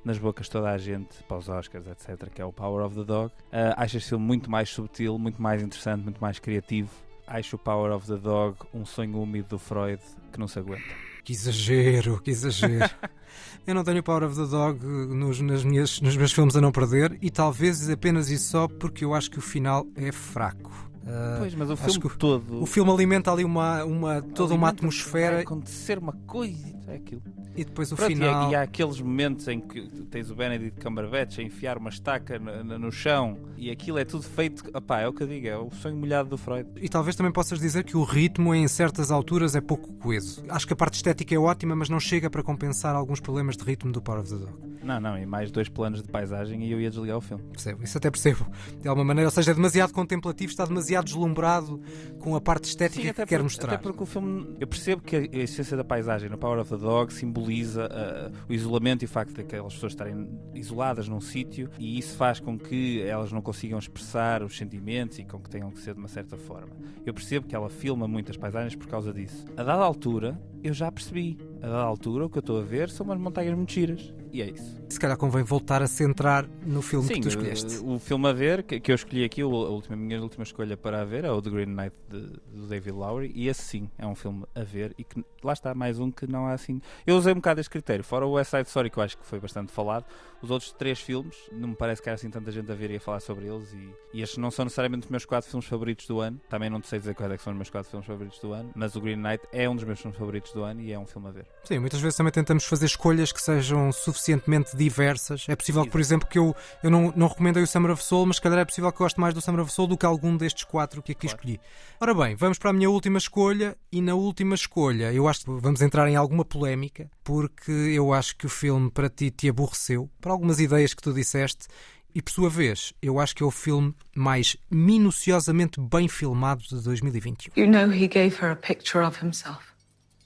nas 0.04 0.18
bocas 0.18 0.46
de 0.46 0.52
toda 0.52 0.70
a 0.70 0.78
gente, 0.78 1.22
para 1.24 1.36
os 1.36 1.48
Oscars, 1.48 1.86
etc., 1.86 2.28
que 2.30 2.42
é 2.42 2.44
o 2.44 2.52
Power 2.52 2.84
of 2.84 2.96
the 2.96 3.04
Dog. 3.04 3.32
Ah, 3.52 3.74
acho 3.82 3.96
este 3.96 4.10
filme 4.10 4.24
muito 4.24 4.50
mais 4.50 4.68
subtil, 4.68 5.18
muito 5.18 5.40
mais 5.40 5.62
interessante, 5.62 6.02
muito 6.02 6.20
mais 6.20 6.38
criativo. 6.38 6.90
Acho 7.26 7.56
o 7.56 7.58
Power 7.58 7.92
of 7.92 8.06
the 8.06 8.16
Dog 8.16 8.56
um 8.74 8.84
sonho 8.84 9.20
úmido 9.20 9.48
do 9.50 9.58
Freud 9.58 10.02
que 10.32 10.38
não 10.38 10.48
se 10.48 10.58
aguenta. 10.58 10.82
Que 11.24 11.32
exagero, 11.32 12.20
que 12.20 12.30
exagero. 12.30 12.90
Eu 13.66 13.74
não 13.74 13.84
tenho 13.84 14.00
o 14.00 14.02
Power 14.02 14.24
of 14.24 14.34
the 14.34 14.46
Dog 14.46 14.84
nos, 14.84 15.40
nas 15.40 15.62
minhas, 15.62 16.00
nos 16.00 16.16
meus 16.16 16.32
filmes 16.32 16.56
a 16.56 16.60
não 16.60 16.72
perder, 16.72 17.16
e 17.22 17.30
talvez 17.30 17.88
apenas 17.88 18.28
e 18.28 18.36
só 18.36 18.66
porque 18.66 19.04
eu 19.04 19.14
acho 19.14 19.30
que 19.30 19.38
o 19.38 19.42
final 19.42 19.86
é 19.94 20.10
fraco. 20.10 20.91
Ah, 21.06 21.36
Pois, 21.38 21.54
mas 21.54 21.68
o 21.70 21.76
filme 21.76 22.00
que 22.00 22.16
todo. 22.16 22.62
o 22.62 22.66
filme 22.66 22.90
alimenta 22.90 23.32
ali 23.32 23.44
uma, 23.44 23.84
uma, 23.84 24.22
toda 24.22 24.54
uma 24.54 24.68
alimenta-se, 24.68 25.08
Vai 25.10 25.24
atmosfera 25.24 25.40
acontecer 25.40 25.98
uma 25.98 26.12
coisa, 26.26 26.72
é 26.86 26.94
aquilo. 26.94 27.22
e 27.56 27.64
depois 27.64 27.90
o 27.90 27.96
Pronto, 27.96 28.12
e, 28.12 28.14
final. 28.14 28.46
há, 28.48 28.50
e 28.50 28.54
há 28.54 28.62
aqueles 28.62 29.00
momentos 29.00 29.48
em 29.48 29.60
que 29.60 29.80
tens 30.10 30.30
o 30.30 30.34
Benedict 30.36 30.80
Cumberbatch 30.80 31.38
a 31.40 31.42
enfiar 31.42 31.76
uma 31.76 31.90
estaca 31.90 32.38
no, 32.38 32.62
no- 32.64 32.78
no 32.78 32.92
chão 32.92 33.36
e 33.56 33.70
aquilo 33.70 33.98
é 33.98 34.04
tudo 34.04 34.22
feito. 34.22 34.64
Opá, 34.76 35.00
é 35.00 35.08
o 35.08 35.12
que 35.12 35.22
eu 35.24 35.26
digo, 35.26 35.46
é 35.48 35.56
o 35.58 35.70
sonho 35.72 35.96
molhado 35.96 36.28
do 36.28 36.38
Freud. 36.38 36.68
E 36.76 36.88
talvez 36.88 37.16
também 37.16 37.32
possas 37.32 37.58
dizer 37.58 37.82
que 37.84 37.96
o 37.96 38.04
ritmo 38.04 38.54
em 38.54 38.66
certas 38.68 39.10
alturas 39.10 39.56
é 39.56 39.60
pouco 39.60 39.92
coeso. 39.94 40.42
Acho 40.48 40.66
que 40.66 40.72
a 40.72 40.76
parte 40.76 40.94
estética 40.94 41.34
é 41.34 41.38
ótima, 41.38 41.74
mas 41.74 41.88
não 41.88 41.98
chega 41.98 42.30
para 42.30 42.42
compensar 42.44 42.94
alguns 42.94 43.18
problemas 43.20 43.56
de 43.56 43.64
ritmo 43.64 43.90
do 43.90 44.00
Power 44.00 44.20
of 44.20 44.30
the 44.30 44.36
Dog. 44.36 44.71
Não, 44.82 45.00
não, 45.00 45.18
e 45.18 45.24
mais 45.24 45.50
dois 45.50 45.68
planos 45.68 46.02
de 46.02 46.08
paisagem 46.08 46.64
e 46.64 46.72
eu 46.72 46.80
ia 46.80 46.90
desligar 46.90 47.16
o 47.16 47.20
filme. 47.20 47.42
Percebo, 47.52 47.82
isso 47.82 47.98
até 47.98 48.10
percebo. 48.10 48.46
De 48.80 48.88
alguma 48.88 49.04
maneira, 49.04 49.28
ou 49.28 49.30
seja, 49.30 49.52
é 49.52 49.54
demasiado 49.54 49.92
contemplativo, 49.92 50.50
está 50.50 50.64
demasiado 50.64 51.04
deslumbrado 51.04 51.80
com 52.18 52.34
a 52.34 52.40
parte 52.40 52.64
estética 52.64 53.08
que 53.08 53.12
quer 53.12 53.26
porque, 53.26 53.38
mostrar. 53.42 53.74
até 53.74 53.82
porque 53.82 54.02
o 54.02 54.06
filme. 54.06 54.56
Eu 54.58 54.66
percebo 54.66 55.02
que 55.02 55.16
a, 55.16 55.36
essência 55.36 55.76
da 55.76 55.84
paisagem 55.84 56.28
no 56.28 56.38
Power 56.38 56.60
of 56.60 56.70
the 56.70 56.76
Dog 56.76 57.12
simboliza 57.12 57.88
ah, 57.90 58.30
o 58.48 58.52
isolamento 58.52 59.02
e 59.02 59.06
o 59.06 59.08
facto 59.08 59.34
de 59.34 59.40
aquelas 59.40 59.74
pessoas 59.74 59.92
estarem 59.92 60.28
isoladas 60.54 61.08
num 61.08 61.20
sítio 61.20 61.70
e 61.78 61.98
isso 61.98 62.16
faz 62.16 62.40
com 62.40 62.58
que 62.58 63.02
elas 63.02 63.32
não 63.32 63.40
consigam 63.40 63.78
expressar 63.78 64.42
os 64.42 64.56
sentimentos 64.56 65.18
e 65.18 65.24
com 65.24 65.38
que 65.38 65.50
tenham 65.50 65.70
que 65.70 65.80
ser 65.80 65.94
de 65.94 66.00
uma 66.00 66.08
certa 66.08 66.36
forma. 66.36 66.72
Eu 67.04 67.14
percebo 67.14 67.46
que 67.46 67.54
ela 67.54 67.68
filma 67.68 68.08
muitas 68.08 68.36
paisagens 68.36 68.74
por 68.74 68.86
causa 68.86 69.12
disso. 69.12 69.44
A 69.56 69.62
dada 69.62 69.82
altura, 69.82 70.40
eu 70.62 70.72
já 70.72 70.90
percebi. 70.90 71.38
A 71.62 71.76
altura, 71.80 72.26
o 72.26 72.30
que 72.30 72.38
eu 72.38 72.40
estou 72.40 72.58
a 72.58 72.62
ver 72.62 72.90
são 72.90 73.06
umas 73.06 73.18
montanhas 73.18 73.54
muito 73.56 73.72
giras. 73.72 74.12
E 74.32 74.40
é 74.42 74.46
isso. 74.50 74.80
Se 74.88 74.98
calhar 74.98 75.16
convém 75.16 75.42
voltar 75.42 75.80
a 75.82 75.86
centrar 75.86 76.48
no 76.66 76.80
filme 76.82 77.06
Sim, 77.06 77.14
que 77.14 77.20
tu 77.20 77.28
escolheste. 77.28 77.76
o, 77.78 77.94
o 77.94 77.98
filme 77.98 78.28
a 78.28 78.32
ver, 78.32 78.62
que, 78.62 78.80
que 78.80 78.90
eu 78.90 78.94
escolhi 78.94 79.24
aqui, 79.24 79.42
a, 79.42 79.46
última, 79.46 79.94
a 79.94 79.98
minha 79.98 80.20
última 80.20 80.42
escolha 80.42 80.76
para 80.76 81.00
a 81.02 81.04
ver 81.04 81.24
é 81.24 81.30
o 81.30 81.40
The 81.40 81.50
Green 81.50 81.66
Knight 81.66 81.94
de- 82.10 82.40
do 82.52 82.66
David 82.66 82.92
Lowry, 82.96 83.30
e 83.34 83.46
esse 83.48 83.62
sim 83.62 83.90
é 83.98 84.06
um 84.06 84.14
filme 84.14 84.44
a 84.54 84.62
ver, 84.62 84.94
e 84.98 85.04
que 85.04 85.22
lá 85.42 85.52
está, 85.52 85.74
mais 85.74 85.98
um 85.98 86.10
que 86.10 86.26
não 86.26 86.46
há 86.46 86.52
assim. 86.52 86.80
Eu 87.06 87.16
usei 87.16 87.32
um 87.32 87.36
bocado 87.36 87.60
este 87.60 87.70
critério, 87.70 88.02
fora 88.04 88.26
o 88.26 88.32
West 88.32 88.50
Side 88.50 88.68
Story, 88.68 88.90
que 88.90 88.98
eu 88.98 89.02
acho 89.02 89.16
que 89.18 89.24
foi 89.26 89.38
bastante 89.38 89.70
falado, 89.70 90.04
os 90.42 90.50
outros 90.50 90.72
três 90.72 90.98
filmes, 91.00 91.36
não 91.52 91.68
me 91.68 91.76
parece 91.76 92.02
que 92.02 92.10
há 92.10 92.14
assim 92.14 92.28
tanta 92.30 92.50
gente 92.50 92.70
a 92.72 92.74
ver 92.74 92.90
e 92.90 92.96
a 92.96 93.00
falar 93.00 93.20
sobre 93.20 93.46
eles, 93.46 93.72
e, 93.72 93.90
e 94.18 94.22
estes 94.22 94.38
não 94.38 94.50
são 94.50 94.64
necessariamente 94.64 95.04
os 95.06 95.10
meus 95.10 95.24
quatro 95.24 95.48
filmes 95.50 95.66
favoritos 95.68 96.06
do 96.06 96.20
ano, 96.20 96.38
também 96.48 96.68
não 96.70 96.80
te 96.80 96.88
sei 96.88 96.98
dizer 96.98 97.14
quais 97.14 97.32
é 97.32 97.36
são 97.38 97.52
os 97.52 97.56
meus 97.58 97.70
quatro 97.70 97.90
filmes 97.90 98.06
favoritos 98.06 98.38
do 98.40 98.52
ano, 98.52 98.70
mas 98.74 98.94
o 98.96 99.00
Green 99.00 99.16
Knight 99.16 99.42
é 99.52 99.68
um 99.68 99.74
dos 99.74 99.84
meus 99.84 100.00
filmes 100.00 100.18
favoritos 100.18 100.51
do 100.52 100.62
ano 100.62 100.80
e 100.80 100.92
é 100.92 100.98
um 100.98 101.06
filme 101.06 101.28
a 101.28 101.30
ver. 101.30 101.46
Sim, 101.64 101.78
muitas 101.78 102.00
vezes 102.00 102.16
também 102.16 102.32
tentamos 102.32 102.64
fazer 102.64 102.86
escolhas 102.86 103.32
que 103.32 103.40
sejam 103.40 103.90
suficientemente 103.92 104.76
diversas. 104.76 105.44
É 105.48 105.56
possível 105.56 105.84
que, 105.84 105.90
por 105.90 106.00
exemplo, 106.00 106.28
que 106.28 106.38
eu, 106.38 106.54
eu 106.82 106.90
não, 106.90 107.12
não 107.16 107.26
recomendei 107.28 107.62
o 107.62 107.66
Summer 107.66 107.90
of 107.92 108.02
Soul, 108.04 108.26
mas 108.26 108.38
calhar 108.38 108.58
é 108.58 108.64
possível 108.64 108.90
que 108.92 108.96
eu 108.96 109.04
goste 109.04 109.18
mais 109.20 109.34
do 109.34 109.40
Summer 109.40 109.62
of 109.62 109.72
Soul 109.72 109.88
do 109.88 109.96
que 109.96 110.06
algum 110.06 110.36
destes 110.36 110.64
quatro 110.64 111.02
que 111.02 111.12
aqui 111.12 111.26
Claro. 111.26 111.36
escolhi. 111.36 111.60
Ora 112.00 112.14
bem, 112.14 112.34
vamos 112.36 112.58
para 112.58 112.70
a 112.70 112.72
minha 112.72 112.90
última 112.90 113.18
escolha, 113.18 113.76
e 113.90 114.00
na 114.00 114.14
última 114.14 114.54
escolha 114.54 115.12
eu 115.12 115.28
acho 115.28 115.44
que 115.44 115.50
vamos 115.50 115.80
entrar 115.82 116.08
em 116.08 116.16
alguma 116.16 116.44
polémica, 116.44 117.10
porque 117.24 117.70
eu 117.70 118.12
acho 118.12 118.36
que 118.36 118.46
o 118.46 118.48
filme 118.50 118.90
para 118.90 119.08
ti 119.08 119.30
te 119.30 119.48
aborreceu, 119.48 120.10
por 120.20 120.30
algumas 120.30 120.58
ideias 120.60 120.94
que 120.94 121.02
tu 121.02 121.12
disseste. 121.12 121.66
E 122.14 122.20
por 122.20 122.30
sua 122.30 122.50
vez, 122.50 122.92
eu 123.00 123.18
acho 123.18 123.34
que 123.34 123.42
é 123.42 123.46
o 123.46 123.50
filme 123.50 123.94
mais 124.14 124.54
minuciosamente 124.70 125.80
bem 125.80 126.08
filmado 126.08 126.62
de 126.62 126.82
2021. 126.82 127.52
You 127.56 127.66
know, 127.70 127.90
he 127.90 128.06
gave 128.06 128.36
her 128.42 128.50
a 128.52 128.56
picture 128.56 129.02
of 129.02 129.18
himself, 129.24 129.60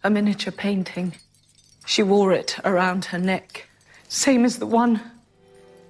a 0.03 0.11
miniature 0.11 0.53
painting. 0.53 1.15
She 1.87 2.03
wore 2.03 2.33
it 2.33 2.59
around 2.65 3.07
her 3.07 3.19
neck, 3.19 3.69
same 4.09 4.45
as 4.45 4.59
the 4.59 4.67
one 4.67 5.01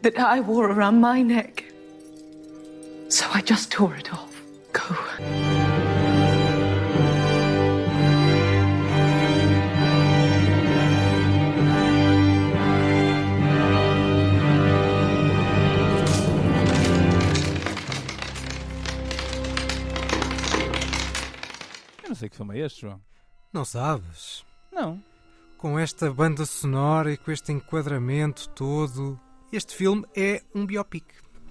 that 0.03 0.19
I 0.19 0.41
wore 0.41 0.71
around 0.71 1.01
my 1.01 1.23
neck. 1.23 1.65
So 3.09 3.27
I 3.33 3.41
just 3.41 3.71
tore 3.71 3.95
it 3.97 4.13
off. 4.13 4.43
Go. 4.73 4.97
Que 22.29 22.37
filme 22.37 22.59
é 22.59 22.67
este, 22.67 22.81
João. 22.81 23.01
Não 23.57 23.65
sabes? 23.65 24.45
Não. 24.71 25.03
com 25.57 25.79
esta 25.79 26.13
banda 26.13 26.45
sonora 26.45 27.11
e 27.11 27.17
com 27.17 27.33
este 27.33 27.53
enquadramento 27.53 28.51
todo. 28.51 29.19
Este 29.51 29.75
filme 29.75 30.05
é 30.15 30.43
um 30.55 30.67
biopic. 30.67 31.07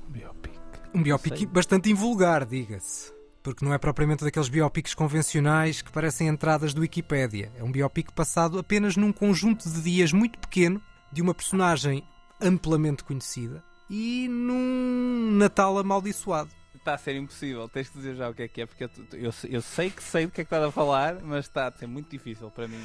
Biopic. 0.10 0.54
Um 0.94 1.02
biopic 1.02 1.36
Sei. 1.36 1.48
bastante 1.48 1.90
invulgar, 1.90 2.46
diga-se. 2.46 3.12
Porque 3.42 3.66
não 3.66 3.74
é 3.74 3.80
propriamente 3.80 4.24
daqueles 4.24 4.50
biopics 4.50 4.94
convencionais 4.94 5.82
que 5.82 5.92
parecem 5.92 6.28
entradas 6.28 6.76
do 6.76 6.82
Wikipédia. 6.82 7.52
É 7.58 7.64
um 7.64 7.72
biopic 7.72 8.12
passado 8.12 8.60
apenas 8.60 8.96
num 8.96 9.12
conjunto 9.12 9.68
de 9.68 9.82
dias 9.82 10.14
muito 10.14 10.38
pequeno 10.38 10.80
de 11.12 11.24
uma 11.24 11.34
personagem 11.34 12.08
amplamente 12.40 13.04
conhecida 13.04 13.64
e 13.90 14.28
num 14.30 15.32
Natal 15.32 15.80
amaldiçoado. 15.80 16.52
Está 16.86 16.94
a 16.94 16.98
ser 17.00 17.16
impossível, 17.16 17.68
tens 17.68 17.88
de 17.90 17.94
dizer 17.98 18.16
já 18.16 18.30
o 18.30 18.34
que 18.36 18.44
é 18.44 18.48
que 18.48 18.62
é, 18.62 18.66
porque 18.68 18.84
eu, 18.84 18.90
eu, 19.14 19.34
eu 19.50 19.62
sei 19.64 19.90
que 19.90 20.04
sei 20.04 20.28
do 20.28 20.32
que 20.32 20.42
é 20.42 20.44
que 20.44 20.54
estás 20.54 20.64
a 20.64 20.72
falar, 20.72 21.16
mas 21.20 21.46
está 21.46 21.66
a 21.68 21.72
ser 21.72 21.88
muito 21.88 22.12
difícil 22.12 22.52
para 22.52 22.68
mim 22.68 22.80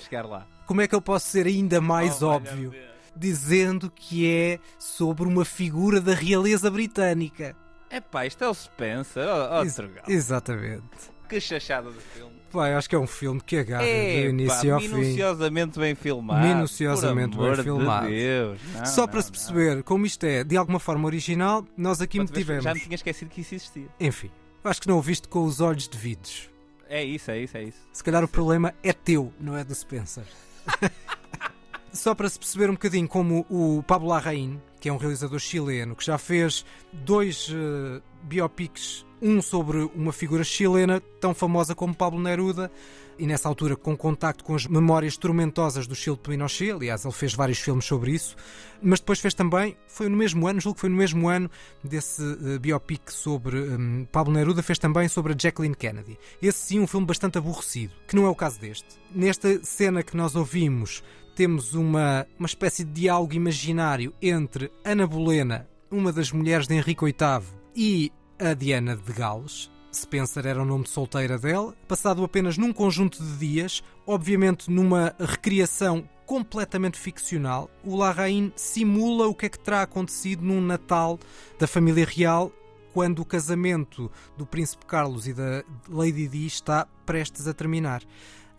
chegar 0.00 0.26
lá. 0.26 0.46
Como 0.66 0.82
é 0.82 0.86
que 0.86 0.94
eu 0.94 1.00
posso 1.00 1.28
ser 1.28 1.46
ainda 1.46 1.80
mais 1.80 2.20
Oh, 2.20 2.28
óbvio? 2.28 2.74
Dizendo 3.16 3.90
que 3.90 4.30
é 4.30 4.60
sobre 4.78 5.26
uma 5.26 5.46
figura 5.46 5.98
da 5.98 6.12
realeza 6.12 6.70
britânica. 6.70 7.56
Epá, 7.90 8.26
isto 8.26 8.44
é 8.44 8.48
o 8.50 8.52
Spencer. 8.52 9.24
Ex- 9.62 9.74
Trugal. 9.76 10.04
Exatamente. 10.06 10.82
Que 11.26 11.40
chachada 11.40 11.90
de 11.90 11.98
filme. 12.00 12.37
Pá, 12.50 12.76
acho 12.76 12.88
que 12.88 12.94
é 12.94 12.98
um 12.98 13.06
filme 13.06 13.40
que 13.40 13.58
agarra 13.58 13.86
Epá, 13.86 14.22
do 14.22 14.28
início 14.30 14.74
ao 14.74 14.80
fim. 14.80 14.88
minuciosamente 14.88 15.78
bem 15.78 15.94
filmado. 15.94 16.46
Minuciosamente 16.46 17.36
bem 17.36 17.56
filmado. 17.56 18.06
De 18.08 18.14
Deus. 18.14 18.60
Não, 18.74 18.86
Só 18.86 19.00
não, 19.02 19.08
para 19.08 19.20
se 19.22 19.26
não. 19.28 19.32
perceber 19.32 19.82
como 19.82 20.06
isto 20.06 20.24
é 20.24 20.42
de 20.44 20.56
alguma 20.56 20.78
forma 20.80 21.06
original, 21.06 21.64
nós 21.76 22.00
aqui 22.00 22.18
veres, 22.18 22.32
tivemos. 22.32 22.64
Já 22.64 22.74
me 22.74 22.80
tinha 22.80 22.94
esquecido 22.94 23.28
que 23.30 23.42
isso 23.42 23.54
existia. 23.54 23.88
Enfim, 24.00 24.30
acho 24.64 24.80
que 24.80 24.88
não 24.88 24.98
o 24.98 25.02
viste 25.02 25.28
com 25.28 25.44
os 25.44 25.60
olhos 25.60 25.86
devidos. 25.88 26.48
É 26.88 27.04
isso, 27.04 27.30
é 27.30 27.38
isso, 27.38 27.56
é 27.56 27.64
isso. 27.64 27.78
Se 27.92 28.02
calhar 28.02 28.24
o 28.24 28.28
problema 28.28 28.74
é 28.82 28.94
teu, 28.94 29.30
não 29.38 29.54
é 29.54 29.62
do 29.62 29.74
Spencer. 29.74 30.24
Só 31.92 32.14
para 32.14 32.28
se 32.28 32.38
perceber 32.38 32.70
um 32.70 32.74
bocadinho 32.74 33.08
como 33.08 33.44
o 33.50 33.82
Pablo 33.82 34.08
Larraín, 34.08 34.60
que 34.80 34.88
é 34.88 34.92
um 34.92 34.96
realizador 34.96 35.38
chileno, 35.38 35.96
que 35.96 36.04
já 36.04 36.16
fez 36.16 36.64
dois 36.92 37.50
eh, 37.52 38.00
biopics, 38.22 39.04
um 39.20 39.42
sobre 39.42 39.78
uma 39.94 40.12
figura 40.12 40.44
chilena 40.44 41.00
tão 41.20 41.34
famosa 41.34 41.74
como 41.74 41.94
Pablo 41.94 42.20
Neruda, 42.20 42.70
e 43.18 43.26
nessa 43.26 43.48
altura 43.48 43.74
com 43.74 43.96
contacto 43.96 44.44
com 44.44 44.54
as 44.54 44.66
memórias 44.66 45.16
tormentosas 45.16 45.86
do 45.86 45.94
Chile 45.94 46.16
de 46.16 46.22
Pinochet, 46.22 46.70
aliás, 46.70 47.04
ele 47.04 47.12
fez 47.12 47.34
vários 47.34 47.58
filmes 47.58 47.84
sobre 47.84 48.12
isso, 48.12 48.36
mas 48.80 49.00
depois 49.00 49.18
fez 49.18 49.34
também, 49.34 49.76
foi 49.88 50.08
no 50.08 50.16
mesmo 50.16 50.46
ano, 50.46 50.60
julgo 50.60 50.76
que 50.76 50.82
foi 50.82 50.90
no 50.90 50.96
mesmo 50.96 51.28
ano 51.28 51.50
desse 51.82 52.22
eh, 52.22 52.58
biopic 52.58 53.10
sobre 53.10 53.58
hum, 53.58 54.06
Pablo 54.12 54.32
Neruda, 54.32 54.62
fez 54.62 54.78
também 54.78 55.08
sobre 55.08 55.32
a 55.32 55.36
Jacqueline 55.36 55.74
Kennedy. 55.74 56.16
Esse 56.40 56.58
sim, 56.58 56.80
um 56.80 56.86
filme 56.86 57.06
bastante 57.06 57.38
aborrecido, 57.38 57.92
que 58.06 58.14
não 58.14 58.24
é 58.24 58.28
o 58.28 58.36
caso 58.36 58.60
deste. 58.60 58.86
Nesta 59.12 59.62
cena 59.64 60.04
que 60.04 60.16
nós 60.16 60.36
ouvimos, 60.36 61.02
temos 61.34 61.74
uma, 61.74 62.24
uma 62.38 62.46
espécie 62.46 62.84
de 62.84 63.02
diálogo 63.02 63.34
imaginário 63.34 64.14
entre 64.22 64.70
Ana 64.84 65.06
Bolena, 65.06 65.68
uma 65.90 66.12
das 66.12 66.30
mulheres 66.30 66.68
de 66.68 66.74
Henrique 66.74 67.04
VIII, 67.04 67.58
e 67.74 68.12
a 68.38 68.54
Diana 68.54 68.96
de 68.96 69.12
Gales. 69.12 69.70
Spencer 69.92 70.46
era 70.46 70.62
o 70.62 70.64
nome 70.64 70.84
de 70.84 70.90
solteira 70.90 71.38
dela, 71.38 71.74
passado 71.88 72.22
apenas 72.22 72.56
num 72.56 72.72
conjunto 72.72 73.22
de 73.22 73.36
dias, 73.38 73.82
obviamente 74.06 74.70
numa 74.70 75.14
recriação 75.18 76.08
completamente 76.28 76.98
ficcional, 76.98 77.70
o 77.82 77.96
Larraín 77.96 78.52
simula 78.54 79.26
o 79.26 79.34
que 79.34 79.46
é 79.46 79.48
que 79.48 79.58
terá 79.58 79.80
acontecido 79.80 80.44
num 80.44 80.60
Natal 80.60 81.18
da 81.58 81.66
família 81.66 82.04
real 82.04 82.52
quando 82.92 83.20
o 83.20 83.24
casamento 83.24 84.10
do 84.36 84.44
Príncipe 84.44 84.84
Carlos 84.84 85.26
e 85.26 85.32
da 85.32 85.64
Lady 85.88 86.28
Di 86.28 86.46
está 86.46 86.86
prestes 87.06 87.48
a 87.48 87.54
terminar. 87.54 88.02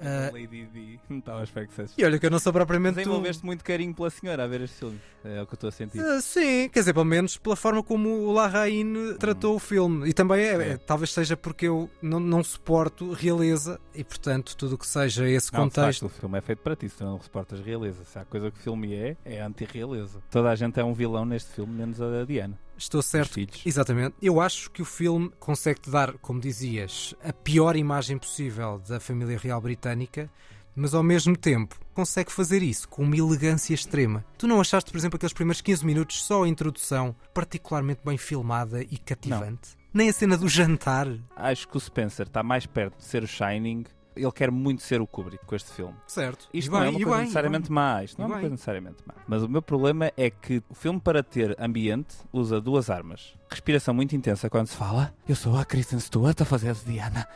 Ah, 0.01 0.29
Lady 0.31 0.65
D. 0.67 0.99
Não 1.09 1.19
estava 1.19 1.39
a 1.41 1.43
esperar 1.43 1.67
que 1.67 1.73
e 1.97 2.05
olha 2.05 2.17
que 2.19 2.25
eu 2.25 2.29
não 2.31 2.39
sou 2.39 2.53
propriamente. 2.53 2.95
Desenvolveste 2.95 3.45
muito 3.45 3.63
carinho 3.63 3.93
pela 3.93 4.09
senhora 4.09 4.43
a 4.43 4.47
ver 4.47 4.61
este 4.61 4.77
filme. 4.77 4.99
É 5.23 5.41
o 5.41 5.45
que 5.45 5.53
eu 5.53 5.55
estou 5.55 5.67
a 5.67 5.71
sentir. 5.71 5.99
Ah, 5.99 6.21
sim, 6.21 6.69
quer 6.69 6.79
dizer, 6.79 6.93
pelo 6.93 7.05
menos 7.05 7.37
pela 7.37 7.55
forma 7.55 7.83
como 7.83 8.09
o 8.09 8.31
Larraín 8.31 9.15
tratou 9.19 9.55
o 9.55 9.59
filme. 9.59 10.07
E 10.07 10.13
também 10.13 10.39
é, 10.41 10.71
É. 10.71 10.77
talvez 10.77 11.11
seja 11.11 11.35
porque 11.35 11.67
eu 11.67 11.89
não, 12.01 12.19
não 12.19 12.43
suporto 12.43 13.11
realeza 13.11 13.79
e, 13.93 14.03
portanto, 14.03 14.55
tudo 14.55 14.75
o 14.75 14.77
que 14.77 14.87
seja 14.87 15.27
esse 15.27 15.51
Não, 15.51 15.61
contexto. 15.61 16.01
facto, 16.07 16.15
o 16.15 16.19
filme 16.19 16.37
é 16.37 16.41
feito 16.41 16.59
para 16.59 16.75
ti, 16.75 16.87
se 16.87 17.03
não 17.03 17.19
suportas 17.21 17.59
realeza. 17.59 18.03
Se 18.05 18.17
há 18.17 18.23
coisa 18.25 18.49
que 18.51 18.57
o 18.59 18.61
filme 18.61 18.93
é, 18.93 19.17
é 19.25 19.41
anti-realeza. 19.41 20.21
Toda 20.31 20.49
a 20.49 20.55
gente 20.55 20.79
é 20.79 20.83
um 20.83 20.93
vilão 20.93 21.25
neste 21.25 21.51
filme, 21.51 21.73
menos 21.73 21.99
a 22.01 22.23
Diana. 22.25 22.57
Estou 22.79 23.01
certo. 23.01 23.29
Os 23.29 23.35
filhos. 23.35 23.61
Exatamente. 23.65 24.15
Eu 24.21 24.39
acho 24.39 24.71
que 24.71 24.81
o 24.81 24.85
filme 24.85 25.29
consegue-te 25.39 25.89
dar, 25.89 26.13
como 26.19 26.39
dizias, 26.39 27.13
a 27.23 27.33
pior 27.33 27.75
imagem 27.75 28.17
possível 28.17 28.81
da 28.87 28.99
família 28.99 29.37
real 29.37 29.59
britânica, 29.59 30.31
mas 30.75 30.93
ao 30.93 31.03
mesmo 31.03 31.35
tempo 31.35 31.75
consegue 31.93 32.31
fazer 32.31 32.63
isso 32.63 32.87
com 32.87 33.03
uma 33.03 33.17
elegância 33.17 33.73
extrema. 33.73 34.23
Tu 34.37 34.47
não 34.47 34.61
achaste, 34.61 34.89
por 34.89 34.97
exemplo, 34.97 35.17
aqueles 35.17 35.33
primeiros 35.33 35.61
15 35.61 35.85
minutos, 35.85 36.23
só 36.23 36.43
a 36.43 36.47
introdução, 36.47 37.13
particularmente 37.33 38.01
bem 38.05 38.17
filmada 38.17 38.81
e 38.81 38.97
cativante? 38.97 39.77
Nem 39.93 40.07
a 40.07 40.13
cena 40.13 40.37
do 40.37 40.47
jantar. 40.47 41.07
Acho 41.35 41.67
que 41.67 41.75
o 41.75 41.79
Spencer 41.79 42.27
está 42.27 42.41
mais 42.41 42.65
perto 42.65 42.97
de 42.97 43.03
ser 43.03 43.23
o 43.23 43.27
Shining. 43.27 43.83
Ele 44.21 44.31
quer 44.31 44.51
muito 44.51 44.81
ser 44.83 45.01
o 45.01 45.07
Kubrick 45.07 45.45
com 45.45 45.55
este 45.55 45.71
filme. 45.71 45.95
Certo. 46.07 46.47
Isto 46.53 46.67
E 46.67 46.71
não 46.71 46.77
é 46.79 46.81
bem, 46.81 46.89
uma 46.89 46.99
coisa 46.99 47.11
bem, 47.15 47.19
necessariamente 47.21 47.67
bem. 47.69 47.75
má. 47.75 48.03
Isto 48.03 48.17
não 48.17 48.25
é 48.25 48.27
uma 48.27 48.35
bem. 48.35 48.41
coisa 48.41 48.51
necessariamente 48.53 48.97
má. 49.05 49.13
Mas 49.27 49.43
o 49.43 49.49
meu 49.49 49.61
problema 49.61 50.11
é 50.17 50.29
que 50.29 50.61
o 50.69 50.73
filme, 50.73 50.99
para 50.99 51.23
ter 51.23 51.55
ambiente, 51.59 52.15
usa 52.33 52.59
duas 52.61 52.89
armas. 52.89 53.33
Respiração 53.49 53.93
muito 53.93 54.15
intensa 54.15 54.49
quando 54.49 54.67
se 54.67 54.75
fala. 54.75 55.13
Eu 55.27 55.35
sou 55.35 55.57
a 55.57 55.65
Kristen 55.65 55.99
Stewart 55.99 56.39
a 56.41 56.45
fazer 56.45 56.73
de 56.73 56.85
Diana. 56.85 57.27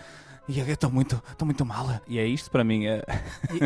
E 0.48 0.60
eu 0.60 0.66
estou 0.68 0.92
muito, 0.92 1.22
estou 1.32 1.46
muito 1.46 1.66
mal. 1.66 2.02
E 2.06 2.20
é 2.20 2.26
isto 2.26 2.52
para 2.52 2.66
mim 2.66 2.86
a, 2.86 2.98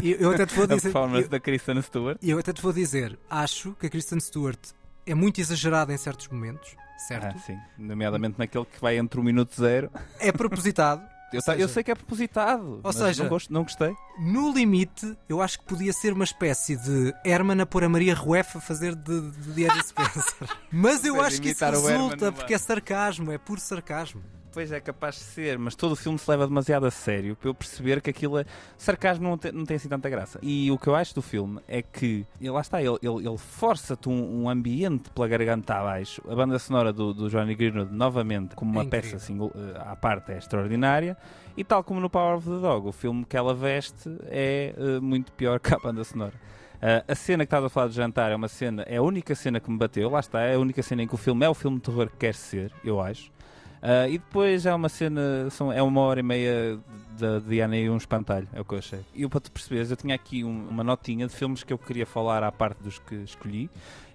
E- 0.03 0.09
e 0.09 0.17
eu 0.19 0.31
até 0.31 0.45
te 0.45 0.53
vou 0.53 0.63
a 0.65 0.67
dizer. 0.67 0.81
performance 0.83 1.23
eu- 1.23 1.29
da 1.29 1.39
Kristen 1.39 1.81
Stewart. 1.81 2.17
Eu 2.21 2.37
até 2.37 2.53
te 2.53 2.61
vou 2.61 2.71
dizer, 2.71 3.17
acho 3.29 3.73
que 3.79 3.87
a 3.87 3.89
Kristen 3.89 4.19
Stewart 4.19 4.59
é 5.05 5.15
muito 5.15 5.41
exagerada 5.41 5.91
em 5.91 5.97
certos 5.97 6.27
momentos, 6.27 6.75
certo? 7.07 7.35
Ah, 7.35 7.39
sim. 7.39 7.57
Nomeadamente 7.79 8.35
naquele 8.37 8.65
que 8.65 8.79
vai 8.79 8.95
entre 8.97 9.19
o 9.19 9.23
minuto 9.23 9.55
zero. 9.59 9.89
É 10.19 10.31
propositado. 10.31 11.01
Eu, 11.33 11.37
Ou 11.39 11.43
ta- 11.43 11.53
eu 11.53 11.57
seja- 11.59 11.67
sei 11.73 11.83
que 11.83 11.91
é 11.91 11.95
propositado. 11.95 12.79
mas 12.83 12.95
seja- 12.95 13.23
não, 13.23 13.29
gosto, 13.29 13.51
não 13.53 13.63
gostei. 13.63 13.93
No 14.19 14.51
limite, 14.53 15.17
eu 15.27 15.41
acho 15.41 15.59
que 15.59 15.65
podia 15.65 15.91
ser 15.91 16.13
uma 16.13 16.23
espécie 16.23 16.77
de 16.77 17.13
Herman 17.25 17.61
a 17.61 17.65
pôr 17.65 17.83
a 17.83 17.89
Maria 17.89 18.15
Rueff 18.15 18.57
a 18.57 18.61
fazer 18.61 18.95
de, 18.95 19.31
de 19.31 19.51
Diana 19.53 19.83
Spencer. 19.83 20.23
Mas 20.71 21.03
eu 21.03 21.21
acho 21.21 21.41
que 21.41 21.49
isso 21.49 21.65
resulta 21.65 22.31
porque 22.31 22.53
é 22.53 22.57
sarcasmo, 22.57 23.31
é 23.31 23.37
puro 23.37 23.59
sarcasmo. 23.59 24.23
Pois 24.57 24.71
é 24.71 24.79
capaz 24.79 25.13
de 25.13 25.21
ser, 25.21 25.59
mas 25.59 25.75
todo 25.75 25.91
o 25.91 25.95
filme 25.95 26.17
se 26.17 26.27
leva 26.31 26.47
demasiado 26.47 26.87
a 26.87 26.89
sério 26.89 27.35
para 27.35 27.47
eu 27.47 27.53
perceber 27.53 28.01
que 28.01 28.09
aquilo 28.09 28.39
é. 28.39 28.45
Sarcasmo 28.75 29.29
não 29.29 29.37
tem, 29.37 29.51
não 29.51 29.63
tem 29.63 29.77
assim 29.77 29.87
tanta 29.87 30.09
graça. 30.09 30.39
E 30.41 30.71
o 30.71 30.79
que 30.79 30.87
eu 30.87 30.95
acho 30.95 31.13
do 31.13 31.21
filme 31.21 31.61
é 31.67 31.83
que, 31.83 32.25
e 32.41 32.49
lá 32.49 32.61
está, 32.61 32.81
ele, 32.81 32.97
ele, 33.03 33.27
ele 33.27 33.37
força-te 33.37 34.09
um, 34.09 34.45
um 34.45 34.49
ambiente 34.49 35.11
pela 35.11 35.27
garganta 35.27 35.75
abaixo. 35.75 36.23
A 36.27 36.33
banda 36.33 36.57
sonora 36.57 36.91
do, 36.91 37.13
do 37.13 37.29
Johnny 37.29 37.53
Greenwood, 37.53 37.93
novamente, 37.93 38.55
como 38.55 38.71
uma 38.71 38.81
É 38.81 38.85
peça 38.85 39.19
single, 39.19 39.51
eh, 39.53 39.79
à 39.79 39.95
parte, 39.95 40.31
é 40.31 40.39
extraordinária. 40.39 41.15
E 41.55 41.63
tal 41.63 41.83
como 41.83 41.99
no 41.99 42.09
Power 42.09 42.37
of 42.37 42.49
the 42.49 42.57
Dog, 42.57 42.87
o 42.87 42.91
filme 42.91 43.25
que 43.25 43.37
ela 43.37 43.53
veste 43.53 44.09
é 44.23 44.73
eh, 44.75 44.99
muito 44.99 45.33
pior 45.33 45.59
que 45.61 45.71
a 45.71 45.77
banda 45.77 46.03
sonora. 46.03 46.33
Uh, 46.77 47.05
a 47.07 47.13
cena 47.13 47.45
que 47.45 47.47
estás 47.47 47.63
a 47.63 47.69
falar 47.69 47.89
de 47.89 47.93
jantar 47.93 48.31
é 48.31 48.35
uma 48.35 48.47
cena, 48.47 48.81
é 48.87 48.97
a 48.97 49.03
única 49.03 49.35
cena 49.35 49.59
que 49.59 49.69
me 49.69 49.77
bateu, 49.77 50.09
lá 50.09 50.19
está, 50.19 50.41
é 50.41 50.55
a 50.55 50.59
única 50.59 50.81
cena 50.81 51.03
em 51.03 51.07
que 51.07 51.13
o 51.13 51.17
filme 51.17 51.45
é 51.45 51.49
o 51.49 51.53
filme 51.53 51.77
de 51.77 51.83
terror 51.83 52.07
que 52.07 52.17
quer 52.17 52.33
ser, 52.33 52.71
eu 52.83 52.99
acho. 52.99 53.36
Uh, 53.77 54.09
e 54.09 54.17
depois 54.17 54.65
é 54.65 54.73
uma 54.73 54.89
cena, 54.89 55.49
são, 55.51 55.71
é 55.71 55.81
uma 55.83 56.01
hora 56.01 56.19
e 56.19 56.23
meia 56.23 56.79
da 57.17 57.39
Diana 57.39 57.77
e 57.77 57.87
um 57.89 57.97
espantalho, 57.97 58.47
é 58.51 58.59
o 58.59 58.65
que 58.65 58.73
eu 58.73 58.79
achei. 58.79 58.99
E 59.13 59.27
para 59.27 59.39
tu 59.39 59.51
perceberes, 59.51 59.91
eu 59.91 59.97
tinha 59.97 60.15
aqui 60.15 60.43
um- 60.43 60.67
uma 60.67 60.83
notinha 60.83 61.27
de 61.27 61.33
filmes 61.33 61.63
que 61.63 61.71
eu 61.71 61.77
queria 61.77 62.05
falar 62.05 62.41
à 62.43 62.51
parte 62.51 62.81
dos 62.81 62.97
que 62.97 63.13
escolhi 63.15 63.69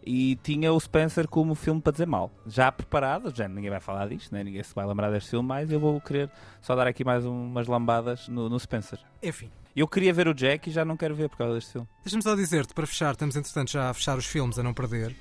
e 0.04 0.34
tinha 0.42 0.72
o 0.72 0.80
Spencer 0.80 1.28
como 1.28 1.54
filme 1.54 1.80
para 1.80 1.92
dizer 1.92 2.06
mal. 2.08 2.30
Já 2.44 2.72
preparado, 2.72 3.32
já 3.34 3.46
ninguém 3.46 3.70
vai 3.70 3.78
falar 3.80 4.08
disto, 4.08 4.32
né? 4.34 4.42
ninguém 4.42 4.62
se 4.64 4.74
vai 4.74 4.84
lembrar 4.84 5.10
deste 5.12 5.30
filme, 5.30 5.46
mas 5.48 5.70
eu 5.70 5.78
vou 5.78 6.00
querer 6.00 6.28
só 6.60 6.74
dar 6.74 6.88
aqui 6.88 7.04
mais 7.04 7.24
um- 7.24 7.46
umas 7.46 7.68
lambadas 7.68 8.26
no, 8.28 8.48
no 8.48 8.58
Spencer. 8.58 8.98
Enfim. 9.22 9.48
Eu 9.76 9.86
queria 9.88 10.12
ver 10.12 10.26
o 10.28 10.34
Jack 10.34 10.68
e 10.68 10.72
já 10.72 10.84
não 10.84 10.96
quero 10.96 11.14
ver 11.14 11.28
por 11.30 11.38
causa 11.38 11.54
deste 11.54 11.72
filme. 11.72 11.88
Deixa-me 12.04 12.22
só 12.22 12.34
dizer-te, 12.34 12.74
para 12.74 12.86
fechar, 12.86 13.12
estamos 13.12 13.36
entretanto 13.36 13.70
já 13.70 13.88
a 13.88 13.94
fechar 13.94 14.18
os 14.18 14.26
filmes, 14.26 14.58
a 14.58 14.62
não 14.62 14.74
perder. 14.74 15.14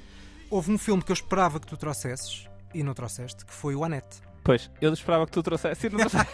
Houve 0.49 0.71
um 0.71 0.77
filme 0.79 1.01
que 1.03 1.11
eu 1.11 1.13
esperava 1.13 1.59
que 1.59 1.67
tu 1.67 1.77
trouxesses 1.77 2.49
e 2.73 2.83
não 2.83 2.93
trouxeste, 2.93 3.45
que 3.45 3.53
foi 3.53 3.75
o 3.75 3.83
Anete. 3.85 4.19
Pois, 4.43 4.71
eu 4.81 4.91
esperava 4.91 5.25
que 5.25 5.31
tu 5.31 5.43
trouxesse 5.43 5.87
e 5.87 5.89
não 5.89 5.99
trouxeste. 6.09 6.33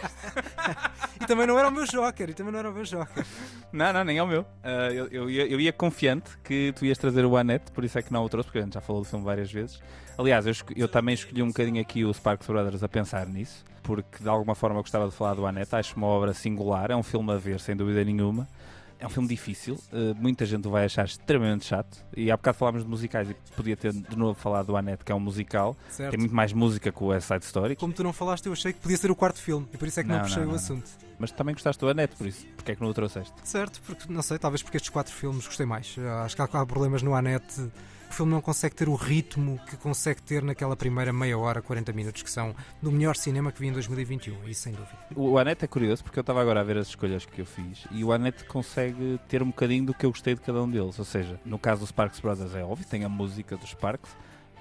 E 1.20 1.26
também 1.26 1.46
não 1.46 1.58
era 1.58 1.68
o 1.68 1.70
meu 1.70 1.84
Joker, 1.84 2.30
e 2.30 2.34
também 2.34 2.52
não 2.52 2.58
era 2.58 2.70
o 2.70 2.72
meu 2.72 2.84
Joker. 2.84 3.24
Não, 3.72 3.92
não, 3.92 4.04
nem 4.04 4.18
é 4.18 4.22
o 4.22 4.26
meu. 4.26 4.46
Ah, 4.62 4.90
eu, 4.92 5.08
eu 5.08 5.30
ia, 5.30 5.46
eu 5.46 5.60
ia 5.60 5.72
confiante 5.72 6.30
que 6.42 6.72
tu 6.76 6.86
ias 6.86 6.96
trazer 6.96 7.24
o 7.24 7.36
Annette, 7.36 7.70
por 7.72 7.84
isso 7.84 7.98
é 7.98 8.02
que 8.02 8.12
não 8.12 8.24
o 8.24 8.28
trouxe, 8.28 8.46
porque 8.46 8.58
a 8.58 8.62
gente 8.62 8.74
já 8.74 8.80
falou 8.80 9.02
do 9.02 9.08
filme 9.08 9.24
várias 9.24 9.52
vezes. 9.52 9.80
Aliás, 10.16 10.46
eu, 10.46 10.54
eu 10.74 10.88
também 10.88 11.14
escolhi 11.14 11.42
um 11.42 11.48
bocadinho 11.48 11.80
aqui 11.80 12.04
o 12.04 12.12
Sparks 12.12 12.46
Brothers 12.46 12.82
a 12.82 12.88
pensar 12.88 13.26
nisso, 13.26 13.64
porque 13.82 14.22
de 14.22 14.28
alguma 14.28 14.54
forma 14.54 14.78
eu 14.78 14.82
gostava 14.82 15.06
de 15.08 15.14
falar 15.14 15.34
do 15.34 15.46
Annette. 15.46 15.74
Acho 15.76 15.96
uma 15.96 16.06
obra 16.06 16.32
singular, 16.32 16.90
é 16.90 16.96
um 16.96 17.02
filme 17.02 17.32
a 17.32 17.36
ver, 17.36 17.60
sem 17.60 17.76
dúvida 17.76 18.02
nenhuma. 18.04 18.48
É 19.00 19.06
um 19.06 19.10
filme 19.10 19.28
difícil, 19.28 19.78
eh, 19.92 20.12
muita 20.16 20.44
gente 20.44 20.66
o 20.66 20.70
vai 20.70 20.84
achar 20.84 21.04
extremamente 21.04 21.64
chato. 21.64 22.04
E 22.16 22.30
há 22.30 22.36
bocado 22.36 22.58
falámos 22.58 22.82
de 22.82 22.88
musicais 22.88 23.30
e 23.30 23.34
podia 23.54 23.76
ter 23.76 23.92
de 23.92 24.16
novo 24.16 24.34
falado 24.34 24.66
do 24.66 24.76
Annette, 24.76 25.04
que 25.04 25.12
é 25.12 25.14
um 25.14 25.20
musical. 25.20 25.76
Certo. 25.88 26.10
Tem 26.10 26.18
muito 26.18 26.34
mais 26.34 26.52
música 26.52 26.90
que 26.90 27.02
o 27.02 27.06
West 27.06 27.28
Side 27.28 27.44
Story. 27.44 27.76
Como 27.76 27.92
tu 27.92 28.02
não 28.02 28.12
falaste, 28.12 28.46
eu 28.46 28.52
achei 28.52 28.72
que 28.72 28.80
podia 28.80 28.96
ser 28.96 29.10
o 29.10 29.14
quarto 29.14 29.40
filme, 29.40 29.68
e 29.72 29.76
por 29.76 29.86
isso 29.86 30.00
é 30.00 30.02
que 30.02 30.08
não, 30.08 30.16
Não, 30.16 30.22
puxei 30.24 30.42
não, 30.42 30.48
o 30.48 30.50
não. 30.52 30.56
assunto. 30.56 30.90
Mas 31.18 31.30
também 31.30 31.54
gostaste 31.54 31.80
do 31.80 31.88
Annette, 31.88 32.16
por 32.16 32.26
isso. 32.26 32.44
Porque 32.56 32.72
é 32.72 32.74
que 32.74 32.80
não 32.82 32.88
o 32.88 32.94
trouxeste? 32.94 33.32
Certo, 33.44 33.80
porque 33.86 34.12
não 34.12 34.22
sei, 34.22 34.38
talvez 34.38 34.62
porque 34.62 34.76
estes 34.76 34.90
quatro 34.90 35.12
filmes 35.12 35.46
gostei 35.46 35.66
mais. 35.66 35.96
Acho 36.24 36.34
que 36.36 36.42
há, 36.42 36.48
problemas 36.66 37.02
no 37.02 37.14
Anete. 37.14 37.70
O 38.10 38.12
filme 38.18 38.32
não 38.32 38.40
consegue 38.40 38.74
ter 38.74 38.88
o 38.88 38.94
ritmo 38.94 39.60
que 39.68 39.76
consegue 39.76 40.20
ter 40.22 40.42
naquela 40.42 40.74
primeira 40.74 41.12
meia 41.12 41.38
hora, 41.38 41.60
40 41.62 41.92
minutos, 41.92 42.22
que 42.22 42.30
são 42.30 42.54
do 42.82 42.90
melhor 42.90 43.14
cinema 43.14 43.52
que 43.52 43.60
vi 43.60 43.68
em 43.68 43.72
2021, 43.72 44.48
isso 44.48 44.62
sem 44.62 44.72
dúvida. 44.72 44.96
O 45.14 45.38
Anete 45.38 45.64
é 45.64 45.68
curioso 45.68 46.02
porque 46.02 46.18
eu 46.18 46.22
estava 46.22 46.40
agora 46.40 46.60
a 46.60 46.64
ver 46.64 46.78
as 46.78 46.88
escolhas 46.88 47.24
que 47.26 47.40
eu 47.40 47.46
fiz 47.46 47.84
e 47.90 48.02
o 48.02 48.12
Anete 48.12 48.44
consegue 48.44 49.20
ter 49.28 49.42
um 49.42 49.46
bocadinho 49.48 49.86
do 49.86 49.94
que 49.94 50.04
eu 50.06 50.10
gostei 50.10 50.34
de 50.34 50.40
cada 50.40 50.62
um 50.62 50.68
deles. 50.68 50.98
Ou 50.98 51.04
seja, 51.04 51.38
no 51.44 51.58
caso 51.58 51.80
dos 51.80 51.90
Sparks 51.90 52.18
Brothers 52.20 52.54
é 52.54 52.64
óbvio, 52.64 52.86
tem 52.86 53.04
a 53.04 53.08
música 53.08 53.56
dos 53.56 53.70
Sparks, 53.70 54.10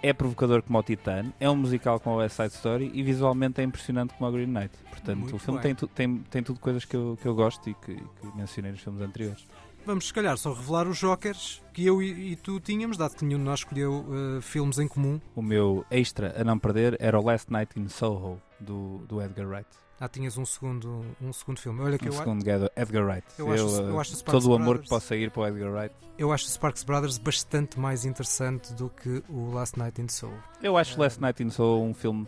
é 0.04 0.14
provocador 0.14 0.62
como 0.62 0.78
o 0.78 0.84
Titan, 0.84 1.34
é 1.40 1.50
um 1.50 1.56
musical 1.56 2.00
como 2.00 2.18
o 2.18 2.20
West 2.20 2.36
Side 2.36 2.54
Story 2.54 2.92
e 2.94 3.02
visualmente 3.02 3.60
é 3.62 3.64
impressionante 3.64 4.14
como 4.14 4.30
o 4.30 4.32
Green 4.32 4.46
Knight. 4.46 4.72
Portanto, 4.92 5.18
Muito 5.20 5.36
o 5.36 5.40
filme 5.40 5.60
bem. 5.60 5.74
tem, 5.74 5.76
tu- 5.76 5.88
tem, 5.88 6.18
tem 6.30 6.44
tudo 6.44 6.60
coisas 6.60 6.86
que 6.86 6.96
eu, 6.96 7.18
que 7.20 7.28
eu 7.28 7.34
gosto 7.34 7.68
e 7.70 7.74
que, 7.74 7.96
que 7.96 8.28
mencionei 8.38 8.72
nos 8.74 8.82
filmes 8.82 9.02
anteriores. 9.02 9.48
Vamos, 9.88 10.08
se 10.08 10.14
calhar, 10.14 10.38
só 10.38 10.52
revelar 10.52 10.86
os 10.86 10.98
jokers 10.98 11.62
que 11.74 11.86
eu 11.86 12.02
e, 12.02 12.34
e 12.34 12.36
tu 12.36 12.60
tínhamos, 12.60 12.98
dado 12.98 13.16
que 13.16 13.24
nenhum 13.24 13.40
de 13.40 13.46
nós 13.46 13.60
escolheu 13.62 14.06
eh, 14.38 14.42
filmes 14.42 14.78
em 14.80 14.88
comum. 14.88 15.20
O 15.34 15.42
meu 15.42 15.86
extra 15.90 16.40
a 16.40 16.44
não 16.44 16.60
perder 16.60 16.98
era 17.00 17.18
o 17.18 17.24
Last 17.24 17.50
Night 17.52 17.80
in 17.80 17.88
Soho, 17.88 18.42
do, 18.60 18.98
do 19.08 19.22
Edgar 19.22 19.48
Wright. 19.48 19.68
Ah, 20.00 20.08
tinhas 20.10 20.38
um 20.38 20.46
segundo, 20.46 21.04
um 21.22 21.32
segundo 21.34 21.60
filme. 21.60 21.82
Olha 21.82 21.98
que 21.98 22.04
Um 22.06 22.08
eu, 22.12 22.14
segundo 22.14 22.42
Edgar- 22.48 22.70
Edgar 22.76 23.06
Wright. 23.06 23.28
Eu 23.40 23.52
acho- 23.52 23.82
eh, 23.82 23.90
eu 23.90 24.00
acho 24.00 24.16
Sparks 24.16 24.44
todo 24.44 24.52
o 24.52 24.56
amor 24.56 24.66
Brothers- 24.66 24.84
que 24.84 24.90
possa 24.90 25.16
ir 25.16 25.32
para 25.32 25.42
o 25.42 25.48
Edgar 25.48 25.72
Wright. 25.72 25.96
eu 26.18 26.32
acho 26.34 26.48
Sparks 26.50 26.84
Brothers 26.84 27.18
bastante 27.18 27.80
mais 27.80 28.04
interessante 28.06 28.74
do 28.74 28.90
que 28.90 29.24
o 29.30 29.52
Last 29.54 29.80
Night 29.80 30.02
in 30.02 30.10
Soul. 30.10 30.34
Eu 30.62 30.78
acho 30.78 31.00
Last 31.00 31.22
Night 31.22 31.42
in 31.42 31.50
Soho 31.50 31.82
um 31.84 31.94
filme 31.94 32.28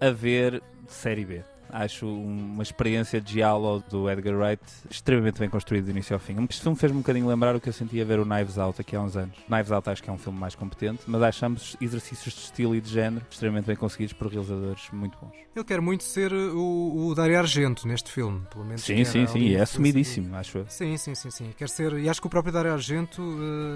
a 0.00 0.10
ver 0.10 0.62
de 0.86 0.92
série 0.92 1.24
B. 1.24 1.42
Acho 1.72 2.06
um- 2.06 2.52
uma 2.54 2.62
experiência 2.62 3.20
de 3.20 3.32
giallo 3.34 3.82
do 3.88 4.08
Edgar 4.10 4.34
Wright 4.36 4.62
extremamente 4.90 5.38
bem 5.38 5.48
construído 5.48 5.84
do 5.86 5.90
início 5.90 6.14
ao 6.14 6.20
fim. 6.20 6.36
Este 6.48 6.62
filme 6.62 6.76
fez-me 6.76 6.98
um 6.98 7.00
bocadinho 7.02 7.26
lembrar 7.28 7.54
o 7.56 7.60
que 7.60 7.68
eu 7.68 7.72
sentia 7.72 8.02
a 8.02 8.06
ver 8.06 8.18
o 8.18 8.24
Knives 8.24 8.58
Out 8.58 8.80
aqui 8.80 8.96
há 8.96 9.00
uns 9.00 9.16
anos. 9.16 9.34
Knives 9.48 9.70
Out 9.72 9.88
acho 9.90 10.02
que 10.02 10.10
é 10.10 10.12
um 10.12 10.18
filme 10.18 10.38
mais 10.38 10.54
competente, 10.54 11.02
mas 11.06 11.22
acho 11.22 11.46
ambos 11.46 11.76
exercícios 11.80 12.34
de 12.34 12.40
estilo 12.40 12.74
e 12.74 12.80
de 12.80 12.90
género 12.90 13.24
extremamente 13.30 13.66
bem 13.66 13.76
conseguidos 13.76 14.12
por 14.12 14.28
realizadores 14.28 14.88
muito 14.92 15.16
bons. 15.20 15.32
Ele 15.54 15.64
quer 15.64 15.80
muito 15.80 16.04
ser 16.04 16.32
o, 16.32 17.08
o 17.08 17.14
Dario 17.14 17.38
Argento 17.38 17.86
neste 17.88 18.10
filme, 18.10 18.40
pelo 18.50 18.64
menos. 18.64 18.82
Sim, 18.82 19.04
sim, 19.04 19.26
sim, 19.26 19.38
e 19.40 19.54
é 19.56 19.60
assumidíssimo, 19.60 20.34
acho 20.36 20.58
eu. 20.58 20.66
Sim, 20.68 20.96
sim, 20.96 21.14
sim, 21.14 21.30
sim. 21.30 21.50
Quer 21.56 21.68
ser, 21.68 21.92
e 21.94 22.08
acho 22.08 22.20
que 22.20 22.26
o 22.26 22.30
próprio 22.30 22.52
Dario 22.52 22.72
Argento 22.72 23.20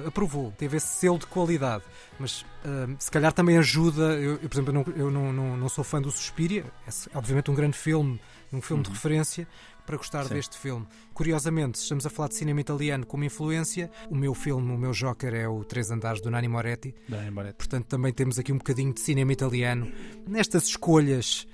eh, 0.04 0.08
aprovou, 0.08 0.52
teve 0.56 0.76
esse 0.76 0.86
selo 0.86 1.18
de 1.18 1.26
qualidade. 1.26 1.82
Mas 2.18 2.44
eh, 2.64 2.94
se 2.98 3.10
calhar 3.10 3.32
também 3.32 3.58
ajuda. 3.58 4.14
Eu, 4.14 4.32
eu, 4.34 4.48
por 4.48 4.54
exemplo, 4.54 4.70
eu, 4.70 4.74
não, 4.74 5.04
eu 5.04 5.10
não, 5.10 5.32
não, 5.32 5.56
não 5.56 5.68
sou 5.68 5.82
fã 5.84 6.00
do 6.00 6.10
Suspiria, 6.10 6.64
é 6.86 6.88
s- 6.88 7.08
obviamente 7.14 7.50
um 7.50 7.54
grande 7.54 7.76
filme, 7.76 8.20
um 8.52 8.60
filme 8.62 8.82
de 8.82 8.88
Uhum. 8.90 8.94
referência 8.94 9.48
para 9.84 9.96
gostar 9.98 10.24
Sim. 10.24 10.34
deste 10.34 10.56
filme. 10.56 10.86
Curiosamente, 11.12 11.76
se 11.76 11.82
estamos 11.84 12.06
a 12.06 12.10
falar 12.10 12.28
de 12.28 12.36
cinema 12.36 12.60
italiano 12.60 13.04
como 13.04 13.22
influência, 13.24 13.90
o 14.08 14.14
meu 14.16 14.32
filme, 14.32 14.72
o 14.72 14.78
meu 14.78 14.92
Joker 14.92 15.34
é 15.34 15.46
o 15.48 15.62
Três 15.64 15.90
Andares 15.90 16.20
do 16.22 16.30
Nani 16.30 16.48
Moretti. 16.48 16.94
Dani 17.08 17.30
Moretti. 17.30 17.56
Portanto, 17.58 17.86
também 17.86 18.12
temos 18.12 18.38
aqui 18.38 18.50
um 18.52 18.56
bocadinho 18.58 18.94
de 18.94 19.00
cinema 19.00 19.32
italiano 19.32 19.90
nestas 20.26 20.64
escolhas 20.68 21.46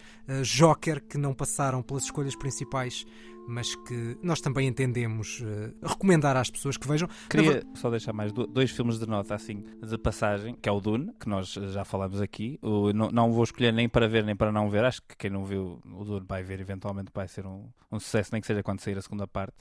Joker 0.42 1.02
que 1.06 1.18
não 1.18 1.34
passaram 1.34 1.82
pelas 1.82 2.04
escolhas 2.04 2.36
principais, 2.36 3.04
mas 3.48 3.74
que 3.74 4.16
nós 4.22 4.40
também 4.40 4.68
entendemos 4.68 5.42
eh, 5.44 5.72
recomendar 5.82 6.36
às 6.36 6.50
pessoas 6.50 6.76
que 6.76 6.86
vejam. 6.86 7.08
Na 7.08 7.14
Queria 7.28 7.52
ver- 7.54 7.66
só 7.74 7.90
deixar 7.90 8.12
mais 8.12 8.32
do- 8.32 8.46
dois 8.46 8.70
filmes 8.70 8.98
de 8.98 9.06
nota 9.06 9.34
assim 9.34 9.64
de 9.82 9.98
passagem, 9.98 10.54
que 10.54 10.68
é 10.68 10.72
o 10.72 10.80
Dune, 10.80 11.10
que 11.18 11.28
nós 11.28 11.48
já 11.52 11.84
falamos 11.84 12.20
aqui. 12.20 12.58
O- 12.62 12.92
não, 12.92 13.10
não 13.10 13.32
vou 13.32 13.42
escolher 13.44 13.72
nem 13.72 13.88
para 13.88 14.06
ver 14.08 14.24
nem 14.24 14.36
para 14.36 14.52
não 14.52 14.68
ver. 14.70 14.84
Acho 14.84 15.02
que 15.02 15.16
quem 15.16 15.30
não 15.30 15.44
viu 15.44 15.80
o 15.84 16.04
Dune 16.04 16.26
vai 16.28 16.42
ver, 16.44 16.60
eventualmente 16.60 17.10
vai 17.12 17.26
ser 17.26 17.44
um, 17.46 17.68
um 17.90 17.98
sucesso, 17.98 18.30
nem 18.32 18.40
que 18.40 18.46
seja 18.46 18.62
quando 18.62 18.80
sair 18.80 18.98
a 18.98 19.02
segunda 19.02 19.26
parte. 19.26 19.56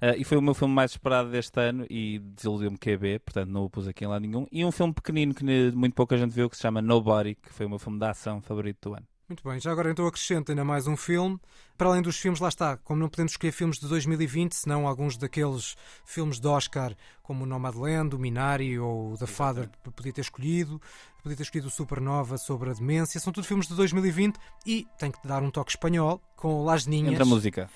Ah, 0.00 0.16
e 0.16 0.24
foi 0.24 0.36
o 0.38 0.42
meu 0.42 0.54
filme 0.54 0.72
mais 0.74 0.90
esperado 0.92 1.30
deste 1.30 1.58
ano 1.60 1.86
e 1.90 2.18
desiludiu-me 2.18 2.76
QB, 2.78 3.18
portanto 3.20 3.50
não 3.50 3.64
o 3.64 3.70
pus 3.70 3.88
aqui 3.88 4.04
em 4.04 4.08
lado 4.08 4.22
nenhum. 4.26 4.46
E 4.52 4.64
um 4.64 4.70
filme 4.70 4.92
pequenino 4.94 5.34
que 5.34 5.42
muito 5.74 5.94
pouca 5.94 6.16
gente 6.16 6.32
viu 6.32 6.48
que 6.48 6.56
se 6.56 6.62
chama 6.62 6.80
Nobody, 6.80 7.34
que 7.34 7.52
foi 7.52 7.66
o 7.66 7.68
meu 7.68 7.78
filme 7.78 7.98
de 7.98 8.04
ação 8.06 8.40
favorito 8.40 8.90
do 8.90 8.94
ano. 8.96 9.06
Muito 9.28 9.42
bem, 9.42 9.58
já 9.58 9.72
agora 9.72 9.90
então 9.90 10.06
acrescento 10.06 10.52
ainda 10.52 10.64
mais 10.64 10.86
um 10.86 10.96
filme. 10.96 11.36
Para 11.76 11.88
além 11.88 12.00
dos 12.00 12.16
filmes, 12.16 12.38
lá 12.38 12.48
está, 12.48 12.76
como 12.76 13.00
não 13.00 13.08
podemos 13.08 13.32
escolher 13.32 13.50
filmes 13.50 13.76
de 13.76 13.88
2020, 13.88 14.52
senão 14.52 14.86
alguns 14.86 15.16
daqueles 15.16 15.76
filmes 16.04 16.38
de 16.38 16.46
Oscar, 16.46 16.94
como 17.24 17.42
o 17.42 17.46
Nomadland, 17.46 18.14
o 18.14 18.20
Minari 18.20 18.78
ou 18.78 19.14
o 19.14 19.18
The 19.18 19.26
Father, 19.26 19.68
podia 19.96 20.12
ter 20.12 20.20
escolhido, 20.20 20.80
podia 21.24 21.36
ter 21.36 21.42
escolhido 21.42 21.66
o 21.66 21.72
Supernova 21.72 22.38
sobre 22.38 22.70
a 22.70 22.72
demência, 22.72 23.18
são 23.18 23.32
tudo 23.32 23.44
filmes 23.44 23.66
de 23.66 23.74
2020 23.74 24.36
e 24.64 24.86
tem 24.96 25.10
que 25.10 25.18
dar 25.26 25.42
um 25.42 25.50
toque 25.50 25.72
espanhol 25.72 26.22
com 26.36 26.64
Las 26.64 26.86
Ninhas. 26.86 27.14
Entra 27.14 27.24
a 27.24 27.26
música. 27.26 27.68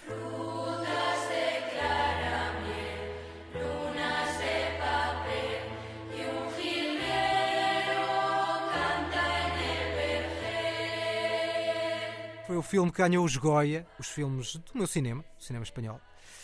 Foi 12.50 12.56
o 12.56 12.62
filme 12.62 12.90
que 12.90 12.98
ganhou 12.98 13.24
os 13.24 13.36
Goya, 13.36 13.86
os 13.96 14.08
filmes 14.08 14.56
do 14.56 14.72
meu 14.74 14.84
cinema, 14.88 15.24
cinema 15.38 15.62
espanhol. 15.62 16.00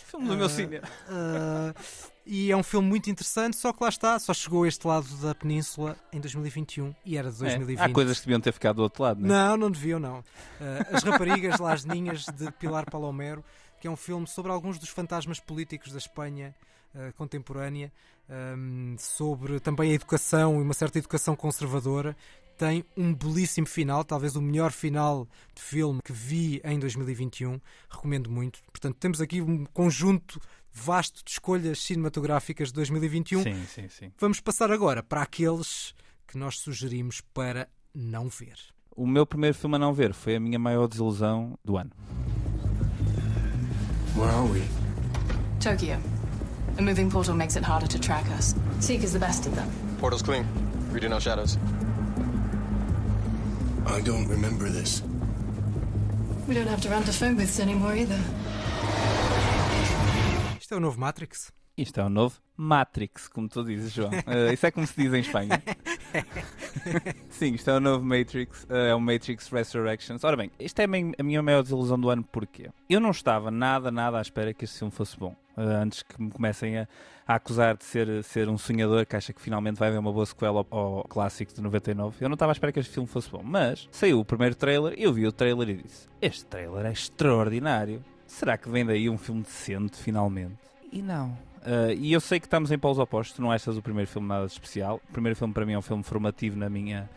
Filme 0.06 0.28
do 0.28 0.36
meu 0.36 0.46
Ah, 0.46 0.48
cinema. 0.48 0.88
ah, 1.08 1.74
e 2.24 2.52
é 2.52 2.56
um 2.56 2.62
filme 2.62 2.86
muito 2.88 3.10
interessante, 3.10 3.56
só 3.56 3.72
que 3.72 3.82
lá 3.82 3.88
está, 3.88 4.16
só 4.20 4.32
chegou 4.32 4.62
a 4.62 4.68
este 4.68 4.86
lado 4.86 5.08
da 5.16 5.34
península 5.34 5.96
em 6.12 6.20
2021 6.20 6.94
e 7.04 7.16
era 7.16 7.28
de 7.28 7.38
É, 7.38 7.48
2020. 7.48 7.80
há 7.80 7.92
coisas 7.92 8.20
que 8.20 8.26
deviam 8.26 8.40
ter 8.40 8.52
ficado 8.52 8.76
do 8.76 8.82
outro 8.82 9.02
lado, 9.02 9.20
não 9.20 9.26
é? 9.26 9.32
Não, 9.48 9.56
não 9.56 9.68
deviam, 9.68 9.98
não. 9.98 10.22
Ah, 10.60 10.96
As 10.96 11.02
Raparigas 11.02 11.58
Las 11.58 11.84
Ninhas, 11.84 12.24
de 12.26 12.52
Pilar 12.52 12.88
Palomero, 12.88 13.44
que 13.80 13.88
é 13.88 13.90
um 13.90 13.96
filme 13.96 14.28
sobre 14.28 14.52
alguns 14.52 14.78
dos 14.78 14.90
fantasmas 14.90 15.40
políticos 15.40 15.90
da 15.90 15.98
Espanha 15.98 16.54
contemporânea, 17.16 17.92
ahm, 18.30 18.96
sobre 18.96 19.58
também 19.58 19.90
a 19.90 19.94
educação 19.94 20.60
e 20.60 20.62
uma 20.62 20.72
certa 20.72 20.98
educação 20.98 21.34
conservadora. 21.34 22.16
Tem 22.56 22.84
um 22.96 23.14
belíssimo 23.14 23.66
final, 23.66 24.02
talvez 24.02 24.34
o 24.34 24.40
melhor 24.40 24.72
final 24.72 25.28
de 25.54 25.60
filme 25.60 26.00
que 26.02 26.12
vi 26.12 26.60
em 26.64 26.78
2021. 26.78 27.60
Recomendo 27.90 28.30
muito. 28.30 28.60
Portanto, 28.72 28.96
temos 28.98 29.20
aqui 29.20 29.42
um 29.42 29.66
conjunto 29.66 30.40
vasto 30.72 31.22
de 31.24 31.30
escolhas 31.30 31.78
cinematográficas 31.80 32.68
de 32.68 32.74
2021. 32.74 33.42
Sim, 33.42 33.66
sim, 33.66 33.88
sim. 33.88 34.12
Vamos 34.18 34.40
passar 34.40 34.70
agora 34.70 35.02
para 35.02 35.22
aqueles 35.22 35.94
que 36.26 36.38
nós 36.38 36.58
sugerimos 36.58 37.20
para 37.20 37.68
não 37.94 38.28
ver. 38.28 38.56
O 38.94 39.06
meu 39.06 39.26
primeiro 39.26 39.54
filme 39.54 39.76
a 39.76 39.78
não 39.78 39.92
ver 39.92 40.14
foi 40.14 40.36
a 40.36 40.40
minha 40.40 40.58
maior 40.58 40.88
desilusão 40.88 41.58
do 41.62 41.76
ano. 41.76 41.90
Where 44.16 44.30
are 44.30 44.50
we? 44.50 44.62
Tokyo. 45.60 45.98
A 46.78 46.82
moving 46.82 47.10
portal 47.10 47.34
makes 47.34 47.56
it 47.56 47.64
harder 47.66 47.88
to 47.88 47.98
track 47.98 48.26
us. 48.38 48.54
Seeker's 48.80 49.12
the 49.12 49.18
best 49.18 49.46
of 49.46 49.54
them. 49.54 49.68
Portal's 49.98 50.22
clean. 50.22 50.46
We 50.92 51.00
do 51.00 51.08
no 51.08 51.20
shadows. 51.20 51.58
I 53.86 54.00
don't 54.00 54.28
remember 54.28 54.68
this. 54.68 55.02
We 56.48 56.54
don't 56.54 56.66
have 56.66 56.80
to 56.82 56.88
run 56.88 57.04
to 57.04 57.12
phone 57.12 57.36
booths 57.36 57.60
anymore 57.60 57.96
either. 57.96 58.18
Isto 60.60 60.74
é 60.74 60.76
o 60.76 60.80
novo 60.80 60.98
Matrix. 60.98 61.55
Isto 61.76 62.00
é 62.00 62.04
o 62.04 62.08
novo 62.08 62.40
Matrix, 62.56 63.28
como 63.28 63.48
tu 63.48 63.62
dizes, 63.62 63.92
João. 63.92 64.10
Eh, 64.26 64.54
isso 64.54 64.66
é 64.66 64.70
como 64.70 64.86
se 64.86 64.96
diz 64.96 65.12
em 65.12 65.20
Espanha. 65.20 65.62
Sim, 67.28 67.52
isto 67.54 67.68
é 67.70 67.74
o 67.76 67.80
novo 67.80 68.02
Matrix, 68.04 68.66
eh, 68.70 68.88
é 68.90 68.94
o 68.94 69.00
Matrix 69.00 69.48
Resurrections. 69.48 70.24
Ora 70.24 70.36
bem, 70.38 70.50
isto 70.58 70.78
é 70.80 70.84
a 70.84 70.88
min- 70.88 71.12
a 71.18 71.22
minha 71.22 71.42
maior 71.42 71.62
desilusão 71.62 72.00
do 72.00 72.08
ano, 72.08 72.24
porquê? 72.24 72.70
Eu 72.88 72.98
não 72.98 73.10
estava 73.10 73.50
nada, 73.50 73.90
nada 73.90 74.18
à 74.18 74.22
espera 74.22 74.54
que 74.54 74.64
este 74.64 74.78
filme 74.78 74.90
fosse 74.90 75.18
bom. 75.18 75.36
Eh, 75.56 75.62
antes 75.62 76.02
que 76.02 76.20
me 76.20 76.30
comecem 76.30 76.78
a, 76.78 76.88
a 77.26 77.34
acusar 77.34 77.76
de 77.76 77.84
ser, 77.84 78.24
ser 78.24 78.48
um 78.48 78.56
sonhador 78.56 79.04
que 79.04 79.14
acha 79.14 79.34
que 79.34 79.42
finalmente 79.42 79.76
vai 79.78 79.88
haver 79.88 79.98
uma 79.98 80.12
boa 80.12 80.24
sequela 80.24 80.64
ao, 80.70 80.78
ao 80.98 81.04
clássico 81.04 81.52
de 81.52 81.60
99. 81.60 82.16
Eu 82.24 82.28
não 82.30 82.34
estava 82.36 82.52
à 82.52 82.54
espera 82.54 82.72
que 82.72 82.80
este 82.80 82.94
filme 82.94 83.06
fosse 83.08 83.28
bom. 83.30 83.42
Mas 83.44 83.86
saiu 83.92 84.18
o 84.18 84.24
primeiro 84.24 84.54
trailer, 84.54 84.94
eu 84.96 85.12
vi 85.12 85.26
o 85.26 85.32
trailer 85.32 85.68
e 85.68 85.74
disse: 85.82 86.08
Este 86.22 86.46
trailer 86.46 86.86
é 86.86 86.92
extraordinário. 86.92 88.02
Será 88.26 88.56
que 88.56 88.68
vem 88.70 88.84
daí 88.84 89.10
um 89.10 89.18
filme 89.18 89.42
decente, 89.42 89.98
finalmente? 89.98 90.56
E 90.90 91.02
não. 91.02 91.36
Uh, 91.66 91.92
e 91.98 92.12
eu 92.12 92.20
sei 92.20 92.38
que 92.38 92.46
estamos 92.46 92.70
em 92.70 92.78
polos 92.78 92.98
opostos, 92.98 93.40
não 93.40 93.50
achas 93.50 93.76
o 93.76 93.82
primeiro 93.82 94.08
filme 94.08 94.28
nada 94.28 94.46
de 94.46 94.52
especial. 94.52 95.00
O 95.08 95.12
primeiro 95.12 95.36
filme 95.36 95.52
para 95.52 95.66
mim 95.66 95.72
é 95.72 95.78
um 95.78 95.82
filme 95.82 96.02
formativo 96.04 96.56
na 96.56 96.70
minha, 96.70 97.10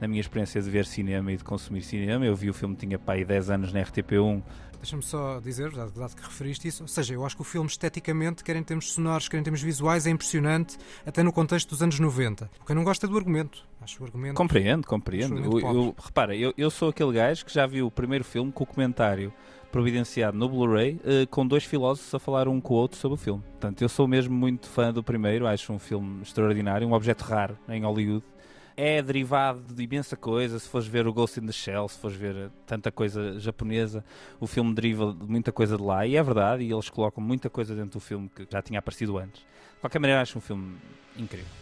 na 0.00 0.08
minha 0.08 0.20
experiência 0.20 0.60
de 0.60 0.68
ver 0.68 0.84
cinema 0.86 1.30
e 1.32 1.36
de 1.36 1.44
consumir 1.44 1.82
cinema. 1.82 2.26
Eu 2.26 2.34
vi 2.34 2.50
o 2.50 2.54
filme, 2.54 2.74
tinha 2.74 2.98
pai 2.98 3.24
10 3.24 3.50
anos 3.50 3.72
na 3.72 3.80
RTP1. 3.80 4.42
Deixa-me 4.78 5.02
só 5.04 5.38
dizer, 5.38 5.70
dado 5.70 6.16
que 6.16 6.22
referiste 6.24 6.66
isso, 6.66 6.82
ou 6.82 6.88
seja, 6.88 7.14
eu 7.14 7.24
acho 7.24 7.36
que 7.36 7.42
o 7.42 7.44
filme 7.44 7.68
esteticamente, 7.68 8.42
quer 8.42 8.56
em 8.56 8.64
termos 8.64 8.92
sonoros, 8.92 9.28
quer 9.28 9.38
em 9.38 9.42
termos 9.44 9.62
visuais, 9.62 10.08
é 10.08 10.10
impressionante, 10.10 10.76
até 11.06 11.22
no 11.22 11.32
contexto 11.32 11.68
dos 11.68 11.80
anos 11.84 12.00
90. 12.00 12.50
O 12.60 12.64
que 12.66 12.72
eu 12.72 12.74
não 12.74 12.82
gosto 12.82 13.06
é 13.06 13.08
do 13.08 13.16
argumento. 13.16 13.64
Acho 13.80 14.02
o 14.02 14.06
argumento. 14.06 14.34
Compreendo, 14.34 14.84
compreendo. 14.84 15.36
Eu, 15.40 15.60
eu- 15.60 15.96
repara, 16.04 16.34
eu, 16.34 16.52
eu 16.58 16.68
sou 16.68 16.88
aquele 16.88 17.12
gajo 17.12 17.46
que 17.46 17.54
já 17.54 17.64
viu 17.64 17.86
o 17.86 17.90
primeiro 17.92 18.24
filme 18.24 18.50
com 18.50 18.64
o 18.64 18.66
comentário 18.66 19.32
providenciado 19.72 20.36
no 20.36 20.48
Blu-ray 20.48 21.00
eh, 21.02 21.26
com 21.26 21.46
dois 21.46 21.64
filósofos 21.64 22.14
a 22.14 22.18
falar 22.18 22.46
um 22.46 22.60
com 22.60 22.74
o 22.74 22.76
outro 22.76 22.98
sobre 22.98 23.14
o 23.14 23.18
filme. 23.18 23.42
Portanto, 23.42 23.80
eu 23.80 23.88
sou 23.88 24.06
mesmo 24.06 24.34
muito 24.34 24.68
fã 24.68 24.92
do 24.92 25.02
primeiro, 25.02 25.46
acho 25.46 25.72
um 25.72 25.78
filme 25.78 26.22
extraordinário, 26.22 26.86
um 26.86 26.92
objeto 26.92 27.24
raro 27.24 27.58
em 27.68 27.82
Hollywood. 27.82 28.22
É 28.76 29.02
derivado 29.02 29.74
de 29.74 29.82
imensa 29.82 30.16
coisa. 30.16 30.58
Se 30.58 30.68
fores 30.68 30.86
ver 30.86 31.06
o 31.06 31.12
Ghost 31.12 31.40
in 31.40 31.46
the 31.46 31.52
Shell, 31.52 31.88
se 31.88 31.98
fores 31.98 32.16
ver 32.16 32.50
tanta 32.66 32.92
coisa 32.92 33.38
japonesa, 33.38 34.04
o 34.38 34.46
filme 34.46 34.74
deriva 34.74 35.12
de 35.12 35.26
muita 35.26 35.52
coisa 35.52 35.76
de 35.76 35.82
lá. 35.82 36.06
E 36.06 36.16
é 36.16 36.22
verdade, 36.22 36.62
e 36.62 36.72
eles 36.72 36.88
colocam 36.88 37.22
muita 37.22 37.50
coisa 37.50 37.74
dentro 37.74 37.98
do 37.98 38.00
filme 38.00 38.30
que 38.34 38.46
já 38.50 38.62
tinha 38.62 38.78
aparecido 38.78 39.18
antes. 39.18 39.40
De 39.40 39.80
qualquer 39.80 39.98
maneira, 39.98 40.22
acho 40.22 40.38
um 40.38 40.40
filme 40.40 40.76
incrível. 41.16 41.61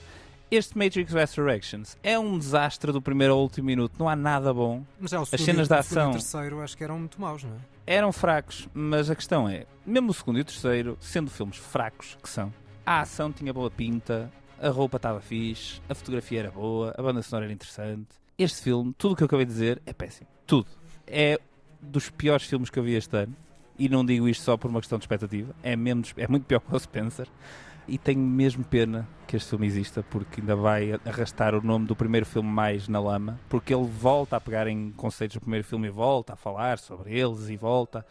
Este 0.50 0.76
Matrix 0.76 1.12
Resurrections 1.12 1.96
é 2.02 2.18
um 2.18 2.36
desastre 2.36 2.90
do 2.90 3.00
primeiro 3.00 3.34
ao 3.34 3.40
último 3.40 3.66
minuto. 3.66 3.94
Não 3.96 4.08
há 4.08 4.16
nada 4.16 4.52
bom. 4.52 4.82
Mas 4.98 5.12
já 5.12 5.20
o 5.20 5.22
As 5.22 5.28
segundo, 5.28 5.46
cenas 5.46 5.68
da 5.68 5.78
ação 5.78 6.10
o 6.10 6.12
terceiro 6.12 6.60
acho 6.60 6.76
que 6.76 6.82
eram 6.82 6.98
muito 6.98 7.20
maus, 7.20 7.44
não 7.44 7.52
é? 7.52 7.58
eram 7.86 8.12
fracos, 8.12 8.68
mas 8.74 9.08
a 9.08 9.14
questão 9.14 9.48
é, 9.48 9.66
mesmo 9.86 10.10
o 10.10 10.14
segundo 10.14 10.38
e 10.38 10.42
o 10.42 10.44
terceiro, 10.44 10.96
sendo 11.00 11.30
filmes 11.30 11.56
fracos 11.56 12.16
que 12.22 12.28
são, 12.28 12.52
a 12.84 13.00
ação 13.00 13.32
tinha 13.32 13.52
boa 13.52 13.70
pinta, 13.70 14.30
a 14.60 14.68
roupa 14.68 14.96
estava 14.96 15.20
fixe, 15.20 15.80
a 15.88 15.94
fotografia 15.94 16.40
era 16.40 16.50
boa, 16.50 16.94
a 16.96 17.02
banda 17.02 17.22
sonora 17.22 17.46
era 17.46 17.52
interessante. 17.52 18.08
Este 18.36 18.60
filme, 18.62 18.92
tudo 18.98 19.12
o 19.12 19.16
que 19.16 19.22
eu 19.22 19.26
acabei 19.26 19.44
de 19.46 19.52
dizer, 19.52 19.80
é 19.86 19.92
péssimo. 19.92 20.28
Tudo. 20.46 20.66
É 21.06 21.38
dos 21.80 22.10
piores 22.10 22.46
filmes 22.46 22.70
que 22.70 22.78
eu 22.78 22.82
vi 22.82 22.94
este 22.94 23.16
ano. 23.16 23.36
E 23.78 23.88
não 23.88 24.04
digo 24.04 24.28
isto 24.28 24.42
só 24.42 24.56
por 24.56 24.70
uma 24.70 24.80
questão 24.80 24.98
de 24.98 25.04
expectativa, 25.04 25.54
é, 25.62 25.74
mesmo, 25.74 26.04
é 26.16 26.28
muito 26.28 26.44
pior 26.44 26.60
que 26.60 26.74
o 26.74 26.78
Spencer. 26.78 27.26
E 27.88 27.98
tenho 27.98 28.20
mesmo 28.20 28.64
pena 28.64 29.06
que 29.26 29.36
este 29.36 29.50
filme 29.50 29.66
exista, 29.66 30.02
porque 30.02 30.40
ainda 30.40 30.56
vai 30.56 30.98
arrastar 31.04 31.54
o 31.54 31.62
nome 31.62 31.86
do 31.86 31.94
primeiro 31.96 32.26
filme 32.26 32.48
mais 32.48 32.88
na 32.88 33.00
lama, 33.00 33.38
porque 33.48 33.72
ele 33.74 33.86
volta 33.86 34.36
a 34.36 34.40
pegar 34.40 34.66
em 34.66 34.90
conceitos 34.92 35.36
do 35.36 35.40
primeiro 35.40 35.64
filme 35.64 35.88
e 35.88 35.90
volta 35.90 36.32
a 36.32 36.36
falar 36.36 36.78
sobre 36.78 37.18
eles 37.18 37.48
e 37.48 37.56
volta 37.56 38.04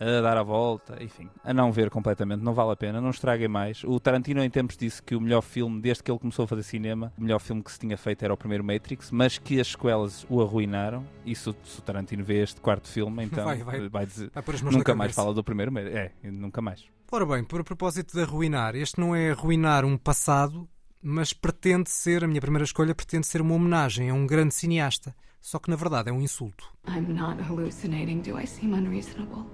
a 0.00 0.20
dar 0.20 0.36
a 0.36 0.42
volta, 0.42 1.02
enfim, 1.02 1.28
a 1.44 1.54
não 1.54 1.70
ver 1.70 1.88
completamente, 1.88 2.40
não 2.42 2.52
vale 2.54 2.72
a 2.72 2.76
pena, 2.76 3.00
não 3.00 3.10
estraguem 3.10 3.48
mais. 3.48 3.84
O 3.84 4.00
Tarantino 4.00 4.42
em 4.42 4.50
tempos 4.50 4.76
disse 4.76 5.02
que 5.02 5.14
o 5.14 5.20
melhor 5.20 5.42
filme, 5.42 5.80
desde 5.80 6.02
que 6.02 6.10
ele 6.10 6.18
começou 6.18 6.44
a 6.44 6.48
fazer 6.48 6.64
cinema, 6.64 7.12
o 7.16 7.22
melhor 7.22 7.38
filme 7.38 7.62
que 7.62 7.70
se 7.70 7.78
tinha 7.78 7.96
feito 7.96 8.24
era 8.24 8.34
o 8.34 8.36
primeiro 8.36 8.64
Matrix, 8.64 9.10
mas 9.10 9.38
que 9.38 9.60
as 9.60 9.68
sequelas 9.68 10.26
o 10.28 10.42
arruinaram. 10.42 11.04
E 11.24 11.34
se 11.36 11.48
o, 11.50 11.56
se 11.64 11.78
o 11.78 11.82
Tarantino 11.82 12.24
vê 12.24 12.42
este 12.42 12.60
quarto 12.60 12.88
filme, 12.88 13.22
então 13.24 13.44
Vai, 13.44 13.62
vai. 13.62 14.06
dizer, 14.06 14.30
Vai 14.34 14.44
na 14.62 14.70
nunca 14.70 14.94
mais 14.94 15.14
fala 15.14 15.32
do 15.32 15.44
primeiro 15.44 15.70
Matrix. 15.70 15.96
É, 15.96 16.12
nunca 16.30 16.60
mais. 16.60 16.84
Ora 17.14 17.26
bem, 17.26 17.44
por 17.44 17.62
propósito 17.62 18.16
de 18.16 18.22
arruinar, 18.22 18.74
este 18.74 18.98
não 18.98 19.14
é 19.14 19.32
arruinar 19.32 19.84
um 19.84 19.98
passado, 19.98 20.66
mas 21.02 21.34
pretende 21.34 21.90
ser, 21.90 22.24
a 22.24 22.26
minha 22.26 22.40
primeira 22.40 22.64
escolha, 22.64 22.94
pretende 22.94 23.26
ser 23.26 23.42
uma 23.42 23.54
homenagem 23.54 24.08
a 24.08 24.14
um 24.14 24.26
grande 24.26 24.54
cineasta. 24.54 25.14
Só 25.38 25.58
que 25.58 25.68
na 25.68 25.76
verdade 25.76 26.08
é 26.08 26.12
um 26.12 26.22
insulto. 26.22 26.64
I'm 26.88 27.12
not 27.12 27.38
hallucinating. 27.42 28.22
Do 28.22 28.38
I 28.40 28.46
seem 28.46 28.72
unreasonable? 28.72 29.44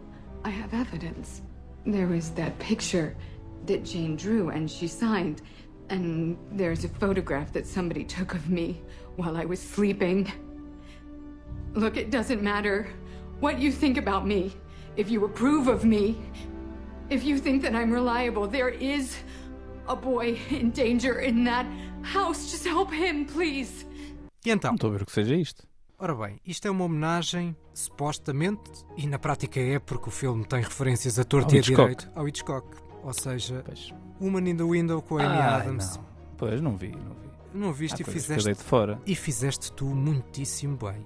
I 0.44 0.50
have 0.50 0.72
evidence. 0.72 1.42
There 1.84 2.06
was 2.06 2.30
that 2.36 2.52
picture 2.60 3.16
that 3.66 3.82
Jane 3.82 4.14
drew 4.14 4.50
and 4.50 4.68
she 4.68 4.86
signed. 4.86 5.42
And 5.90 6.36
there's 6.56 6.84
a 6.84 6.88
photograph 6.88 7.50
that 7.54 7.66
somebody 7.66 8.04
took 8.04 8.36
of 8.36 8.48
me 8.48 8.80
while 9.16 9.36
I 9.36 9.44
was 9.44 9.58
sleeping. 9.58 10.30
Look, 11.74 11.96
it 11.96 12.12
doesn't 12.12 12.40
matter 12.40 12.86
what 13.40 13.58
you 13.58 13.72
think 13.72 13.98
about 13.98 14.28
me. 14.28 14.52
If 14.96 15.10
you 15.10 15.24
approve 15.24 15.66
of 15.66 15.84
me, 15.84 16.16
if 17.10 17.24
you 17.24 17.38
think 17.38 17.62
that 17.62 17.74
I'm 17.74 17.92
reliable, 17.92 18.48
there 18.48 18.70
is 18.70 19.16
a 19.86 19.96
boy 19.96 20.38
in 20.50 20.70
danger 20.70 21.20
in 21.20 21.44
that 21.44 21.66
house. 22.02 22.50
Just 22.50 22.66
help 22.66 22.92
him, 22.92 23.24
please. 23.24 23.86
E 24.44 24.50
então? 24.50 24.70
Não 24.70 24.74
estou 24.76 24.90
a 24.90 24.92
ver 24.94 25.02
o 25.02 25.06
que 25.06 25.12
seja 25.12 25.34
isto. 25.34 25.66
Ora 25.98 26.14
bem, 26.14 26.38
isto 26.46 26.68
é 26.68 26.70
uma 26.70 26.84
homenagem, 26.84 27.56
supostamente, 27.74 28.70
e 28.96 29.04
na 29.08 29.18
prática 29.18 29.58
é 29.58 29.80
porque 29.80 30.08
o 30.08 30.12
filme 30.12 30.44
tem 30.44 30.62
referências 30.62 31.18
a 31.18 31.24
torto 31.24 31.52
e 31.54 31.58
a 31.58 31.60
Hitchcock. 31.60 31.80
direito 31.82 32.10
ao 32.14 32.28
Hitchcock. 32.28 32.68
Ou 33.02 33.12
seja, 33.12 33.64
Woman 34.20 34.48
in 34.48 34.56
the 34.56 34.62
Window 34.64 35.02
com 35.02 35.18
a 35.18 35.24
Amy 35.24 35.38
Ai, 35.38 35.60
Adams. 35.60 35.96
não. 35.96 36.04
Pois, 36.36 36.60
não 36.60 36.76
vi, 36.76 36.90
não 36.92 37.14
vi. 37.14 37.28
Não 37.52 37.72
viste 37.72 37.94
Há 37.94 38.02
e 38.02 38.04
coisas 38.04 38.26
que 38.26 38.30
eu 38.32 38.36
fizeste. 38.36 38.44
deito 38.44 38.62
fora. 38.62 39.00
E 39.06 39.14
fizeste 39.16 39.72
tu 39.72 39.86
muitíssimo 39.86 40.76
bem. 40.76 41.04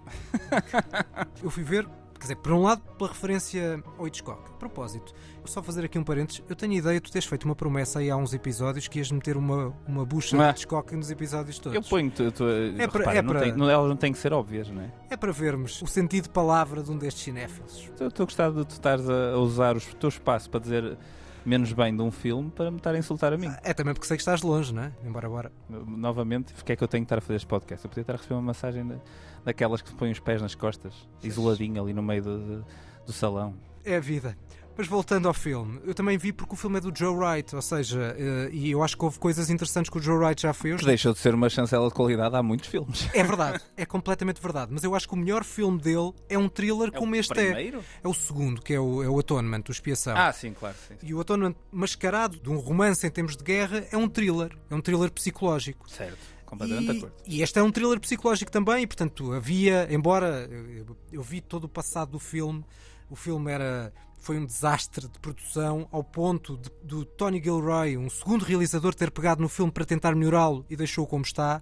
eu 1.42 1.48
fui 1.50 1.62
ver, 1.62 1.88
quer 2.22 2.34
dizer, 2.34 2.36
por 2.36 2.52
um 2.52 2.62
lado, 2.62 2.80
pela 2.96 3.10
referência 3.10 3.82
ao 3.98 4.06
Hitchcock. 4.06 4.40
A 4.50 4.54
propósito, 4.54 5.12
só 5.44 5.62
fazer 5.62 5.84
aqui 5.84 5.98
um 5.98 6.04
parênteses, 6.04 6.42
eu 6.48 6.54
tenho 6.56 6.72
a 6.72 6.76
ideia 6.76 7.00
de 7.00 7.02
tu 7.08 7.12
teres 7.12 7.26
feito 7.26 7.44
uma 7.44 7.54
promessa 7.56 7.98
aí 7.98 8.10
há 8.10 8.16
uns 8.16 8.32
episódios 8.32 8.86
que 8.88 8.98
ias 8.98 9.10
meter 9.10 9.36
uma, 9.36 9.74
uma 9.86 10.04
bucha 10.06 10.36
Ah. 10.40 10.52
de 10.52 10.60
Hitchcock 10.60 10.94
nos 10.94 11.10
episódios 11.10 11.58
todos. 11.58 11.74
Eu 11.74 11.82
ponho, 11.82 12.10
tu, 12.10 12.30
tu, 12.30 12.44
É 12.48 12.86
para- 12.88 12.98
repara, 13.00 13.18
é 13.18 13.22
não 13.22 13.32
para- 13.32 13.40
tem- 13.42 13.52
não- 13.56 13.68
elas 13.68 13.88
não 13.88 13.96
têm 13.96 14.12
que 14.12 14.18
ser 14.18 14.32
óbvias, 14.32 14.68
não 14.70 14.82
é? 14.82 14.92
É 15.10 15.16
para 15.16 15.32
vermos 15.32 15.82
o 15.82 15.86
sentido 15.86 16.24
de 16.24 16.30
palavra 16.30 16.82
de 16.82 16.90
um 16.90 16.96
destes 16.96 17.24
cinéfilos. 17.24 17.78
Estou 17.90 18.06
estou 18.06 18.24
a 18.24 18.26
gostar 18.26 18.50
de 18.50 18.64
tu 18.64 18.70
estares 18.70 19.08
a 19.08 19.36
usar 19.38 19.76
o 19.76 19.80
teu 19.80 20.08
espaço 20.08 20.48
para 20.48 20.60
dizer 20.60 20.96
menos 21.44 21.72
bem 21.72 21.94
de 21.96 22.00
um 22.00 22.10
filme 22.12 22.52
para 22.52 22.70
me 22.70 22.76
estar 22.76 22.94
a 22.94 22.98
insultar 22.98 23.32
a 23.32 23.36
mim. 23.36 23.50
É 23.64 23.74
também 23.74 23.92
porque 23.94 24.06
sei 24.06 24.16
que 24.16 24.20
estás 24.20 24.42
longe, 24.42 24.72
não 24.72 24.84
é? 24.84 24.92
Embora 25.04 25.26
agora. 25.26 25.50
Novamente, 25.68 26.52
porque 26.54 26.72
é 26.72 26.76
que 26.76 26.84
eu 26.84 26.86
tenho 26.88 27.02
que 27.02 27.06
estar 27.06 27.18
a 27.18 27.20
fazer 27.20 27.34
este 27.34 27.46
podcast? 27.48 27.84
Eu 27.84 27.88
podia 27.88 28.02
estar 28.02 28.12
a 28.12 28.16
receber 28.16 28.34
uma 28.34 28.42
massagem 28.42 28.86
da- 28.86 28.96
daquelas 29.45 29.82
que 29.82 29.88
se 29.88 29.95
põem 29.95 30.12
os 30.12 30.20
pés 30.20 30.40
nas 30.43 30.55
costas, 30.55 30.95
isoladinho 31.22 31.82
ali 31.82 31.93
no 31.93 32.03
meio 32.03 32.22
do, 32.22 32.64
do- 33.07 33.12
salão. 33.12 33.55
É 33.84 33.97
a 33.97 34.01
vida. 34.01 34.36
Mas 34.74 34.86
voltando 34.86 35.28
ao 35.28 35.34
filme, 35.34 35.78
eu 35.84 35.93
também 35.93 36.16
vi 36.16 36.32
porque 36.32 36.55
o 36.55 36.57
filme 36.57 36.78
é 36.78 36.80
do 36.80 36.90
Joe 36.97 37.14
Wright, 37.14 37.55
ou 37.55 37.61
seja, 37.61 38.16
eh, 38.18 38.49
e 38.53 38.70
eu 38.70 38.82
acho 38.82 38.97
que 38.97 39.05
houve 39.05 39.18
coisas 39.18 39.51
interessantes 39.51 39.90
que 39.90 39.99
o 39.99 40.01
Joe 40.01 40.16
Wright 40.16 40.40
já 40.40 40.55
fez. 40.55 40.80
Que 40.80 40.86
deixou 40.86 41.12
de 41.12 41.18
ser 41.18 41.34
uma 41.34 41.51
chancela 41.51 41.88
de 41.88 41.93
qualidade 41.95 42.34
há 42.34 42.43
muitos 42.43 42.70
filmes. 42.70 43.07
É 43.12 43.22
verdade, 43.22 43.61
é 43.76 43.84
completamente 43.84 44.40
verdade. 44.40 44.70
Mas 44.72 44.82
eu 44.82 44.95
acho 44.95 45.07
que 45.07 45.12
o 45.12 45.16
melhor 45.18 45.45
filme 45.45 45.78
dele 45.78 46.14
é 46.26 46.38
um 46.38 46.49
thriller 46.49 46.88
É 46.88 46.90
como 46.99 47.14
este 47.14 47.34
primeiro? 47.34 47.80
é. 47.80 47.82
É 48.03 48.09
o 48.09 48.14
segundo, 48.14 48.62
que 48.62 48.72
é 48.72 48.80
o, 48.80 49.03
é 49.03 49.09
o 49.11 49.18
Atonement, 49.18 49.62
o 49.68 49.72
Expiação. 49.72 50.16
Ah, 50.16 50.32
sim, 50.32 50.55
claro. 50.55 50.74
Sim, 50.88 50.95
sim. 50.99 51.07
E 51.07 51.12
o 51.12 51.20
Atonement, 51.20 51.55
mascarado 51.70 52.40
de 52.40 52.49
um 52.49 52.57
romance 52.57 53.07
em 53.07 53.11
termos 53.11 53.36
de 53.36 53.45
guerra, 53.45 53.84
é 53.93 53.97
um 53.99 54.09
thriller. 54.09 54.57
É 54.70 54.74
um 54.74 54.80
thriller 54.80 55.11
psicológico. 55.12 55.86
Certo, 55.90 56.16
completamente 56.53 56.86
de 56.86 56.92
E, 56.94 56.98
acordo. 56.98 57.14
e 57.26 57.42
este 57.42 57.59
é 57.59 57.62
um 57.62 57.70
thriller 57.72 57.98
psicológico 58.00 58.50
também, 58.50 58.82
e 58.82 58.86
portanto 58.86 59.32
havia, 59.32 59.88
embora 59.92 60.48
eu, 60.50 60.96
eu- 61.12 61.22
vi 61.22 61.40
todo 61.40 61.64
o 61.64 61.68
passado 61.68 62.12
do 62.12 62.18
filme, 62.18 62.64
o 63.11 63.16
filme 63.16 63.50
era 63.50 63.92
foi 64.18 64.38
um 64.38 64.46
desastre 64.46 65.09
de 65.09 65.18
produção 65.18 65.88
ao 65.90 66.05
ponto 66.05 66.57
de- 66.57 66.70
do 66.84 67.05
Tony 67.05 67.42
Gilroy, 67.42 67.96
um 67.96 68.09
segundo 68.09 68.44
realizador, 68.44 68.94
ter 68.94 69.11
pegado 69.11 69.42
no 69.42 69.48
filme 69.48 69.72
para 69.72 69.84
tentar 69.84 70.14
melhorá-lo 70.14 70.64
e 70.70 70.76
deixou-o 70.76 71.09
como 71.09 71.24
está, 71.24 71.61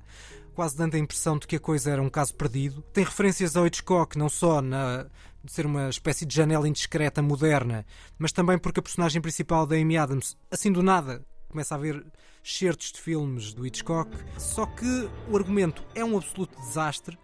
quase 0.55 0.77
dando 0.77 0.95
a 0.95 0.99
impressão 0.99 1.39
de 1.39 1.47
que 1.47 1.57
a 1.57 1.61
coisa 1.61 1.91
era 1.91 2.03
um 2.03 2.11
caso 2.11 2.35
perdido. 2.35 2.83
Tem 2.93 3.03
referências 3.03 3.57
ao 3.57 3.67
Hitchcock, 3.67 4.19
não 4.19 4.29
só 4.29 4.61
na 4.61 5.07
de 5.43 5.51
ser 5.51 5.65
uma 5.65 5.89
espécie 5.89 6.27
de 6.27 6.35
janela 6.37 6.69
indiscreta 6.69 7.23
moderna, 7.23 7.87
mas 8.19 8.31
também 8.31 8.59
porque 8.59 8.79
a 8.79 8.83
personagem 8.83 9.23
principal 9.23 9.67
da 9.67 9.75
Amy 9.77 9.97
Adams, 9.97 10.37
assim 10.51 10.71
do 10.71 10.83
nada, 10.83 11.25
começa 11.51 11.75
a 11.75 11.79
ver 11.79 12.05
certos 12.43 12.93
de 12.93 13.01
filmes 13.01 13.53
do 13.53 13.67
Hitchcock, 13.67 14.11
só 14.39 14.65
que 14.65 15.11
o 15.29 15.37
argumento 15.37 15.85
é 15.95 16.05
um 16.05 16.17
absoluto 16.17 16.59
desastre. 16.61 17.19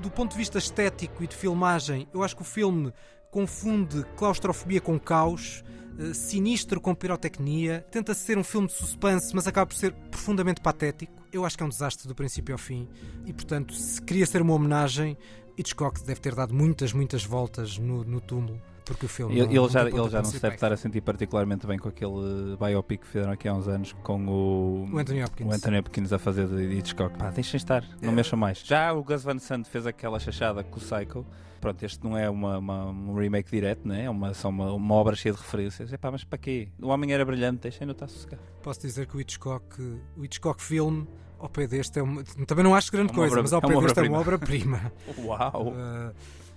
Do 0.00 0.10
ponto 0.10 0.32
de 0.32 0.38
vista 0.38 0.58
estético 0.58 1.24
e 1.24 1.26
de 1.26 1.34
filmagem, 1.34 2.06
eu 2.12 2.22
acho 2.22 2.36
que 2.36 2.42
o 2.42 2.44
filme 2.44 2.92
confunde 3.30 4.04
claustrofobia 4.16 4.80
com 4.80 4.98
caos, 4.98 5.64
eh, 5.98 6.14
sinistro 6.14 6.80
com 6.80 6.94
pirotecnia, 6.94 7.84
tenta 7.90 8.14
ser 8.14 8.38
um 8.38 8.44
filme 8.44 8.66
de 8.66 8.74
suspense, 8.74 9.34
mas 9.34 9.46
acaba 9.46 9.66
por 9.66 9.74
ser 9.74 9.92
profundamente 10.10 10.60
patético. 10.60 11.12
Eu 11.32 11.44
acho 11.44 11.56
que 11.56 11.62
é 11.62 11.66
um 11.66 11.70
desastre 11.70 12.06
do 12.06 12.14
princípio 12.14 12.54
ao 12.54 12.58
fim 12.58 12.88
e, 13.26 13.32
portanto, 13.32 13.74
se 13.74 14.00
queria 14.00 14.26
ser 14.26 14.42
uma 14.42 14.54
homenagem, 14.54 15.16
Hitchcock 15.56 16.02
deve 16.04 16.20
ter 16.20 16.34
dado 16.34 16.54
muitas, 16.54 16.92
muitas 16.92 17.24
voltas 17.24 17.78
no, 17.78 18.04
no 18.04 18.20
túmulo, 18.20 18.60
porque 18.84 19.06
o 19.06 19.08
filme. 19.08 19.34
Ele, 19.38 19.46
não- 19.54 19.64
ele 19.64 19.72
já, 19.72 19.82
ele 19.88 20.10
já 20.10 20.18
não 20.22 20.24
se 20.30 20.40
deve 20.40 20.54
estar 20.54 20.72
a 20.72 20.76
sentir 20.76 21.00
particularmente 21.00 21.66
bem 21.66 21.78
com 21.78 21.88
aquele 21.88 22.56
biopic 22.58 23.00
que 23.02 23.06
fizeram 23.06 23.32
aqui 23.32 23.48
há 23.48 23.54
uns 23.54 23.68
anos 23.68 23.92
com 24.02 24.26
o, 24.26 24.88
O 24.92 24.98
Anthony 24.98 25.22
Hopkins. 25.22 25.46
o 25.46 25.52
Anthony 25.54 25.78
Hopkins 25.78 26.12
a 26.12 26.18
fazer 26.18 26.46
de 26.48 26.62
Hitchcock. 26.78 27.16
Pá, 27.18 27.30
deixem 27.30 27.56
estar, 27.56 27.84
não 28.00 28.12
mexam 28.12 28.38
mais. 28.38 28.58
Já 28.64 28.92
o 28.92 29.02
Gus 29.02 29.22
Van 29.22 29.38
Sant 29.38 29.66
fez 29.68 29.86
aquela 29.86 30.18
chachada 30.18 30.62
com 30.64 30.78
o 30.78 30.80
Psycho. 30.80 31.26
Pronto, 31.60 31.80
este 31.84 32.02
não 32.02 32.18
é 32.18 32.28
uma, 32.28 32.58
uma- 32.58 32.86
um 32.90 33.14
remake 33.14 33.48
direto, 33.50 33.86
né? 33.86 34.04
é 34.06 34.10
uma, 34.10 34.34
só 34.34 34.48
uma, 34.48 34.72
uma 34.72 34.94
obra 34.96 35.14
cheia 35.14 35.32
de 35.32 35.38
referências. 35.40 35.92
Epá, 35.92 36.10
mas 36.10 36.24
para 36.24 36.36
quê? 36.38 36.68
O 36.82 36.88
homem 36.88 37.12
era 37.12 37.24
brilhante, 37.24 37.60
deixem-no 37.62 37.92
estar 37.92 38.08
sossegado. 38.08 38.42
Posso 38.62 38.80
dizer 38.80 39.06
que 39.06 39.16
o 39.16 39.20
Hitchcock, 39.20 39.80
o 40.16 40.24
Hitchcock 40.24 40.60
filme, 40.60 41.06
ao 41.38 41.48
pé 41.48 41.68
deste, 41.68 42.00
é 42.00 42.02
uma, 42.02 42.24
também 42.48 42.64
não 42.64 42.74
acho 42.74 42.90
grande 42.90 43.12
É 43.12 43.14
coisa, 43.14 43.30
obra- 43.32 43.42
mas 43.42 43.52
ao 43.52 43.58
é 43.60 43.62
pé 43.62 43.74
uma 43.74 43.82
deste 43.82 43.98
é 44.00 44.02
uma 44.02 44.18
obra-prima. 44.18 44.92
obra-prima. 45.06 45.22
Uau! 45.54 45.68
Uh, 45.68 46.12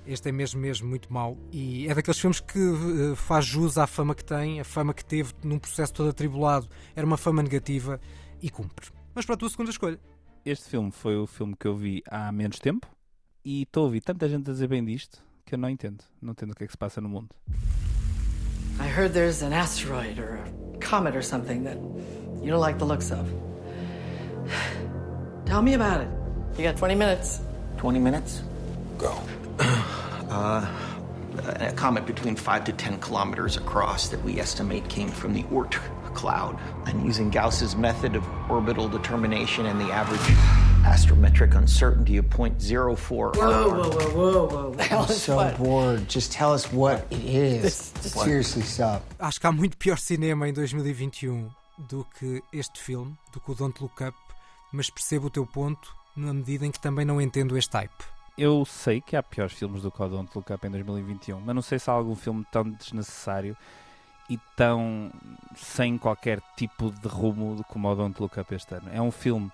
este 0.06 0.30
é 0.30 0.32
mesmo, 0.32 0.60
mesmo 0.60 0.88
muito 0.88 1.12
mau. 1.12 1.38
E 1.52 1.88
é 1.88 1.94
daqueles 1.94 2.20
filmes 2.20 2.40
que 2.40 2.60
uh, 2.60 3.16
faz 3.16 3.46
jus 3.46 3.78
à 3.78 3.88
fama 3.88 4.14
que 4.14 4.24
tem, 4.24 4.60
a 4.60 4.64
fama 4.64 4.94
que 4.94 5.04
teve 5.04 5.34
num 5.44 5.58
processo 5.58 5.94
todo 5.94 6.10
atribulado. 6.10 6.68
Era 6.96 7.06
uma 7.06 7.18
fama 7.18 7.42
negativa 7.42 8.00
e 8.42 8.50
cumpre. 8.50 8.90
Mas 9.14 9.26
para 9.26 9.36
a 9.36 9.38
tua 9.38 9.50
segunda 9.50 9.72
escolha. 9.72 10.00
Este 10.46 10.70
filme 10.70 10.92
foi 10.92 11.18
o 11.18 11.26
filme 11.26 11.56
que 11.60 11.68
eu 11.68 11.76
vi 11.76 12.04
há 12.08 12.32
menos 12.32 12.60
tempo 12.60 12.88
e 13.44 13.64
estou 13.64 13.82
a 13.82 13.86
ouvir 13.86 14.02
tanta 14.02 14.30
gente 14.30 14.50
a 14.50 14.54
dizer 14.54 14.68
bem 14.68 14.84
disto 14.86 15.24
que 15.44 15.56
eu 15.56 15.60
não 15.60 15.70
entendo. 15.70 16.04
Não 16.22 16.32
entendo 16.32 16.52
o 16.52 16.56
que 16.56 16.64
é 16.64 16.68
que 16.68 16.74
se 16.74 16.78
passa 16.78 17.02
no 17.02 17.10
mundo. 17.10 17.30
I 18.80 18.88
heard 18.88 19.14
there's 19.14 19.42
an 19.42 19.54
asteroid 19.54 20.20
or 20.20 20.36
a 20.36 20.86
comet 20.86 21.16
or 21.16 21.24
something 21.24 21.64
that 21.64 21.78
you 22.44 22.52
don't 22.52 22.60
like 22.60 22.78
the 22.78 22.86
looks 22.86 23.12
of. 23.12 23.26
Tell 25.46 25.62
me 25.62 25.76
about 25.76 26.02
it. 26.02 26.10
You 26.58 26.64
got 26.64 26.78
20 26.78 26.96
minutes. 26.96 27.42
20 27.78 28.00
minutes? 28.00 28.44
Go. 28.98 29.16
Uh, 30.30 30.66
a 31.60 31.72
comet 31.74 32.06
between 32.06 32.36
5 32.36 32.64
to 32.66 32.72
10 32.74 33.00
kilometers 33.00 33.58
across 33.58 34.08
that 34.10 34.24
we 34.24 34.40
estimate 34.40 34.88
came 34.90 35.10
from 35.10 35.34
the 35.34 35.44
Oort 35.44 35.74
cloud. 36.14 36.58
And 36.86 37.06
using 37.06 37.30
Gauss's 37.30 37.76
method 37.76 38.16
of 38.16 38.24
orbital 38.50 38.88
determination 38.88 39.66
and 39.66 39.80
the 39.80 39.92
average 39.92 40.22
astrometric 40.86 41.56
uncertainty 41.56 42.18
of 42.18 42.26
0.04. 42.30 43.36
Whoa, 43.36 43.36
whoa, 43.36 43.90
whoa, 43.90 44.10
whoa, 44.10 44.48
whoa. 44.48 44.76
The 44.76 44.84
hell 44.84 45.02
I'm 45.04 45.08
so 45.10 45.36
what? 45.36 45.58
bored. 45.58 46.08
Just 46.08 46.32
tell 46.32 46.54
us 46.54 46.72
what 46.72 47.06
it 47.12 47.24
is. 47.26 47.62
This- 47.64 47.90
this- 48.02 48.14
Seriously, 48.14 48.62
stop. 48.64 49.02
Acho 49.20 49.40
que 49.40 49.48
há 49.48 49.52
muito 49.52 49.78
pior 49.78 49.98
cinema 49.98 50.48
em 50.48 50.54
2021 50.54 51.50
do 51.90 52.06
que 52.18 52.42
este 52.54 52.80
filme, 52.82 53.14
do 53.34 53.40
que 53.42 53.52
o 53.52 53.56
Don't 53.56 53.82
Look 53.82 54.02
Up, 54.04 54.16
mas 54.72 54.90
percebo 54.90 55.28
o 55.28 55.30
teu 55.30 55.46
ponto 55.46 55.90
na 56.16 56.34
medida 56.34 56.66
em 56.66 56.72
que 56.72 56.80
também 56.80 57.04
não 57.06 57.20
entendo 57.20 57.58
este 57.58 57.72
type. 57.72 58.15
Eu 58.38 58.66
sei 58.66 59.00
que 59.00 59.16
há 59.16 59.24
piores 59.24 59.54
filmes 59.54 59.82
do 59.82 59.92
que 59.92 60.02
o 60.02 60.08
Don't 60.10 60.30
Look 60.36 60.52
Up 60.52 60.68
em 60.68 60.70
2021, 60.70 61.40
mas 61.40 61.56
não 61.56 61.62
sei 61.62 61.80
se 61.80 61.90
há 61.90 61.94
algum 61.94 62.16
filme 62.16 62.46
tão 62.52 62.70
desnecessário 62.70 63.56
e 64.30 64.38
tão 64.58 65.12
sem 65.56 65.98
qualquer 65.98 66.42
tipo 66.58 66.92
de 66.92 67.08
rumo 67.08 67.64
como 67.70 67.90
o 67.90 67.96
Don't 67.96 68.22
Look 68.22 68.38
Up 68.38 68.54
este 68.54 68.76
ano. 68.76 68.90
É 68.92 69.02
um 69.02 69.12
filme 69.12 69.50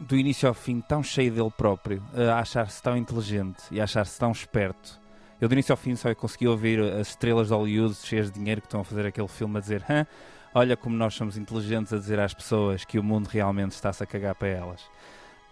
do 0.00 0.16
início 0.16 0.48
ao 0.48 0.54
fim 0.54 0.80
tão 0.80 1.02
cheio 1.02 1.32
dele 1.32 1.52
próprio, 1.56 2.02
a 2.14 2.40
achar-se 2.40 2.82
tão 2.82 2.96
inteligente 2.96 3.62
e 3.70 3.80
a 3.80 3.84
achar-se 3.84 4.18
tão 4.18 4.32
esperto. 4.32 5.00
Eu 5.40 5.48
do 5.48 5.52
início 5.52 5.72
ao 5.72 5.76
fim 5.76 5.94
só 5.94 6.12
consegui 6.14 6.48
ouvir 6.48 6.80
as 6.80 7.08
estrelas 7.08 7.48
de 7.48 7.54
Hollywood 7.54 7.94
cheias 7.94 8.30
de 8.30 8.38
dinheiro 8.38 8.60
que 8.60 8.66
estão 8.66 8.80
a 8.80 8.84
fazer 8.84 9.06
aquele 9.06 9.28
filme 9.28 9.58
a 9.58 9.60
dizer 9.60 9.84
Hã? 9.88 10.06
olha 10.54 10.76
como 10.76 10.96
nós 10.96 11.14
somos 11.14 11.36
inteligentes 11.36 11.92
a 11.92 11.98
dizer 11.98 12.18
às 12.18 12.32
pessoas 12.32 12.84
que 12.84 12.98
o 12.98 13.02
mundo 13.02 13.26
realmente 13.26 13.72
está-se 13.72 14.02
a 14.02 14.06
cagar 14.06 14.34
para 14.34 14.48
elas. 14.48 14.82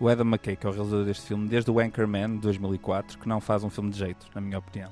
O 0.00 0.08
Adam 0.08 0.26
McKay, 0.26 0.56
que 0.56 0.66
é 0.66 0.70
o 0.70 0.72
realizador 0.72 1.04
deste 1.04 1.26
filme, 1.26 1.48
desde 1.48 1.70
o 1.70 1.78
Anchorman, 1.78 2.34
de 2.34 2.38
2004, 2.40 3.18
que 3.18 3.28
não 3.28 3.40
faz 3.40 3.62
um 3.62 3.70
filme 3.70 3.90
de 3.90 3.98
jeito, 3.98 4.26
na 4.34 4.40
minha 4.40 4.58
opinião. 4.58 4.90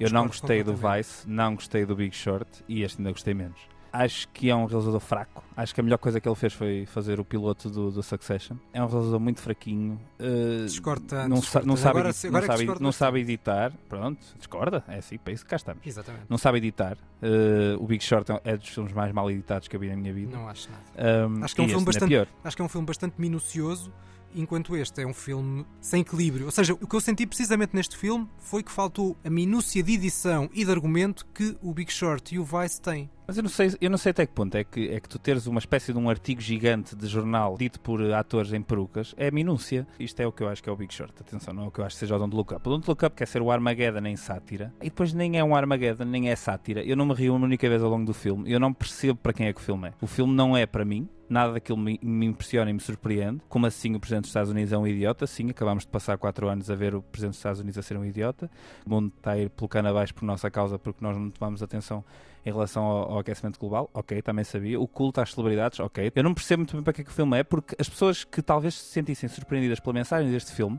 Eu 0.00 0.10
não 0.10 0.26
gostei 0.26 0.62
do. 0.64 0.74
Vice, 0.74 1.28
não 1.28 1.54
gostei 1.54 1.86
do 1.86 1.94
Big 1.94 2.14
Short 2.14 2.48
e 2.68 2.82
este 2.82 2.98
ainda 2.98 3.12
gostei 3.12 3.34
menos. 3.34 3.58
Acho 3.92 4.26
que 4.30 4.48
é 4.48 4.56
um 4.56 4.64
realizador 4.64 4.98
fraco. 5.00 5.44
Acho 5.54 5.74
que 5.74 5.80
a 5.80 5.84
melhor 5.84 5.98
coisa 5.98 6.18
que 6.18 6.26
ele 6.26 6.34
fez 6.34 6.54
foi 6.54 6.86
fazer 6.86 7.20
o 7.20 7.24
piloto 7.26 7.68
do, 7.68 7.90
do 7.90 8.02
Succession. 8.02 8.56
É 8.72 8.82
um 8.82 8.86
realizador 8.86 9.20
muito 9.20 9.40
fraquinho. 9.42 10.00
Uh, 10.18 10.64
Discordo 10.64 11.04
tanto, 11.06 11.28
não, 11.28 11.36
sa- 11.42 11.60
sabe, 11.60 11.98
Agora 11.98 12.04
não 12.04 12.08
é 12.08 12.12
sabe, 12.46 12.58
discordo 12.58 12.82
não 12.82 12.90
sabe 12.92 13.20
editar. 13.20 13.70
Pronto, 13.90 14.18
discorda. 14.38 14.82
É 14.88 14.96
assim, 14.96 15.18
para 15.18 15.34
isso 15.34 15.44
que 15.44 15.50
cá 15.50 15.56
estamos. 15.56 15.86
Exatamente. 15.86 16.24
Não 16.26 16.38
sabe 16.38 16.56
editar. 16.56 16.96
Uh, 17.22 17.82
o 17.84 17.86
Big 17.86 18.02
Short 18.02 18.32
é- 18.32 18.40
é 18.44 18.56
dos 18.56 18.68
filmes 18.70 18.94
mais 18.94 19.12
mal 19.12 19.30
editados 19.30 19.68
que 19.68 19.76
eu 19.76 19.80
vi 19.80 19.90
na 19.90 19.96
minha 19.96 20.12
vida. 20.14 20.34
Não 20.34 20.48
acho 20.48 20.70
nada. 20.70 21.28
Um, 21.28 21.44
acho, 21.44 21.54
que 21.54 21.60
é 21.60 21.64
um 21.64 21.66
filme 21.68 21.80
ainda 21.80 21.84
bastante, 21.92 22.08
pior. 22.08 22.26
acho 22.42 22.56
que 22.56 22.62
é 22.62 22.64
um 22.64 22.68
filme 22.70 22.86
bastante 22.86 23.14
minucioso, 23.20 23.92
enquanto 24.34 24.76
este 24.76 25.02
é 25.02 25.06
um 25.06 25.14
filme 25.14 25.66
sem 25.80 26.00
equilíbrio. 26.02 26.46
Ou 26.46 26.52
seja, 26.52 26.74
o 26.74 26.86
que 26.86 26.96
eu 26.96 27.00
senti 27.00 27.26
precisamente 27.26 27.74
neste 27.74 27.96
filme 27.96 28.28
foi 28.38 28.62
que 28.62 28.70
faltou 28.70 29.16
a 29.24 29.30
minúcia 29.30 29.82
de 29.82 29.92
edição 29.92 30.48
e 30.52 30.64
de 30.64 30.70
argumento 30.70 31.26
que 31.34 31.56
o 31.62 31.72
Big 31.72 31.92
Short 31.92 32.34
e 32.34 32.38
o 32.38 32.44
Vice 32.44 32.80
têm. 32.80 33.10
Mas 33.26 33.36
eu 33.36 33.42
não 33.42 33.50
sei, 33.50 33.72
eu 33.80 33.88
não 33.88 33.98
sei 33.98 34.10
até 34.10 34.26
que 34.26 34.32
ponto 34.32 34.56
é 34.56 34.64
que, 34.64 34.88
é 34.88 35.00
que 35.00 35.08
tu 35.08 35.18
teres 35.18 35.46
uma 35.46 35.58
espécie 35.58 35.92
de 35.92 35.98
um 35.98 36.10
artigo 36.10 36.40
gigante 36.40 36.96
de 36.96 37.06
jornal 37.06 37.56
dito 37.56 37.80
por 37.80 38.02
atores 38.12 38.52
em 38.52 38.60
perucas 38.60 39.14
é 39.16 39.30
minúcia. 39.30 39.86
Isto 39.98 40.20
é 40.20 40.26
o 40.26 40.32
que 40.32 40.42
eu 40.42 40.48
acho 40.48 40.62
que 40.62 40.68
é 40.68 40.72
o 40.72 40.76
Big 40.76 40.92
Short. 40.92 41.14
Atenção, 41.20 41.54
não 41.54 41.64
é 41.64 41.66
o 41.68 41.70
que 41.70 41.78
eu 41.78 41.84
acho 41.84 41.94
que 41.96 42.00
seja 42.00 42.16
o 42.16 42.18
Don't 42.18 42.34
Look 42.34 42.52
Up. 42.52 42.68
O 42.68 42.72
Don't 42.72 42.88
Look 42.88 43.04
Up 43.04 43.16
quer 43.16 43.26
ser 43.26 43.40
o 43.40 43.50
Armageddon 43.50 44.06
em 44.06 44.16
sátira 44.16 44.72
e 44.80 44.86
depois 44.86 45.12
nem 45.12 45.38
é 45.38 45.44
um 45.44 45.54
Armageddon, 45.54 46.04
nem 46.04 46.30
é 46.30 46.36
sátira. 46.36 46.82
Eu 46.82 46.96
não 46.96 47.06
me 47.06 47.14
rio 47.14 47.34
uma 47.34 47.46
única 47.46 47.68
vez 47.68 47.82
ao 47.82 47.90
longo 47.90 48.04
do 48.04 48.14
filme. 48.14 48.50
Eu 48.50 48.58
não 48.58 48.72
percebo 48.72 49.18
para 49.18 49.32
quem 49.32 49.46
é 49.46 49.52
que 49.52 49.60
o 49.60 49.64
filme 49.64 49.88
é. 49.88 49.94
O 50.00 50.06
filme 50.06 50.34
não 50.34 50.56
é 50.56 50.66
para 50.66 50.84
mim. 50.84 51.08
Nada 51.28 51.54
daquilo 51.54 51.78
me, 51.78 51.98
me 52.02 52.26
impressiona 52.26 52.70
e 52.70 52.74
me 52.74 52.80
surpreende. 52.80 53.40
Como 53.48 53.64
assim 53.64 53.94
o 53.94 54.00
Presidente 54.00 54.22
dos 54.22 54.30
Estados 54.30 54.50
Unidos 54.50 54.72
é 54.72 54.76
um 54.76 54.86
idiota? 54.86 55.26
Sim, 55.26 55.48
acabámos 55.48 55.84
de 55.84 55.90
passar 55.90 56.18
quatro 56.18 56.48
anos 56.48 56.70
a 56.70 56.74
ver 56.74 56.94
o 56.94 57.00
Presidente 57.00 57.30
dos 57.30 57.38
Estados 57.38 57.60
Unidos 57.60 57.78
a 57.78 57.82
ser 57.82 57.96
um 57.96 58.04
idiota. 58.04 58.50
O 58.84 58.90
mundo 58.90 59.12
está 59.16 59.30
a 59.30 59.38
ir 59.38 59.48
pelo 59.48 59.68
cano 59.68 59.88
abaixo 59.88 60.14
por 60.14 60.26
nossa 60.26 60.50
causa 60.50 60.78
porque 60.78 61.02
nós 61.02 61.16
não 61.16 61.30
tomamos 61.30 61.62
atenção 61.62 62.04
em 62.44 62.50
relação 62.52 62.82
ao, 62.84 63.12
ao 63.12 63.18
aquecimento 63.20 63.58
global, 63.58 63.88
ok, 63.94 64.20
também 64.22 64.44
sabia. 64.44 64.78
O 64.80 64.86
culto 64.88 65.20
às 65.20 65.32
celebridades, 65.32 65.78
ok. 65.80 66.10
Eu 66.14 66.22
não 66.24 66.34
percebo 66.34 66.60
muito 66.60 66.74
bem 66.74 66.82
para 66.82 66.92
que 66.92 67.00
é 67.02 67.04
que 67.04 67.10
o 67.10 67.14
filme 67.14 67.38
é, 67.38 67.42
porque 67.44 67.76
as 67.78 67.88
pessoas 67.88 68.24
que 68.24 68.42
talvez 68.42 68.74
se 68.74 68.86
sentissem 68.92 69.28
surpreendidas 69.28 69.78
pela 69.80 69.94
mensagem 69.94 70.30
deste 70.30 70.52
filme 70.52 70.78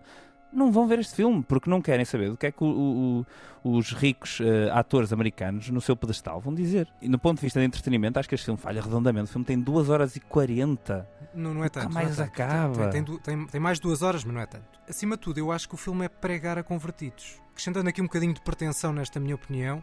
não 0.55 0.71
vão 0.71 0.85
ver 0.87 0.99
este 0.99 1.15
filme, 1.15 1.41
porque 1.41 1.67
não 1.67 1.81
querem 1.81 2.05
saber 2.05 2.29
do 2.29 2.37
que 2.37 2.45
é 2.45 2.51
que 2.51 2.63
o- 2.63 3.25
o- 3.63 3.71
os 3.77 3.91
ricos 3.91 4.39
eh, 4.39 4.69
atores 4.71 5.11
americanos 5.11 5.67
no 5.71 5.81
seu 5.81 5.95
pedestal 5.95 6.39
vão 6.39 6.53
dizer. 6.53 6.87
E 7.01 7.09
no 7.09 7.17
ponto 7.17 7.37
de 7.37 7.41
vista 7.41 7.59
de 7.59 7.65
entretenimento, 7.65 8.19
acho 8.19 8.29
que 8.29 8.35
este 8.35 8.45
filme 8.45 8.59
falha 8.59 8.79
redondamente. 8.79 9.29
O 9.29 9.31
filme 9.31 9.43
tem 9.45 9.59
2 9.59 9.89
horas 9.89 10.15
e 10.15 10.19
40. 10.19 11.09
Não, 11.33 11.55
não 11.55 11.63
é 11.63 11.69
tanto. 11.69 11.87
Nunca 11.87 12.01
é 12.01 12.03
mais 12.03 12.17
tanto. 12.17 12.27
acaba. 12.27 12.87
Tem, 12.89 13.03
tem, 13.03 13.17
tem- 13.17 13.47
tem 13.47 13.59
mais 13.59 13.79
de 13.79 13.81
duas 13.81 14.03
horas, 14.03 14.23
mas 14.23 14.31
não 14.35 14.41
é 14.41 14.45
tanto. 14.45 14.65
Acima 14.87 15.15
de 15.15 15.23
tudo, 15.23 15.39
eu 15.39 15.51
acho 15.51 15.67
que 15.67 15.73
o 15.73 15.77
filme 15.77 16.05
é 16.05 16.09
pregar 16.09 16.59
a 16.59 16.61
convertidos. 16.61 17.41
Acrescentando 17.51 17.89
aqui 17.89 17.99
um 18.01 18.05
bocadinho 18.05 18.33
de 18.35 18.41
pretensão 18.41 18.93
nesta 18.93 19.19
minha 19.19 19.33
opinião, 19.33 19.81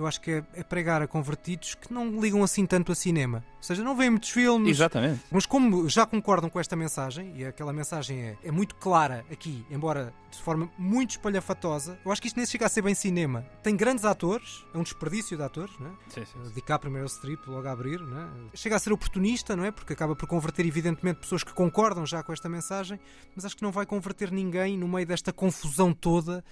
eu 0.00 0.06
acho 0.06 0.20
que 0.20 0.30
é, 0.30 0.44
é 0.54 0.62
pregar 0.62 1.02
a 1.02 1.06
convertidos 1.06 1.74
que 1.74 1.92
não 1.92 2.20
ligam 2.20 2.42
assim 2.42 2.64
tanto 2.64 2.90
a 2.90 2.94
cinema. 2.94 3.44
Ou 3.58 3.62
seja, 3.62 3.84
não 3.84 3.94
veem 3.94 4.08
muitos 4.08 4.30
filmes. 4.30 4.70
Exatamente. 4.70 5.20
Mas 5.30 5.44
como 5.44 5.86
já 5.88 6.06
concordam 6.06 6.48
com 6.48 6.58
esta 6.58 6.74
mensagem, 6.74 7.34
e 7.36 7.44
aquela 7.44 7.72
mensagem 7.72 8.18
é, 8.18 8.36
é 8.42 8.50
muito 8.50 8.74
clara 8.76 9.24
aqui, 9.30 9.64
embora 9.70 10.14
de 10.30 10.38
forma 10.38 10.70
muito 10.78 11.10
espalhafatosa, 11.10 11.98
eu 12.02 12.10
acho 12.10 12.22
que 12.22 12.28
isto 12.28 12.36
nem 12.36 12.46
chega 12.46 12.64
a 12.64 12.68
ser 12.68 12.80
bem 12.80 12.94
cinema. 12.94 13.44
Tem 13.62 13.76
grandes 13.76 14.06
atores, 14.06 14.64
é 14.72 14.78
um 14.78 14.82
desperdício 14.82 15.36
de 15.36 15.42
atores, 15.42 15.78
não 15.78 15.88
é? 15.88 15.90
Sim, 16.08 16.24
sim, 16.24 16.44
sim. 16.44 16.54
DiCaprio 16.54 16.90
Meryl 16.90 17.08
Streep 17.08 17.46
logo 17.46 17.68
a 17.68 17.72
abrir, 17.72 18.00
não 18.00 18.22
é? 18.22 18.28
Chega 18.54 18.76
a 18.76 18.78
ser 18.78 18.92
oportunista, 18.92 19.54
não 19.54 19.64
é? 19.64 19.70
Porque 19.70 19.92
acaba 19.92 20.16
por 20.16 20.26
converter 20.26 20.64
evidentemente 20.64 21.20
pessoas 21.20 21.44
que 21.44 21.52
concordam 21.52 22.06
já 22.06 22.22
com 22.22 22.32
esta 22.32 22.48
mensagem, 22.48 22.98
mas 23.36 23.44
acho 23.44 23.56
que 23.56 23.62
não 23.62 23.70
vai 23.70 23.84
converter 23.84 24.30
ninguém 24.32 24.78
no 24.78 24.88
meio 24.88 25.06
desta 25.06 25.30
confusão 25.30 25.92
toda. 25.92 26.42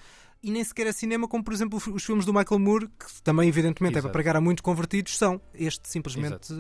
E 0.43 0.51
nem 0.51 0.63
sequer 0.63 0.87
é 0.87 0.93
cinema, 0.93 1.27
como 1.27 1.43
por 1.43 1.53
exemplo 1.53 1.81
os 1.93 2.05
filmes 2.05 2.25
do 2.25 2.33
Michael 2.33 2.59
Moore, 2.61 2.89
que 2.89 3.23
também 3.23 3.49
evidentemente 3.49 3.97
é 3.97 3.99
Exato. 3.99 4.09
para 4.09 4.13
pregar 4.13 4.37
a 4.37 4.41
muitos 4.41 4.63
convertidos, 4.63 5.17
são. 5.17 5.41
Este 5.53 5.89
simplesmente 5.89 6.53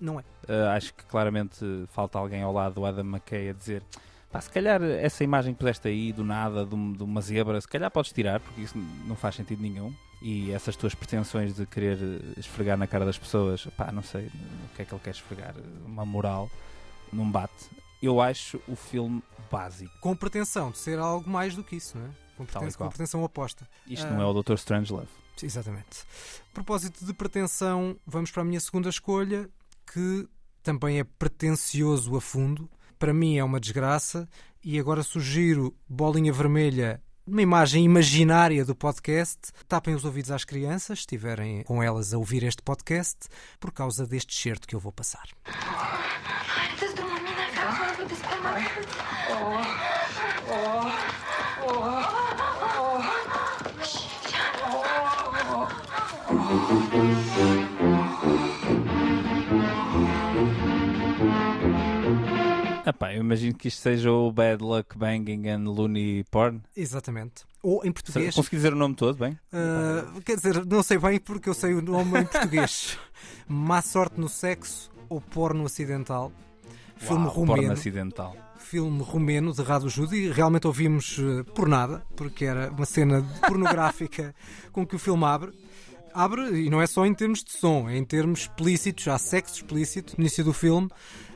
não 0.00 0.18
é. 0.18 0.22
Uh, 0.48 0.68
acho 0.74 0.94
que 0.94 1.04
claramente 1.04 1.58
falta 1.92 2.18
alguém 2.18 2.42
ao 2.42 2.52
lado 2.52 2.76
do 2.76 2.84
Adam 2.86 3.04
McKay 3.04 3.50
a 3.50 3.52
dizer 3.52 3.82
pá, 4.30 4.40
se 4.40 4.50
calhar 4.50 4.82
essa 4.82 5.22
imagem 5.24 5.52
que 5.52 5.58
puseste 5.58 5.88
aí 5.88 6.12
do 6.12 6.24
nada, 6.24 6.64
de, 6.64 6.92
de 6.92 7.02
uma 7.02 7.20
zebra, 7.20 7.60
se 7.60 7.68
calhar 7.68 7.90
podes 7.90 8.12
tirar, 8.12 8.40
porque 8.40 8.60
isso 8.62 8.78
não 9.06 9.16
faz 9.16 9.34
sentido 9.34 9.60
nenhum. 9.60 9.92
E 10.22 10.50
essas 10.52 10.76
tuas 10.76 10.94
pretensões 10.94 11.54
de 11.54 11.64
querer 11.64 11.98
esfregar 12.36 12.76
na 12.76 12.86
cara 12.86 13.06
das 13.06 13.18
pessoas, 13.18 13.66
pá, 13.76 13.90
não 13.90 14.02
sei 14.02 14.26
o 14.26 14.76
que 14.76 14.82
é 14.82 14.84
que 14.84 14.92
ele 14.92 15.00
quer 15.02 15.10
esfregar, 15.10 15.54
uma 15.86 16.04
moral, 16.04 16.50
não 17.12 17.30
bate. 17.30 17.70
Eu 18.02 18.20
acho 18.20 18.60
o 18.68 18.76
filme 18.76 19.22
básico. 19.50 19.92
Com 20.00 20.14
pretensão 20.14 20.70
de 20.70 20.78
ser 20.78 20.98
algo 20.98 21.28
mais 21.28 21.54
do 21.54 21.64
que 21.64 21.76
isso, 21.76 21.98
não 21.98 22.06
é? 22.06 22.10
Com, 22.40 22.46
Tal 22.46 22.60
pretensão, 22.62 22.78
qual. 22.78 22.88
com 22.88 22.96
pretensão 22.96 23.22
oposta. 23.22 23.68
Isto 23.86 24.06
Ah, 24.06 24.10
não 24.12 24.22
é 24.22 24.26
o 24.26 24.42
Dr. 24.42 24.54
Strangelove. 24.54 25.08
Exatamente. 25.42 26.04
A 26.50 26.54
propósito 26.54 27.04
de 27.04 27.12
pretensão, 27.12 27.96
vamos 28.06 28.30
para 28.30 28.40
a 28.42 28.44
minha 28.44 28.60
segunda 28.60 28.88
escolha, 28.88 29.48
que 29.92 30.26
também 30.62 30.98
é 30.98 31.04
pretencioso 31.04 32.16
a 32.16 32.20
fundo. 32.20 32.70
Para 32.98 33.12
mim 33.12 33.36
é 33.36 33.44
uma 33.44 33.60
desgraça. 33.60 34.26
E 34.64 34.78
agora 34.78 35.02
sugiro 35.02 35.74
bolinha 35.88 36.32
vermelha, 36.32 37.02
uma 37.26 37.40
imagem 37.42 37.84
imaginária 37.84 38.64
do 38.64 38.74
podcast. 38.74 39.38
Tapem 39.68 39.94
os 39.94 40.04
ouvidos 40.04 40.30
às 40.30 40.44
crianças, 40.44 40.98
se 40.98 41.02
estiverem 41.02 41.62
com 41.64 41.82
elas 41.82 42.12
a 42.14 42.18
ouvir 42.18 42.42
este 42.42 42.62
podcast, 42.62 43.18
por 43.58 43.70
causa 43.72 44.06
deste 44.06 44.34
certo 44.34 44.66
que 44.66 44.74
eu 44.74 44.80
vou 44.80 44.92
passar. 44.92 45.26
De 46.78 47.00
uma 47.02 47.20
mina 47.20 47.40
acaba 56.50 57.04
de 57.04 57.14
despertar. 57.14 58.10
Ah, 62.84 62.92
pá, 62.92 63.14
eu 63.14 63.20
imagino 63.20 63.54
que 63.54 63.68
isto 63.68 63.80
seja 63.82 64.10
o 64.10 64.32
Bad 64.32 64.64
Luck 64.64 64.98
Banging 64.98 65.48
and 65.48 65.64
Looney 65.64 66.24
Porn. 66.24 66.60
Exatamente. 66.76 67.44
Ou 67.62 67.84
em 67.84 67.92
português. 67.92 68.34
Consegui 68.34 68.56
dizer 68.56 68.72
o 68.72 68.76
nome 68.76 68.94
todo, 68.94 69.16
bem? 69.18 69.38
Ah, 69.52 70.06
quer 70.24 70.36
dizer, 70.36 70.64
não 70.66 70.82
sei 70.82 70.98
bem 70.98 71.20
porque 71.20 71.48
eu 71.48 71.54
sei 71.54 71.74
o 71.74 71.82
nome 71.82 72.20
em 72.20 72.26
português. 72.26 72.98
Má 73.46 73.82
sorte 73.82 74.18
no 74.18 74.28
sexo 74.28 74.90
ou 75.08 75.20
porno 75.20 75.66
acidental. 75.66 76.32
Filme 76.96 77.26
Uau, 77.26 77.46
porno 77.46 77.72
acidental. 77.72 78.36
Filme 78.58 79.02
romeno 79.02 79.52
de 79.52 79.62
Rado 79.62 79.88
Judi. 79.88 80.30
Realmente 80.30 80.66
ouvimos 80.66 81.18
eh, 81.18 81.42
por 81.54 81.68
nada, 81.68 82.02
porque 82.16 82.44
era 82.44 82.70
uma 82.70 82.86
cena 82.86 83.22
pornográfica 83.46 84.34
com 84.72 84.86
que 84.86 84.96
o 84.96 84.98
filme 84.98 85.24
abre. 85.24 85.52
Abre, 86.12 86.64
e 86.64 86.70
não 86.70 86.82
é 86.82 86.86
só 86.86 87.06
em 87.06 87.14
termos 87.14 87.42
de 87.44 87.52
som, 87.52 87.88
é 87.88 87.96
em 87.96 88.04
termos 88.04 88.40
explícitos, 88.40 89.06
há 89.08 89.18
sexo 89.18 89.56
explícito 89.56 90.14
no 90.16 90.22
início 90.22 90.44
do 90.44 90.52
filme. 90.52 90.88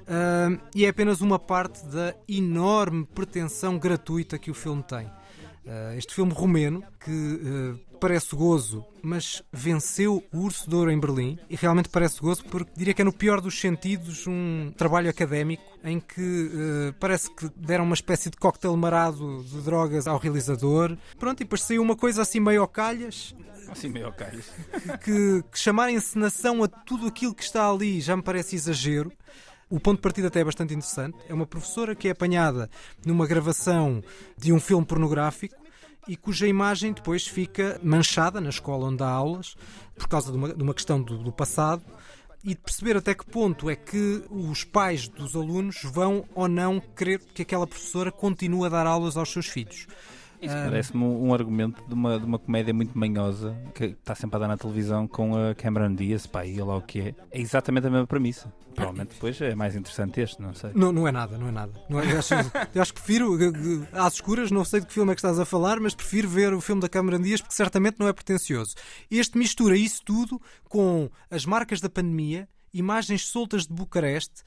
ah, 0.06 0.58
e 0.74 0.84
é 0.84 0.88
apenas 0.88 1.20
uma 1.20 1.38
parte 1.38 1.84
da 1.86 2.14
enorme 2.28 3.06
pretensão 3.14 3.78
gratuita 3.78 4.38
que 4.38 4.50
o 4.50 4.54
filme 4.54 4.82
tem. 4.82 5.10
Ah, 5.66 5.94
este 5.96 6.14
filme 6.14 6.32
romeno, 6.32 6.82
que 7.02 7.40
ah, 7.42 7.96
parece 8.00 8.36
gozo, 8.36 8.84
mas 9.02 9.42
venceu 9.50 10.22
o 10.30 10.40
Urso 10.40 10.68
de 10.68 10.76
Ouro 10.76 10.90
em 10.90 11.00
Berlim, 11.00 11.38
e 11.48 11.56
realmente 11.56 11.88
parece 11.88 12.20
gozo 12.20 12.44
porque 12.44 12.72
diria 12.76 12.92
que 12.92 13.00
é 13.00 13.04
no 13.04 13.12
pior 13.12 13.40
dos 13.40 13.58
sentidos 13.58 14.26
um 14.26 14.70
trabalho 14.76 15.08
académico 15.08 15.62
em 15.82 16.00
que 16.00 16.50
parece 17.00 17.30
que 17.30 17.48
deram 17.56 17.84
uma 17.84 17.94
espécie 17.94 18.28
de 18.28 18.36
coquetel 18.36 18.76
marado 18.76 19.42
de 19.44 19.58
drogas 19.62 20.06
ao 20.06 20.18
realizador. 20.18 20.96
Pronto, 21.18 21.40
e 21.40 21.44
depois 21.44 21.62
saiu 21.62 21.80
uma 21.80 21.96
coisa 21.96 22.20
assim 22.22 22.40
meio 22.40 22.66
calhas, 22.68 23.34
Assim 23.74 23.88
meio 23.88 24.06
que, 25.02 25.42
que 25.50 25.58
chamar 25.58 25.90
encenação 25.90 26.62
a 26.62 26.68
tudo 26.68 27.08
aquilo 27.08 27.34
que 27.34 27.42
está 27.42 27.68
ali 27.68 28.00
já 28.00 28.16
me 28.16 28.22
parece 28.22 28.54
exagero. 28.54 29.10
O 29.68 29.80
ponto 29.80 29.96
de 29.96 30.02
partida 30.02 30.28
até 30.28 30.38
é 30.38 30.44
bastante 30.44 30.72
interessante. 30.72 31.18
É 31.28 31.34
uma 31.34 31.44
professora 31.44 31.92
que 31.92 32.06
é 32.06 32.12
apanhada 32.12 32.70
numa 33.04 33.26
gravação 33.26 34.00
de 34.38 34.52
um 34.52 34.60
filme 34.60 34.86
pornográfico 34.86 35.56
e 36.06 36.16
cuja 36.16 36.46
imagem 36.46 36.92
depois 36.92 37.26
fica 37.26 37.80
manchada 37.82 38.40
na 38.40 38.50
escola 38.50 38.86
onde 38.86 38.98
dá 38.98 39.08
aulas 39.08 39.56
por 39.96 40.06
causa 40.06 40.30
de 40.30 40.38
uma, 40.38 40.54
de 40.54 40.62
uma 40.62 40.72
questão 40.72 41.02
do, 41.02 41.18
do 41.18 41.32
passado 41.32 41.82
e 42.44 42.50
de 42.50 42.60
perceber 42.60 42.96
até 42.96 43.12
que 43.12 43.26
ponto 43.26 43.68
é 43.68 43.74
que 43.74 44.22
os 44.30 44.62
pais 44.62 45.08
dos 45.08 45.34
alunos 45.34 45.80
vão 45.82 46.24
ou 46.32 46.46
não 46.46 46.78
querer 46.78 47.18
que 47.18 47.42
aquela 47.42 47.66
professora 47.66 48.12
continue 48.12 48.66
a 48.66 48.68
dar 48.68 48.86
aulas 48.86 49.16
aos 49.16 49.32
seus 49.32 49.46
filhos. 49.46 49.88
Isso 50.40 50.54
Ah, 50.54 50.64
parece-me 50.64 51.02
um, 51.02 51.28
um 51.28 51.34
argumento 51.34 51.82
de 51.86 51.94
uma, 51.94 52.18
de 52.18 52.24
uma 52.26 52.38
comédia 52.38 52.74
muito 52.74 52.96
manhosa 52.98 53.56
que 53.74 53.84
está 53.86 54.14
sempre 54.14 54.36
a 54.36 54.40
dar 54.40 54.48
na 54.48 54.56
televisão 54.56 55.06
com 55.08 55.34
a 55.36 55.54
Cameron 55.54 55.94
Diaz, 55.94 56.26
pá, 56.26 56.44
e 56.44 56.60
lá 56.60 56.76
o 56.76 56.82
que 56.82 57.00
é. 57.00 57.14
É 57.30 57.40
exatamente 57.40 57.86
a 57.86 57.90
mesma 57.90 58.06
premissa. 58.06 58.52
Provavelmente 58.74 59.14
depois 59.14 59.40
é 59.40 59.54
mais 59.54 59.76
interessante 59.76 60.20
este, 60.20 60.42
não 60.42 60.52
sei. 60.52 60.70
Não, 60.74 60.90
não 60.92 61.06
é 61.06 61.12
nada, 61.12 61.38
não 61.38 61.48
é 61.48 61.52
nada. 61.52 61.72
Não 61.88 62.00
é- 62.00 62.12
eu, 62.12 62.18
acho, 62.18 62.34
eu 62.74 62.82
acho 62.82 62.92
que 62.92 63.00
prefiro, 63.00 63.38
às 63.92 64.14
escuras, 64.14 64.50
não 64.50 64.64
sei 64.64 64.80
de 64.80 64.86
que 64.86 64.92
filme 64.92 65.12
é 65.12 65.14
que 65.14 65.20
estás 65.20 65.38
a 65.38 65.44
falar, 65.44 65.78
mas 65.80 65.94
prefiro 65.94 66.28
ver 66.28 66.52
o 66.52 66.60
filme 66.60 66.82
da 66.82 66.88
Cameron 66.88 67.20
Dias 67.20 67.40
porque 67.40 67.54
certamente 67.54 67.98
não 68.00 68.08
é 68.08 68.12
pretencioso. 68.12 68.74
Este 69.10 69.38
mistura 69.38 69.76
isso 69.76 70.02
tudo 70.04 70.40
com 70.68 71.08
as 71.30 71.46
marcas 71.46 71.80
da 71.80 71.88
pandemia 71.88 72.48
imagens 72.72 73.28
soltas 73.28 73.66
de 73.68 73.72
Bucareste. 73.72 74.42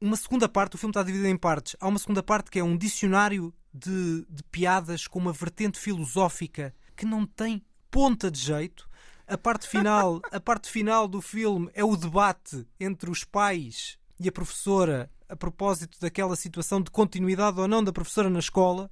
Uma 0.00 0.16
segunda 0.16 0.48
parte, 0.48 0.76
o 0.76 0.78
filme 0.78 0.92
está 0.92 1.02
dividido 1.02 1.28
em 1.28 1.36
partes. 1.36 1.74
Há 1.80 1.88
uma 1.88 1.98
segunda 1.98 2.22
parte 2.22 2.50
que 2.50 2.58
é 2.58 2.64
um 2.64 2.76
dicionário 2.76 3.52
de, 3.74 4.24
de 4.30 4.42
piadas 4.44 5.06
com 5.06 5.18
uma 5.18 5.32
vertente 5.32 5.78
filosófica 5.78 6.74
que 6.96 7.04
não 7.04 7.26
tem 7.26 7.64
ponta 7.90 8.30
de 8.30 8.38
jeito. 8.38 8.88
A 9.26 9.36
parte 9.36 9.66
final, 9.66 10.20
a 10.30 10.38
parte 10.38 10.70
final 10.70 11.08
do 11.08 11.20
filme 11.20 11.68
é 11.74 11.82
o 11.82 11.96
debate 11.96 12.66
entre 12.78 13.10
os 13.10 13.24
pais 13.24 13.98
e 14.20 14.28
a 14.28 14.32
professora 14.32 15.10
a 15.28 15.36
propósito 15.36 15.98
daquela 16.00 16.34
situação 16.36 16.80
de 16.80 16.90
continuidade 16.90 17.60
ou 17.60 17.68
não 17.68 17.84
da 17.84 17.92
professora 17.92 18.30
na 18.30 18.38
escola, 18.38 18.90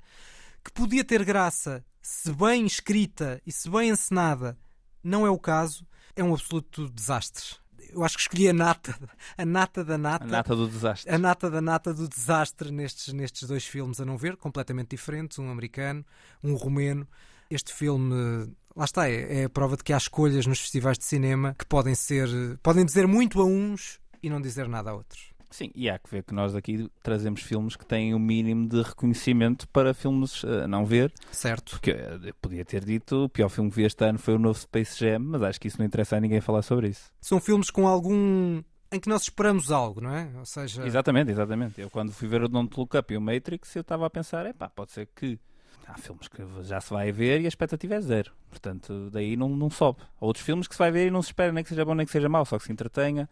que 0.63 0.71
podia 0.71 1.05
ter 1.05 1.25
graça 1.25 1.85
se 2.03 2.31
bem 2.33 2.67
escrita 2.67 3.41
e 3.47 3.51
se 3.51 3.71
bem 3.71 3.91
encenada, 3.91 4.59
não 5.03 5.27
é 5.27 5.31
o 5.31 5.39
caso, 5.39 5.87
é 6.15 6.23
um 6.23 6.35
absoluto 6.35 6.91
desastre. 6.91 7.57
Eu 7.91 8.05
acho 8.05 8.17
que 8.17 8.23
escolhi 8.23 8.49
a 8.49 8.53
nata, 8.53 8.99
a 9.37 9.45
nata 9.45 9.85
da 9.85 9.97
nata. 9.97 10.25
A 10.25 10.29
nata 10.29 10.57
do 10.57 10.69
desastre. 10.69 11.15
A 11.15 11.19
nata 11.19 11.51
da 11.51 11.61
nata 11.61 11.95
do 11.95 12.09
desastre 12.09 12.71
nestes, 12.71 13.13
nestes 13.13 13.49
dois 13.49 13.67
filmes, 13.67 14.01
a 14.01 14.05
não 14.05 14.17
ver, 14.17 14.37
completamente 14.37 14.91
diferentes, 14.91 15.39
um 15.39 15.51
americano, 15.51 16.05
um 16.43 16.55
romeno. 16.55 17.07
Este 17.51 17.73
filme 17.73 18.49
lá 18.77 18.85
está, 18.85 19.09
é, 19.09 19.41
é, 19.41 19.45
a 19.45 19.49
prova 19.49 19.77
de 19.77 19.83
que 19.83 19.93
há 19.93 19.97
escolhas 19.97 20.47
nos 20.47 20.61
festivais 20.61 20.99
de 20.99 21.05
cinema 21.05 21.55
que 21.59 21.65
podem 21.65 21.95
ser, 21.95 22.29
podem 22.63 22.85
dizer 22.85 23.07
muito 23.07 23.41
a 23.41 23.45
uns 23.45 23.99
e 24.23 24.29
não 24.29 24.41
dizer 24.41 24.69
nada 24.69 24.91
a 24.91 24.95
outros. 24.95 25.36
Sim, 25.51 25.71
e 25.75 25.89
há 25.89 25.99
que 25.99 26.11
ver 26.11 26.23
que 26.23 26.35
nós 26.35 26.55
aqui 26.55 26.91
trazemos 27.03 27.41
filmes 27.41 27.77
que 27.77 27.87
têm 27.87 28.13
o 28.13 28.17
um 28.17 28.21
mínimo 28.21 28.69
de 28.69 28.83
reconhecimento 28.83 29.69
para 29.69 29.95
filmes 29.95 30.45
a 30.45 30.67
não 30.67 30.85
ver. 30.85 31.13
Certo. 31.31 31.73
Porque 31.73 31.91
eu 31.91 32.35
podia 32.41 32.65
ter 32.65 32.85
dito 32.85 33.25
o 33.25 33.29
pior 33.29 33.49
filme 33.49 33.71
que 33.71 33.77
vi 33.77 33.85
este 33.85 34.05
ano 34.05 34.19
foi 34.19 34.35
o 34.35 34.39
novo 34.39 34.59
Space 34.59 34.99
Jam, 34.99 35.21
mas 35.21 35.43
acho 35.43 35.61
que 35.61 35.69
isso 35.69 35.79
não 35.79 35.87
interessa 35.87 36.17
a 36.17 36.21
ninguém 36.21 36.41
falar 36.41 36.63
sobre 36.63 36.89
isso. 36.89 37.13
São 37.21 37.41
filmes 37.41 37.71
com 37.71 37.87
algum. 37.87 38.63
em 38.93 39.01
que 39.01 39.09
nós 39.09 39.23
esperamos 39.23 39.71
algo, 39.71 40.01
não 40.01 40.15
é? 40.15 40.29
Ou 40.39 40.45
seja. 40.45 40.85
Exatamente, 40.85 41.31
exatamente. 41.31 41.81
Eu 41.81 41.91
quando 41.91 42.13
fui 42.13 42.29
ver 42.29 42.43
o 42.43 42.49
Don't 42.49 42.75
Look 42.77 42.97
Up 42.97 43.13
e 43.13 43.17
o 43.17 43.21
Matrix, 43.21 43.75
eu 43.77 43.83
estava 43.83 44.07
a 44.07 44.11
pensar, 44.11 44.47
é 44.47 44.53
pá, 44.53 44.69
pode 44.69 44.93
ser 44.93 45.09
que 45.15 45.39
há 45.87 45.97
filmes 45.97 46.27
que 46.29 46.43
já 46.63 46.81
se 46.81 46.91
vai 46.91 47.13
ver 47.13 47.41
e 47.41 47.45
a 47.45 47.49
expectativa 47.49 47.95
é 47.95 48.01
zero. 48.01 48.33
Portanto, 48.51 49.11
daí 49.11 49.37
não, 49.37 49.49
não 49.49 49.71
sobe. 49.71 50.01
Há 50.21 50.25
outros 50.25 50.45
filmes 50.45 50.67
que 50.67 50.75
se 50.75 50.79
vai 50.79 50.91
ver 50.91 51.07
e 51.07 51.11
não 51.11 51.23
se 51.23 51.29
espera 51.29 51.53
nem 51.53 51.63
que 51.63 51.71
seja 51.71 51.85
bom 51.85 51.95
nem 51.95 52.05
que 52.05 52.13
seja 52.13 52.29
mau, 52.29 52.45
só 52.45 52.59
que 52.59 52.65
se 52.65 52.73
entretenha. 52.73 53.29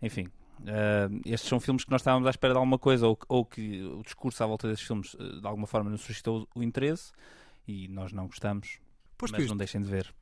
Enfim, 0.00 0.26
uh, 0.62 1.20
estes 1.24 1.48
são 1.48 1.60
filmes 1.60 1.84
que 1.84 1.90
nós 1.90 2.00
estávamos 2.00 2.26
à 2.26 2.30
espera 2.30 2.54
de 2.54 2.58
alguma 2.58 2.78
coisa 2.78 3.06
ou, 3.06 3.18
ou 3.28 3.44
que 3.44 3.82
o 3.82 4.02
discurso 4.02 4.42
à 4.42 4.46
volta 4.46 4.68
desses 4.68 4.86
filmes 4.86 5.14
uh, 5.14 5.40
de 5.40 5.46
alguma 5.46 5.66
forma 5.66 5.90
nos 5.90 6.02
suscitou 6.02 6.48
o 6.54 6.62
interesse 6.62 7.12
e 7.66 7.88
nós 7.88 8.12
não 8.12 8.26
gostamos, 8.26 8.78
pois 9.16 9.30
mas 9.30 9.46
não 9.46 9.56
deixem 9.56 9.80
de 9.80 9.88
ver. 9.88 10.12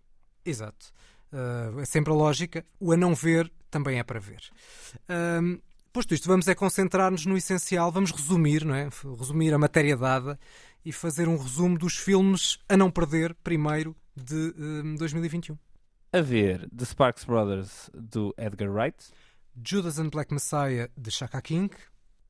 Exato. 0.44 0.92
Uh, 1.32 1.80
é 1.80 1.84
sempre 1.84 2.12
a 2.12 2.16
lógica. 2.16 2.64
O 2.78 2.92
a 2.92 2.96
não 2.96 3.14
ver 3.14 3.50
também 3.70 3.98
é 3.98 4.02
para 4.02 4.18
ver. 4.18 4.40
Uh, 5.08 5.60
posto 5.92 6.14
isto, 6.14 6.28
vamos 6.28 6.48
é 6.48 6.54
concentrar-nos 6.54 7.24
no 7.26 7.36
essencial, 7.36 7.90
vamos 7.92 8.10
resumir, 8.10 8.64
não 8.64 8.74
é? 8.74 8.88
Resumir 9.18 9.54
a 9.54 9.58
matéria 9.58 9.96
dada 9.96 10.38
e 10.84 10.92
fazer 10.92 11.28
um 11.28 11.36
resumo 11.36 11.78
dos 11.78 11.96
filmes 11.96 12.58
a 12.68 12.76
não 12.76 12.90
perder, 12.90 13.34
primeiro, 13.42 13.94
de 14.16 14.54
um, 14.58 14.96
2021. 14.96 15.56
A 16.12 16.20
ver 16.20 16.68
The 16.76 16.84
Sparks 16.84 17.24
Brothers, 17.24 17.90
do 17.94 18.34
Edgar 18.36 18.70
Wright. 18.70 18.96
Judas 19.56 19.98
and 19.98 20.10
Black 20.10 20.32
Messiah, 20.32 20.88
de 20.96 21.10
Shaka 21.10 21.40
King. 21.42 21.70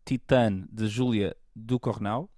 Titan, 0.04 0.66
de 0.70 0.88
Julia 0.88 1.36
Ducournau. 1.54 2.30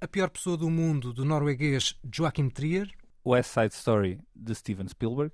A 0.00 0.08
Pior 0.08 0.28
Pessoa 0.30 0.56
do 0.56 0.68
Mundo, 0.68 1.12
do 1.12 1.24
norueguês 1.24 1.98
Joachim 2.12 2.50
Trier. 2.50 2.90
West 3.24 3.52
Side 3.52 3.74
Story, 3.74 4.20
de 4.34 4.54
Steven 4.54 4.88
Spielberg. 4.88 5.32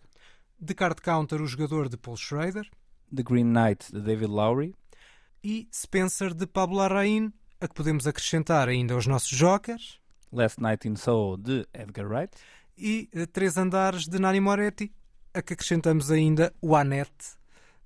The 0.64 0.74
Card 0.74 1.01
Counter, 1.01 1.40
o 1.40 1.47
jogador, 1.47 1.88
de 1.88 1.97
Paul 1.97 2.16
Schrader. 2.16 2.68
The 3.14 3.22
Green 3.22 3.53
Knight, 3.53 3.90
de 3.93 4.01
David 4.01 4.28
Lowry. 4.28 4.74
E 5.43 5.68
Spencer, 5.72 6.32
de 6.32 6.47
Pablo 6.47 6.76
Larraín, 6.76 7.32
a 7.61 7.66
que 7.66 7.74
podemos 7.74 8.07
acrescentar 8.07 8.68
ainda 8.68 8.97
os 8.97 9.07
nossos 9.07 9.36
jokers. 9.36 10.01
Last 10.32 10.61
Night 10.61 10.86
in 10.86 10.97
Soho, 10.97 11.36
de 11.36 11.66
Edgar 11.74 12.07
Wright. 12.07 12.32
E 12.78 13.11
uh, 13.14 13.26
Três 13.26 13.57
Andares, 13.57 14.07
de 14.07 14.18
Nani 14.18 14.40
Moretti, 14.40 14.93
a 15.34 15.43
que 15.43 15.55
acrescentamos 15.55 16.11
ainda 16.11 16.55
o 16.61 16.76
Annette, 16.76 17.36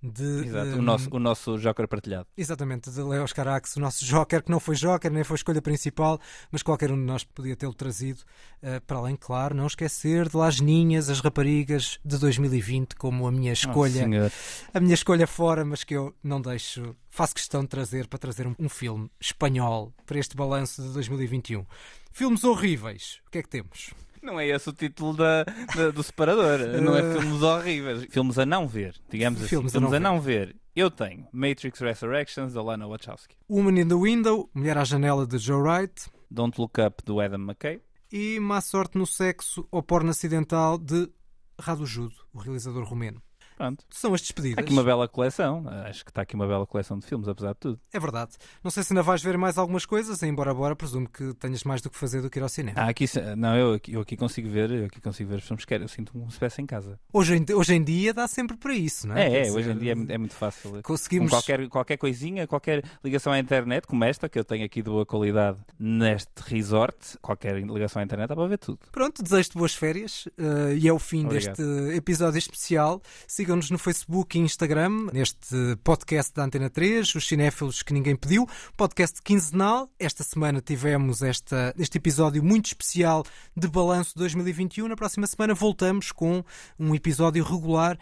de, 0.03 0.47
Exato, 0.47 0.71
um, 0.71 0.79
o, 0.79 0.83
nosso, 0.83 1.09
o 1.13 1.19
nosso 1.19 1.59
Joker 1.59 1.89
partilhado. 1.89 2.27
Exatamente, 2.37 2.91
de 2.91 3.03
Leos 3.03 3.33
Carax, 3.33 3.77
o 3.77 3.81
nosso 3.81 4.05
Joker, 4.05 4.43
que 4.43 4.51
não 4.51 4.61
foi 4.61 4.77
Joker, 4.77 5.11
nem 5.11 5.25
foi 5.25 5.37
escolha 5.37 5.61
principal, 5.63 6.21
mas 6.51 6.63
qualquer 6.63 6.93
um 6.93 6.97
de 6.97 7.03
nós 7.03 7.25
podia 7.25 7.57
tê-lo 7.57 7.75
trazido. 7.75 8.21
Uh, 8.63 8.81
para 8.87 8.99
além, 8.99 9.17
claro, 9.17 9.55
não 9.55 9.67
esquecer 9.67 10.29
de 10.29 10.37
Las 10.37 10.61
Ninhas, 10.61 11.09
as 11.09 11.21
raparigas 11.21 11.99
de 12.05 12.19
2020, 12.19 12.95
como 12.97 13.27
a 13.27 13.33
minha 13.33 13.53
escolha. 13.53 14.07
Oh, 14.07 14.77
a 14.77 14.81
minha 14.81 14.95
escolha 14.95 15.27
fora, 15.27 15.65
mas 15.65 15.85
que 15.85 15.95
eu 15.95 16.15
não 16.23 16.41
deixo. 16.41 16.95
Faço 17.11 17.35
questão 17.35 17.63
de 17.63 17.69
trazer 17.69 18.07
para 18.07 18.19
trazer 18.19 18.47
um, 18.47 18.55
um 18.59 18.69
filme 18.69 19.11
espanhol 19.19 19.93
para 20.05 20.19
este 20.19 20.37
balanço 20.37 20.83
de 20.83 20.93
2021. 20.93 21.65
Filmes 22.13 22.45
horríveis. 22.45 23.21
O 23.27 23.31
que 23.31 23.39
é 23.39 23.43
que 23.43 23.49
temos? 23.49 23.91
Não 24.27 24.41
é 24.41 24.49
esse 24.49 24.69
o 24.69 24.73
título 24.73 25.17
da, 25.17 25.45
da 25.45 25.91
do 25.93 26.03
separador. 26.03 26.59
Não 26.83 26.97
é 26.97 27.13
filmes 27.13 27.43
horríveis. 27.43 28.07
Filmes 28.11 28.37
a 28.37 28.45
não 28.45 28.67
ver, 28.67 28.97
digamos 29.09 29.41
assim. 29.41 29.49
Filmes, 29.49 29.71
filmes 29.71 29.95
a, 29.95 30.01
não, 30.01 30.11
a 30.11 30.15
não 30.15 30.21
ver. 30.21 30.57
Eu 30.75 30.91
tenho 30.91 31.29
Matrix 31.33 31.79
Resurrections, 31.79 32.53
da 32.53 32.61
Lana 32.61 32.89
Wachowski. 32.89 33.37
Woman 33.49 33.81
in 33.81 33.87
the 33.87 33.95
Window, 33.95 34.51
Mulher 34.53 34.79
à 34.79 34.85
Janela, 34.85 35.25
de 35.25 35.39
Joe 35.39 35.63
Wright. 35.63 36.11
Don't 36.29 36.61
Look 36.61 36.81
Up, 36.81 37.05
do 37.05 37.21
Adam 37.21 37.39
McKay. 37.39 37.81
E 38.13 38.41
Má 38.41 38.61
Sorte 38.61 38.99
no 38.99 39.07
Sexo 39.07 39.67
ou 39.71 39.81
Porno 39.81 40.11
Acidental, 40.11 40.77
de 40.77 41.09
Radu 41.57 41.87
Judo, 41.87 42.17
o 42.35 42.39
realizador 42.39 42.83
romeno. 42.83 43.23
Pronto. 43.57 43.85
São 43.91 44.13
as 44.13 44.21
despedidas. 44.21 44.63
Aqui 44.63 44.73
uma 44.73 44.85
bela 44.85 45.09
coleção. 45.09 45.65
Acho 45.87 46.05
que 46.05 46.11
está 46.11 46.23
aqui 46.23 46.35
uma 46.35 46.47
bela 46.47 46.67
coleção 46.67 46.99
de 46.99 47.07
filmes, 47.07 47.27
apesar 47.27 47.55
de 47.55 47.59
tudo. 47.59 47.81
É 47.93 47.99
verdade. 47.99 48.33
Não 48.63 48.71
sei 48.71 48.83
se 48.83 48.93
ainda 48.93 49.03
vais 49.03 49.23
ver 49.23 49.39
mais 49.39 49.57
algumas 49.57 49.87
coisas, 49.87 50.23
embora 50.23 50.51
agora 50.51 50.77
presumo 50.77 51.09
que 51.09 51.33
tenhas 51.35 51.65
mais 51.65 51.81
do 51.81 51.89
que 51.89 51.97
fazer 51.97 52.21
do 52.21 52.29
que 52.29 52.39
ir 52.39 52.43
ao 52.43 52.49
cinema. 52.49 52.79
Ah, 52.79 52.89
aqui, 52.89 53.07
não, 53.37 53.57
eu, 53.57 53.81
eu 53.89 54.01
aqui 54.01 54.17
consigo 54.17 54.49
ver, 54.49 54.71
eu 54.71 54.87
aqui 54.87 55.01
consigo 55.01 55.31
ver 55.31 55.37
os 55.37 55.45
filmes 55.45 55.65
que 55.65 55.69
quero. 55.69 55.85
Eu 55.85 55.89
sinto 55.89 56.13
como 56.13 56.27
se 56.27 56.33
estivesse 56.33 56.61
em 56.61 56.67
casa. 56.67 57.01
Hoje 57.13 57.37
em, 57.37 57.55
hoje 57.55 57.75
em 57.75 57.83
dia 57.83 58.13
dá 58.13 58.29
sempre 58.29 58.57
para 58.57 58.75
isso, 58.75 59.09
não 59.09 59.17
é? 59.17 59.27
É, 59.27 59.49
é 59.49 59.51
hoje 59.51 59.71
em 59.71 59.79
dia 59.79 59.93
é, 59.93 60.15
é 60.15 60.19
muito 60.19 60.35
fácil. 60.35 60.83
Conseguimos... 60.83 61.31
Com 61.31 61.37
qualquer, 61.37 61.69
qualquer 61.69 61.97
coisinha, 61.97 62.47
qualquer 62.47 62.85
ligação 63.03 63.33
à 63.33 63.39
internet, 63.39 63.87
como 63.87 64.05
esta, 64.05 64.29
que 64.29 64.39
eu 64.39 64.45
tenho 64.45 64.65
aqui 64.65 64.83
de 64.83 64.91
boa 64.91 65.07
qualidade 65.07 65.59
neste 65.79 66.43
resort, 66.45 67.17
qualquer 67.23 67.57
ligação 67.57 68.01
à 68.01 68.05
internet 68.05 68.29
dá 68.29 68.37
para 68.37 68.47
ver 68.47 68.59
tudo. 68.59 68.81
Pronto, 68.93 69.23
desejo-te 69.23 69.57
boas 69.57 69.75
férias 69.75 70.27
uh, 70.39 70.73
e 70.77 70.87
é 70.87 70.93
o 70.93 70.99
fim 70.99 71.25
Obrigado. 71.25 71.57
deste 71.57 71.97
episódio 71.97 72.39
especial. 72.39 73.01
Sigam-nos 73.47 73.71
no 73.71 73.79
Facebook 73.79 74.37
e 74.37 74.41
Instagram, 74.41 75.07
neste 75.13 75.77
podcast 75.85 76.35
da 76.35 76.43
Antena 76.43 76.69
3, 76.69 77.15
os 77.15 77.29
cinéfilos 77.29 77.81
que 77.81 77.93
ninguém 77.93 78.17
pediu, 78.17 78.45
podcast 78.77 79.23
quinzenal. 79.23 79.89
Esta 80.01 80.25
semana 80.25 80.61
tivemos 80.61 81.23
esta, 81.23 81.73
este 81.79 81.97
episódio 81.99 82.43
muito 82.43 82.67
especial 82.67 83.25
de 83.57 83.69
balanço 83.69 84.17
2021. 84.17 84.89
Na 84.89 84.97
próxima 84.97 85.29
semana 85.29 85.55
voltamos 85.55 86.11
com 86.11 86.45
um 86.77 86.93
episódio 86.93 87.45
regular, 87.45 87.97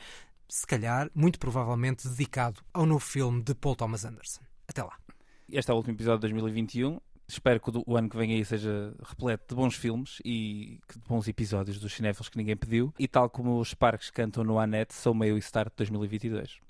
se 0.49 0.66
calhar, 0.66 1.11
muito 1.14 1.38
provavelmente 1.38 2.09
dedicado 2.09 2.62
ao 2.72 2.86
novo 2.86 3.05
filme 3.05 3.42
de 3.42 3.55
Paul 3.55 3.76
Thomas 3.76 4.07
Anderson. 4.07 4.40
Até 4.66 4.82
lá. 4.82 4.97
Este 5.53 5.70
é 5.70 5.74
o 5.74 5.76
último 5.76 5.95
episódio 5.95 6.20
de 6.20 6.32
2021 6.32 6.99
espero 7.27 7.61
que 7.61 7.70
o 7.87 7.97
ano 7.97 8.09
que 8.09 8.16
vem 8.16 8.33
aí 8.33 8.45
seja 8.45 8.95
repleto 9.03 9.45
de 9.49 9.55
bons 9.55 9.75
filmes 9.75 10.18
e 10.25 10.79
de 10.93 11.01
bons 11.09 11.27
episódios 11.29 11.79
dos 11.81 11.93
cinéfilos 11.93 12.29
que 12.29 12.37
ninguém 12.37 12.57
pediu. 12.57 12.93
E 12.99 13.09
tal 13.09 13.29
como 13.29 13.59
os 13.59 13.75
parques 13.75 14.11
cantam 14.11 14.45
no 14.45 14.59
Anete, 14.59 14.95
sou 14.95 15.14
meio 15.14 15.37
Start 15.39 15.72
2022. 15.77 16.61